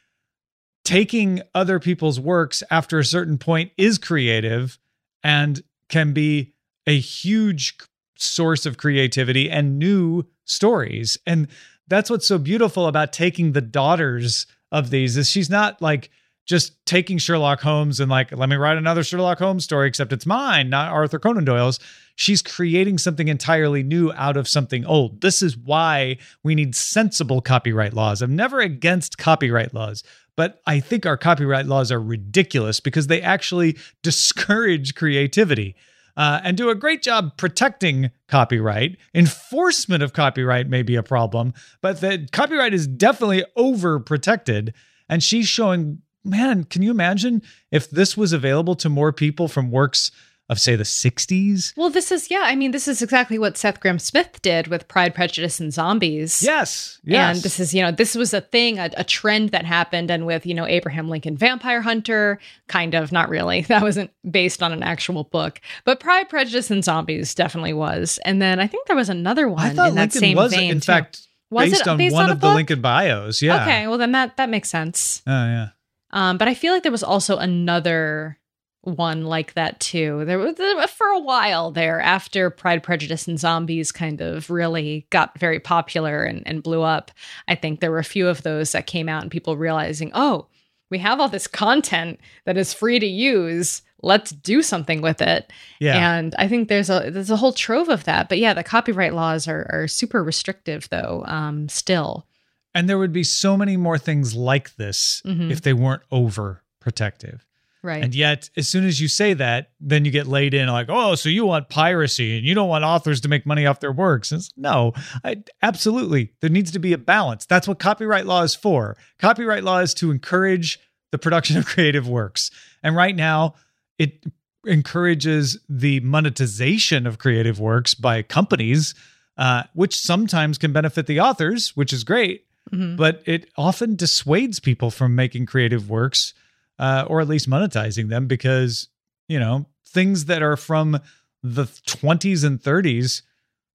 taking 0.85 1.43
other 1.55 1.79
people's 1.79 2.19
works 2.19 2.63
after 2.71 2.99
a 2.99 3.05
certain 3.05 3.39
point 3.39 3.73
is 3.77 3.99
creative 3.99 4.79
and 5.23 5.63
can 5.89 6.13
be 6.13 6.53
a 6.87 6.99
huge 6.99 7.77
source 8.17 8.67
of 8.67 8.79
creativity 8.79 9.51
and 9.51 9.79
new 9.79 10.25
stories. 10.45 11.19
And 11.27 11.49
that's 11.87 12.11
what's 12.11 12.27
so 12.27 12.39
beautiful 12.39 12.87
about 12.87 13.13
taking 13.13 13.53
the 13.53 13.61
daughters 13.61 14.47
of 14.71 14.91
these 14.91 15.17
is 15.17 15.31
she's 15.31 15.51
not 15.51 15.81
like 15.83 16.11
just 16.47 16.85
taking 16.87 17.19
Sherlock 17.19 17.61
Holmes 17.61 18.01
and 18.01 18.11
like, 18.11 18.33
let 18.33 18.49
me 18.49 18.57
write 18.57 18.77
another 18.77 19.05
Sherlock 19.05 19.39
Holmes 19.39 19.65
story, 19.65 19.89
except 19.89 20.13
it's 20.13 20.27
mine, 20.27 20.71
not 20.71 20.91
Arthur 20.91 21.19
Conan 21.19 21.45
Doyle's. 21.45 21.79
She's 22.17 22.43
creating 22.43 22.99
something 22.99 23.29
entirely 23.29 23.83
new 23.83 24.13
out 24.13 24.37
of 24.37 24.49
something 24.49 24.85
old. 24.85 25.21
This 25.21 25.41
is 25.41 25.57
why 25.57 26.19
we 26.43 26.55
need 26.55 26.75
sensible 26.75 27.41
copyright 27.41 27.95
laws. 27.95 28.23
I'm 28.23 28.37
never 28.37 28.61
against 28.61 29.19
copyright 29.19 29.73
laws, 29.73 30.03
but 30.37 30.61
I 30.67 30.81
think 30.81 31.07
our 31.07 31.17
copyright 31.17 31.67
laws 31.67 31.93
are 31.93 32.01
ridiculous 32.01 32.81
because 32.81 33.07
they 33.07 33.23
actually 33.23 33.79
discourage 34.03 34.95
creativity. 34.95 35.77
Uh, 36.15 36.43
and 36.45 36.59
do 36.59 36.69
a 36.69 36.75
great 36.75 37.01
job 37.01 37.39
protecting 37.39 38.11
copyright. 38.29 38.99
Enforcement 39.15 40.03
of 40.03 40.13
copyright 40.13 40.69
may 40.69 40.83
be 40.83 40.95
a 40.95 41.03
problem, 41.03 41.55
but 41.81 42.03
the 42.03 42.29
copyright 42.33 42.75
is 42.75 42.87
definitely 42.87 43.43
overprotected. 43.57 44.75
And 45.09 45.23
she's 45.23 45.49
showing 45.49 46.03
man, 46.25 46.65
can 46.65 46.83
you 46.83 46.91
imagine 46.91 47.43
if 47.71 47.91
this 47.91 48.17
was 48.17 48.33
available 48.33 48.75
to 48.77 48.89
more 48.89 49.13
people 49.13 49.49
from 49.49 49.71
works 49.71 50.11
of 50.49 50.59
say 50.61 50.77
the 50.77 50.83
60s? 50.83 51.73
Well, 51.77 51.89
this 51.89 52.13
is 52.13 52.31
yeah, 52.31 52.43
I 52.45 52.57
mean 52.57 52.73
this 52.73 52.87
is 52.87 53.01
exactly 53.01 53.39
what 53.39 53.57
Seth 53.57 53.81
Grahame-Smith 53.81 54.43
did 54.43 54.67
with 54.67 54.87
Pride, 54.89 55.15
Prejudice 55.15 55.61
and 55.61 55.73
Zombies. 55.73 56.43
Yes. 56.43 57.01
Yes. 57.05 57.37
And 57.37 57.43
this 57.43 57.59
is, 57.59 57.73
you 57.73 57.81
know, 57.81 57.91
this 57.91 58.15
was 58.15 58.35
a 58.35 58.41
thing, 58.43 58.79
a, 58.79 58.91
a 58.97 59.05
trend 59.05 59.51
that 59.51 59.65
happened 59.65 60.11
and 60.11 60.27
with, 60.27 60.45
you 60.45 60.53
know, 60.53 60.67
Abraham 60.67 61.09
Lincoln 61.09 61.37
Vampire 61.37 61.81
Hunter, 61.81 62.39
kind 62.67 62.95
of, 62.95 63.13
not 63.13 63.29
really. 63.29 63.63
That 63.73 63.83
wasn't 63.83 64.11
based 64.31 64.63
on 64.63 64.73
an 64.73 64.83
actual 64.83 65.25
book. 65.25 65.61
But 65.85 66.01
Pride, 66.01 66.29
Prejudice 66.29 66.71
and 66.71 66.85
Zombies 66.85 67.35
definitely 67.35 67.73
was. 67.73 68.19
And 68.25 68.43
then 68.43 68.61
I 68.61 68.67
think 68.67 68.87
there 68.89 68.97
was 68.97 69.09
another 69.09 69.49
one 69.49 69.65
I 69.65 69.71
thought 69.71 69.91
in 69.91 69.95
that 69.95 70.01
Lincoln 70.13 70.21
same 70.21 70.37
was 70.37 70.53
vein. 70.55 70.71
in 70.73 70.81
too. 70.81 70.85
fact 70.85 71.27
Was 71.51 71.71
based 71.71 71.81
it 71.83 71.89
on 71.89 71.97
based 71.97 72.15
one 72.15 72.25
on 72.25 72.31
of 72.31 72.41
the? 72.41 72.53
Lincoln 72.53 72.83
bios. 72.83 73.41
Yeah. 73.41 73.63
Okay, 73.63 73.87
well 73.87 73.97
then 73.97 74.13
that 74.13 74.37
that 74.37 74.51
makes 74.51 74.69
sense. 74.69 75.23
Oh 75.27 75.31
yeah. 75.31 75.69
Um, 76.13 76.39
but 76.39 76.49
I 76.49 76.55
feel 76.55 76.73
like 76.73 76.83
there 76.83 76.93
was 76.93 77.03
also 77.03 77.37
another 77.37 78.39
one 78.83 79.25
like 79.25 79.55
that 79.55 79.79
too. 79.81 80.25
There 80.25 80.39
was 80.39 80.59
uh, 80.59 80.87
for 80.89 81.07
a 81.07 81.21
while 81.21 81.71
there 81.71 82.01
after 82.01 82.51
Pride, 82.51 82.83
Prejudice, 82.83 83.29
and 83.29 83.39
Zombies 83.39 83.93
kind 83.93 84.21
of 84.21 84.51
really 84.51 85.07
got 85.11 85.39
very 85.39 85.61
popular 85.61 86.25
and, 86.25 86.43
and 86.47 86.63
blew 86.63 86.83
up. 86.83 87.13
I 87.47 87.55
think 87.55 87.81
there 87.81 87.93
were 87.93 87.99
a 87.99 88.05
few 88.05 88.29
of 88.29 88.43
those 88.43 88.73
that 88.73 88.87
came 88.87 89.09
out 89.09 89.23
and 89.23 89.31
people 89.31 89.57
realizing, 89.57 90.11
oh, 90.15 90.49
we 90.91 90.99
have 90.99 91.21
all 91.21 91.29
this 91.29 91.47
content 91.47 92.21
that 92.45 92.59
is 92.59 92.75
free 92.75 92.99
to 92.99 93.07
use. 93.07 93.83
Let's 94.03 94.33
do 94.33 94.63
something 94.63 95.01
with 95.01 95.23
it. 95.23 95.51
Yeah. 95.79 96.17
And 96.19 96.35
I 96.37 96.49
think 96.49 96.69
there's 96.69 96.91
a 96.91 97.09
there's 97.09 97.31
a 97.31 97.37
whole 97.37 97.53
trove 97.53 97.89
of 97.89 98.05
that. 98.05 98.29
But 98.29 98.39
yeah, 98.39 98.53
the 98.53 98.65
copyright 98.65 99.15
laws 99.15 99.47
are 99.47 99.67
are 99.73 99.89
super 99.89 100.25
restrictive 100.25 100.89
though, 100.91 101.25
um, 101.27 101.69
still. 101.69 102.27
And 102.75 102.89
there 102.89 102.99
would 102.99 103.13
be 103.13 103.25
so 103.25 103.57
many 103.57 103.77
more 103.77 103.99
things 103.99 104.35
like 104.35 104.77
this 104.77 105.21
Mhm. 105.27 105.51
if 105.51 105.61
they 105.63 105.73
weren't 105.73 106.03
overprotective. 106.11 107.41
Right. 107.85 108.03
And 108.05 108.15
yet, 108.15 108.49
as 108.57 108.69
soon 108.69 108.85
as 108.87 109.01
you 109.01 109.09
say 109.09 109.35
that, 109.35 109.73
then 109.81 110.05
you 110.05 110.13
get 110.13 110.29
laid 110.29 110.55
in 110.55 110.69
like, 110.69 110.87
oh, 110.89 111.17
so 111.17 111.29
you 111.29 111.45
want 111.45 111.69
piracy 111.69 112.37
and 112.39 112.47
you 112.47 112.55
don't 112.55 112.69
want 112.69 112.85
authors 112.85 113.21
to 113.23 113.29
make 113.29 113.45
money 113.45 113.67
off 113.67 113.81
their 113.81 113.91
works. 113.93 114.31
And 114.31 114.39
it's- 114.41 114.53
no, 114.57 114.93
I, 115.25 115.43
absolutely. 115.63 116.33
There 116.41 116.49
needs 116.51 116.71
to 116.73 116.79
be 116.79 116.93
a 116.93 116.99
balance. 116.99 117.45
That's 117.45 117.67
what 117.67 117.81
copyright 117.81 118.25
law 118.25 118.43
is 118.45 118.55
for. 118.55 118.97
Copyright 119.19 119.65
law 119.65 119.79
is 119.81 119.95
to 119.95 120.13
encourage 120.13 120.79
the 121.11 121.19
production 121.19 121.57
of 121.57 121.67
creative 121.67 122.07
works. 122.09 122.53
And 122.85 122.95
right 122.95 123.17
now, 123.17 123.57
it 123.99 124.25
encourages 124.65 125.59
the 125.69 125.99
monetization 126.01 127.05
of 127.07 127.19
creative 127.19 127.59
works 127.59 127.95
by 127.95 128.23
companies, 128.23 128.95
uh, 129.37 129.65
which 129.75 129.99
sometimes 129.99 130.57
can 130.57 130.73
benefit 130.73 131.07
the 131.07 131.19
authors, 131.21 131.77
which 131.77 131.93
is 131.93 132.05
great 132.05 132.45
Mhm. 132.73 132.97
but 132.97 133.23
it 133.27 133.49
often 133.57 133.97
dissuades 133.97 134.61
people 134.61 134.91
from 134.91 135.15
making 135.15 135.47
creative 135.47 135.89
works 135.91 136.33
uh, 136.79 137.05
or 137.09 137.21
at 137.21 137.29
least 137.29 137.49
monetizing 137.51 138.09
them 138.09 138.27
because 138.27 138.89
you 139.29 139.39
know 139.39 139.67
things 139.87 140.27
that 140.27 140.43
are 140.43 140.57
from 140.57 140.99
the 141.43 141.65
20s 141.65 142.45
and 142.45 142.61
30s 142.63 143.23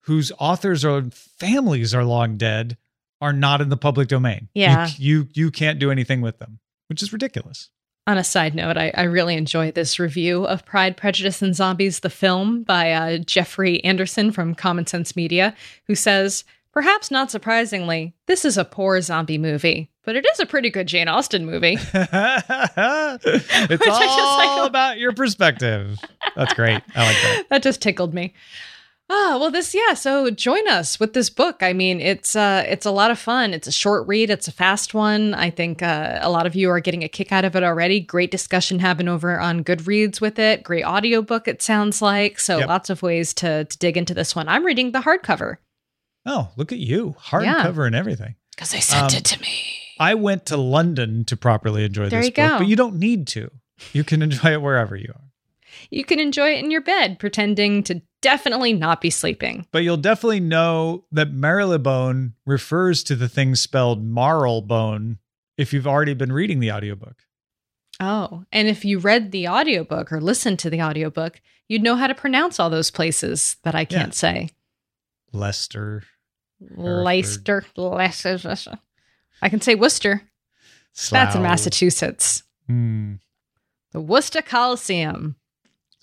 whose 0.01 0.31
authors 0.39 0.85
or 0.85 1.03
families 1.11 1.93
are 1.93 2.05
long 2.05 2.37
dead 2.37 2.77
are 3.19 3.33
not 3.33 3.59
in 3.61 3.69
the 3.69 3.77
public 3.77 4.07
domain 4.07 4.47
You- 4.55 4.61
Yeah. 4.63 4.89
you 4.97 5.27
you, 5.33 5.51
can't 5.51 5.79
do 5.79 5.91
anything 5.91 6.21
with 6.21 6.39
them 6.39 6.59
which 6.87 7.03
is 7.03 7.11
ridiculous 7.11 7.69
On 8.07 8.17
a 8.17 8.23
side 8.23 8.55
note, 8.55 8.77
I, 8.77 8.91
I 8.95 9.03
really 9.03 9.35
enjoy 9.35 9.69
this 9.71 9.99
review 9.99 10.45
of 10.47 10.63
Pride, 10.65 10.95
Prejudice, 10.95 11.41
and 11.41 11.53
Zombies, 11.53 11.99
the 11.99 12.09
film 12.09 12.63
by 12.63 12.93
uh, 12.93 13.17
Jeffrey 13.17 13.83
Anderson 13.83 14.31
from 14.31 14.55
Common 14.55 14.87
Sense 14.87 15.13
Media, 15.17 15.53
who 15.87 15.93
says, 15.95 16.45
Perhaps 16.77 17.09
not 17.09 17.31
surprisingly, 17.31 18.13
this 18.27 18.45
is 18.45 18.55
a 18.55 18.63
poor 18.63 19.01
zombie 19.01 19.39
movie, 19.39 19.89
but 20.05 20.15
it 20.15 20.27
is 20.31 20.39
a 20.39 20.45
pretty 20.45 20.69
good 20.69 20.85
Jane 20.85 21.07
Austen 21.07 21.43
movie. 21.43 21.73
it's 21.81 21.91
Which 21.91 22.03
I 22.03 23.17
just, 23.87 24.19
all 24.19 24.59
like- 24.59 24.69
about 24.69 24.99
your 24.99 25.11
perspective 25.11 25.97
that's 26.35 26.53
great 26.53 26.83
i 26.93 27.03
like 27.03 27.15
that 27.15 27.43
that 27.49 27.63
just 27.63 27.81
tickled 27.81 28.13
me. 28.13 28.35
Ah, 29.09 29.37
well, 29.39 29.49
this 29.49 29.73
yeah. 29.73 29.95
So 29.95 30.29
join 30.29 30.67
us 30.67 30.99
with 30.99 31.13
this 31.13 31.31
book. 31.31 31.63
I 31.63 31.73
mean, 31.73 31.99
it's 31.99 32.35
uh, 32.35 32.63
it's 32.67 32.85
a 32.85 32.91
lot 32.91 33.09
of 33.09 33.17
fun. 33.17 33.55
It's 33.55 33.67
a 33.67 33.71
short 33.71 34.07
read. 34.07 34.29
It's 34.29 34.47
a 34.47 34.51
fast 34.51 34.93
one. 34.93 35.33
I 35.33 35.49
think 35.49 35.81
uh, 35.81 36.19
a 36.21 36.29
lot 36.29 36.45
of 36.45 36.55
you 36.55 36.69
are 36.69 36.79
getting 36.79 37.03
a 37.03 37.09
kick 37.09 37.31
out 37.31 37.43
of 37.43 37.55
it 37.55 37.63
already. 37.63 38.01
Great 38.01 38.29
discussion 38.29 38.77
happened 38.77 39.09
over 39.09 39.39
on 39.39 39.63
Goodreads 39.63 40.21
with 40.21 40.37
it. 40.37 40.61
Great 40.61 40.85
audiobook. 40.85 41.47
It 41.47 41.63
sounds 41.63 42.03
like 42.03 42.39
so. 42.39 42.59
Yep. 42.59 42.67
Lots 42.67 42.89
of 42.91 43.01
ways 43.01 43.33
to 43.35 43.65
to 43.65 43.77
dig 43.79 43.97
into 43.97 44.13
this 44.13 44.35
one. 44.35 44.47
I'm 44.47 44.63
reading 44.63 44.91
the 44.91 44.99
hardcover 44.99 45.57
oh 46.27 46.49
look 46.57 46.71
at 46.71 46.77
you 46.79 47.15
Yeah. 47.17 47.39
hardcover 47.63 47.87
and 47.87 47.95
everything 47.95 48.35
because 48.55 48.69
they 48.71 48.79
sent 48.81 49.13
Um, 49.13 49.17
it 49.17 49.25
to 49.25 49.41
me. 49.41 49.63
I 49.99 50.13
went 50.13 50.45
to 50.47 50.57
London 50.57 51.25
to 51.25 51.35
properly 51.35 51.83
enjoy 51.83 52.09
There 52.09 52.19
this 52.19 52.27
you 52.27 52.31
book, 52.33 52.51
go. 52.51 52.57
but 52.59 52.67
you 52.67 52.75
don't 52.75 52.99
need 52.99 53.25
to. 53.29 53.49
You 53.93 54.03
can 54.03 54.21
enjoy 54.21 54.51
it 54.53 54.61
wherever 54.61 54.95
you 54.95 55.11
are. 55.15 55.21
You 55.89 56.03
can 56.05 56.19
enjoy 56.19 56.53
it 56.55 56.63
in 56.63 56.69
your 56.71 56.81
bed, 56.81 57.17
pretending 57.19 57.83
to 57.83 58.01
definitely 58.21 58.73
not 58.73 58.99
be 59.01 59.09
sleeping. 59.09 59.65
But 59.71 59.83
you'll 59.83 59.97
definitely 59.97 60.39
know 60.39 61.05
that 61.11 61.31
Marylebone 61.31 62.33
refers 62.45 63.03
to 63.03 63.15
the 63.15 63.29
thing 63.29 63.53
spelled 63.55 64.03
Marlbone 64.03 65.17
if 65.57 65.73
you've 65.73 65.87
already 65.87 66.13
been 66.15 66.31
reading 66.31 66.59
the 66.59 66.71
audiobook. 66.71 67.17
Oh, 67.99 68.43
and 68.51 68.67
if 68.67 68.85
you 68.85 68.99
read 68.99 69.31
the 69.31 69.47
audiobook 69.47 70.11
or 70.11 70.21
listened 70.21 70.59
to 70.59 70.69
the 70.69 70.81
audiobook, 70.81 71.41
you'd 71.67 71.83
know 71.83 71.95
how 71.95 72.07
to 72.07 72.15
pronounce 72.15 72.59
all 72.59 72.69
those 72.69 72.91
places 72.91 73.57
that 73.63 73.73
I 73.75 73.85
can't 73.85 74.13
say. 74.15 74.49
Leicester. 75.33 76.03
Leicester, 76.59 77.63
Leicester. 77.75 78.79
I 79.41 79.49
can 79.49 79.61
say 79.61 79.75
Worcester. 79.75 80.23
That's 81.11 81.35
in 81.35 81.43
Massachusetts. 81.43 82.43
Hmm. 82.67 83.15
The 83.91 84.01
Worcester 84.01 84.41
Coliseum. 84.41 85.35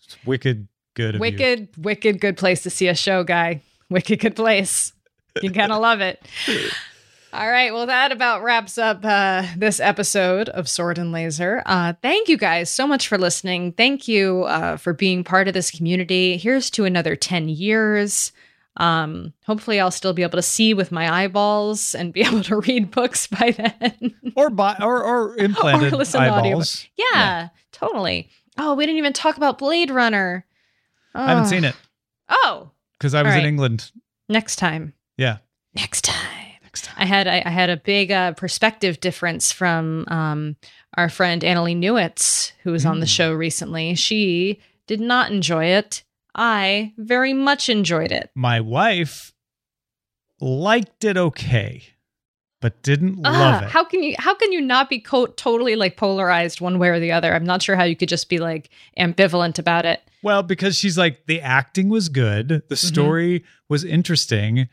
It's 0.05 0.17
wicked 0.25 0.69
good 0.95 1.11
of 1.11 1.15
you. 1.17 1.21
Wicked, 1.21 1.69
wicked 1.77 2.21
good 2.21 2.37
place 2.37 2.63
to 2.63 2.71
see 2.71 2.89
a 2.89 2.95
show, 2.95 3.25
guy. 3.25 3.61
Wicked 3.91 4.21
good 4.21 4.37
place. 4.37 4.93
You're 5.43 5.53
gonna 5.53 5.79
love 5.79 6.01
it. 6.01 6.23
All 7.33 7.51
right, 7.51 7.75
well, 7.75 7.87
that 7.87 8.13
about 8.13 8.45
wraps 8.45 8.79
up 8.79 9.01
uh, 9.03 9.45
this 9.57 9.81
episode 9.81 10.49
of 10.51 10.69
Sword 10.69 10.99
and 10.99 11.11
Laser. 11.11 11.65
Uh, 11.67 11.95
thank 12.01 12.29
you 12.29 12.37
guys 12.37 12.71
so 12.71 12.87
much 12.87 13.09
for 13.09 13.19
listening. 13.19 13.73
Thank 13.73 14.07
you 14.07 14.45
uh, 14.45 14.77
for 14.77 14.93
being 14.93 15.25
part 15.25 15.49
of 15.49 15.55
this 15.55 15.73
community. 15.73 16.37
Here's 16.37 16.71
to 16.71 16.85
another 16.85 17.17
10 17.17 17.49
years. 17.49 18.31
Um, 18.77 19.33
hopefully, 19.47 19.79
I'll 19.81 19.91
still 19.91 20.13
be 20.13 20.23
able 20.23 20.37
to 20.39 20.43
see 20.43 20.75
with 20.75 20.91
my 20.91 21.23
eyeballs 21.25 21.95
and 21.95 22.13
be 22.13 22.21
able 22.27 22.43
to 22.45 22.57
read 22.57 22.91
books 22.91 23.27
by 23.29 23.51
then. 23.53 24.15
Or 24.37 24.51
buy 24.51 24.77
or 24.81 25.03
or 25.03 25.37
implanted 25.39 25.93
Or 25.93 25.97
listen 25.97 26.21
to 26.23 26.27
eyeballs. 26.33 26.87
yeah, 26.97 27.49
totally. 27.73 28.29
Oh, 28.59 28.75
we 28.75 28.87
didn't 28.87 28.99
even 28.99 29.13
talk 29.13 29.37
about 29.37 29.59
Blade 29.59 29.91
Runner. 29.91 30.45
I 31.15 31.29
haven't 31.29 31.47
seen 31.47 31.65
it 31.65 31.77
Oh, 32.29 32.71
because 32.99 33.15
I 33.15 33.23
was 33.23 33.33
All 33.35 33.39
in. 33.41 33.47
England. 33.47 33.93
next 34.29 34.57
time. 34.57 34.95
Yeah. 35.17 35.39
Next 35.75 36.03
time. 36.05 36.51
Next 36.63 36.85
time. 36.87 36.95
I 36.99 37.05
had 37.05 37.29
I, 37.29 37.43
I 37.47 37.51
had 37.51 37.71
a 37.71 37.77
big 37.77 38.11
uh, 38.11 38.33
perspective 38.33 38.99
difference 39.01 39.53
from 39.53 40.05
um, 40.09 40.57
our 40.97 41.09
friend 41.09 41.43
Annalee 41.43 41.77
Newitz, 41.77 42.51
who 42.65 42.73
was 42.73 42.85
on 42.85 42.99
the 43.01 43.07
Mm. 43.07 43.17
show 43.17 43.33
recently. 43.33 43.95
She 43.95 44.59
did 44.89 45.01
not 45.01 45.31
enjoy 45.31 45.67
it. 45.67 46.03
I 46.35 46.93
very 46.99 47.33
much 47.33 47.69
enjoyed 47.69 48.11
it. 48.13 48.31
My 48.35 48.61
wife 48.61 49.33
liked 50.41 51.05
it 51.05 51.17
okay, 51.17 51.85
but 52.61 52.83
didn't 52.83 53.19
Ah, 53.25 53.31
love 53.31 53.63
it. 53.63 53.71
How 53.71 53.85
can 53.85 54.03
you 54.03 54.15
how 54.19 54.35
can 54.35 54.53
you 54.53 54.61
not 54.61 54.91
be 54.91 54.99
co- 54.99 55.27
totally 55.27 55.77
like 55.77 55.97
polarized 55.97 56.61
one 56.61 56.79
way 56.79 56.89
or 56.89 57.01
the 57.01 57.13
other? 57.13 57.35
I'm 57.35 57.45
not 57.45 57.63
sure 57.63 57.77
how 57.77 57.85
you 57.85 57.97
could 57.97 58.09
just 58.09 58.29
be 58.29 58.39
like 58.39 58.71
ambivalent 58.99 59.59
about 59.59 59.85
it. 59.87 60.03
Well, 60.23 60.43
because 60.43 60.77
she's 60.77 60.97
like 60.99 61.27
the 61.27 61.41
acting 61.41 61.89
was 61.89 62.09
good, 62.09 62.49
the 62.49 62.61
Mm-hmm. 62.75 62.87
story 62.89 63.45
was 63.69 63.85
interesting, 63.85 64.69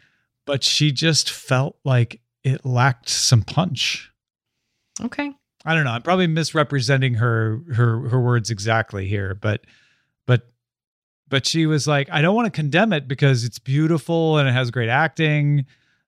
but 0.46 0.64
she 0.64 0.92
just 0.92 1.30
felt 1.30 1.78
like 1.84 2.22
it 2.44 2.66
lacked 2.66 3.10
some 3.10 3.44
punch. 3.44 4.12
Okay. 5.04 5.32
I 5.64 5.76
don't 5.76 5.84
know. 5.84 5.92
I'm 5.92 6.02
probably 6.02 6.28
misrepresenting 6.28 7.16
her 7.16 7.60
her 7.76 8.10
her 8.10 8.20
words 8.20 8.50
exactly 8.50 9.08
here, 9.08 9.36
but 9.36 9.62
but 11.32 11.48
she 11.48 11.66
was 11.66 11.88
like, 11.88 12.08
I 12.12 12.22
don't 12.22 12.36
want 12.36 12.46
to 12.46 12.52
condemn 12.52 12.94
it 12.94 13.08
because 13.08 13.44
it's 13.44 13.58
beautiful 13.58 14.38
and 14.38 14.48
it 14.48 14.52
has 14.52 14.70
great 14.70 14.90
acting. 14.90 15.66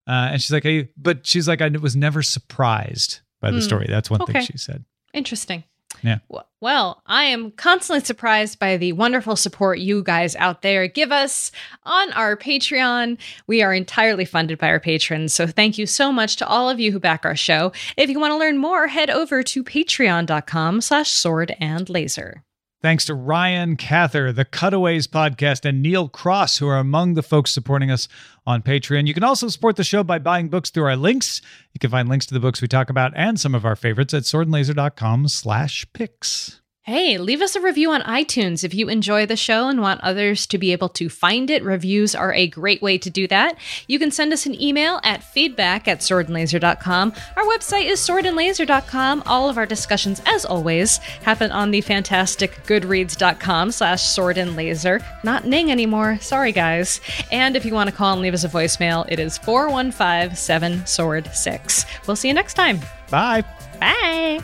Uh, 0.08 0.30
and 0.34 0.42
she's 0.42 0.52
like, 0.52 0.66
I, 0.68 0.90
but 0.96 1.26
she's 1.26 1.48
like, 1.48 1.62
I 1.62 1.70
was 1.70 1.96
never 1.96 2.22
surprised 2.22 3.22
by 3.42 3.50
the 3.50 3.58
Hmm. 3.58 3.64
story. 3.64 3.86
That's 3.90 4.12
one 4.12 4.22
Okay. 4.22 4.34
thing 4.34 4.42
she 4.46 4.58
said. 4.58 4.86
Interesting. 5.14 5.64
Yeah. 6.02 6.18
Well, 6.60 7.02
I 7.06 7.26
am 7.26 7.52
constantly 7.52 8.04
surprised 8.04 8.58
by 8.60 8.78
the 8.78 8.92
wonderful 8.94 9.36
support 9.36 9.80
you 9.80 10.04
guys 10.04 10.36
out 10.36 10.62
there 10.62 10.88
give 10.88 11.12
us 11.12 11.52
on 11.84 12.12
our 12.14 12.36
Patreon. 12.36 13.18
We 13.48 13.62
are 13.62 13.74
entirely 13.74 14.26
funded 14.26 14.58
by 14.58 14.68
our 14.70 14.80
patrons, 14.80 15.34
so 15.34 15.46
thank 15.48 15.78
you 15.78 15.86
so 15.86 16.12
much 16.12 16.36
to 16.38 16.48
all 16.48 16.70
of 16.70 16.80
you 16.80 16.92
who 16.92 17.00
back 17.00 17.26
our 17.26 17.36
show. 17.36 17.72
If 17.96 18.10
you 18.10 18.20
want 18.20 18.32
to 18.32 18.38
learn 18.38 18.58
more, 18.58 18.88
head 18.88 19.10
over 19.10 19.44
to 19.44 19.64
patreon.com 19.64 20.82
slash 20.82 21.12
sword 21.12 21.56
and 21.60 21.88
laser. 21.90 22.44
Thanks 22.84 23.06
to 23.06 23.16
Ryan 23.16 23.78
Cather, 23.78 24.34
the 24.34 24.44
Cutaways 24.44 25.08
podcast, 25.08 25.64
and 25.64 25.82
Neil 25.82 26.10
Cross, 26.10 26.58
who 26.58 26.68
are 26.68 26.80
among 26.80 27.14
the 27.14 27.24
folks 27.24 27.54
supporting 27.54 27.90
us 27.90 28.10
on 28.46 28.62
Patreon. 28.62 29.08
You 29.08 29.14
can 29.14 29.24
also 29.24 29.48
support 29.48 29.78
the 29.78 29.86
show 29.86 30.04
by 30.04 30.20
buying 30.20 30.50
books 30.50 30.70
through 30.70 30.84
our 30.84 30.98
links. 30.98 31.42
You 31.72 31.80
can 31.80 31.90
find 31.90 32.10
links 32.10 32.26
to 32.26 32.34
the 32.34 32.42
books 32.42 32.62
we 32.62 32.68
talk 32.68 32.90
about 32.90 33.14
and 33.16 33.40
some 33.40 33.56
of 33.56 33.64
our 33.64 33.78
favorites 33.78 34.14
at 34.14 34.24
swordandlaser.com 34.24 35.30
slash 35.30 35.86
picks. 35.94 36.60
Hey, 36.86 37.18
leave 37.18 37.42
us 37.42 37.56
a 37.56 37.62
review 37.62 37.92
on 37.92 38.02
iTunes 38.02 38.66
if 38.66 38.74
you 38.74 38.90
enjoy 38.90 39.26
the 39.26 39.38
show 39.38 39.70
and 39.70 39.80
want 39.80 40.02
others 40.02 40.46
to 40.48 40.58
be 40.58 40.74
able 40.74 40.90
to 40.90 41.08
find 41.08 41.50
it. 41.50 41.64
Reviews 41.64 42.14
are 42.14 42.34
a 42.34 42.46
great 42.46 42.82
way 42.82 42.98
to 42.98 43.10
do 43.10 43.26
that. 43.30 43.58
You 43.88 43.98
can 44.00 44.12
send 44.12 44.34
us 44.34 44.46
an 44.46 44.62
email 44.62 45.00
at 45.02 45.24
feedback 45.24 45.88
at 45.88 46.00
swordandlaser.com. 46.00 47.14
Our 47.38 47.44
website 47.46 47.86
is 47.86 48.02
swordandlaser.com. 48.02 49.24
All 49.26 49.50
of 49.50 49.58
our 49.58 49.66
discussions, 49.66 50.22
as 50.26 50.44
always, 50.44 50.98
happen 50.98 51.54
on 51.54 51.72
the 51.72 51.80
fantastic 51.80 52.52
goodreads.com 52.66 53.72
slash 53.72 54.02
swordandlaser. 54.04 55.02
Not 55.24 55.48
Ning 55.48 55.72
anymore. 55.72 56.20
Sorry, 56.20 56.52
guys. 56.52 57.00
And 57.32 57.56
if 57.56 57.64
you 57.64 57.74
want 57.74 57.90
to 57.92 57.96
call 57.96 58.12
and 58.12 58.22
leave 58.22 58.34
us 58.34 58.44
a 58.44 58.50
voicemail, 58.50 59.10
it 59.10 59.20
is 59.20 59.38
415 59.38 60.36
7 60.36 60.86
Sword 60.86 61.34
6. 61.34 61.86
We'll 62.08 62.18
see 62.18 62.28
you 62.28 62.34
next 62.34 62.56
time. 62.56 62.82
Bye. 63.10 63.46
Bye. 63.80 64.44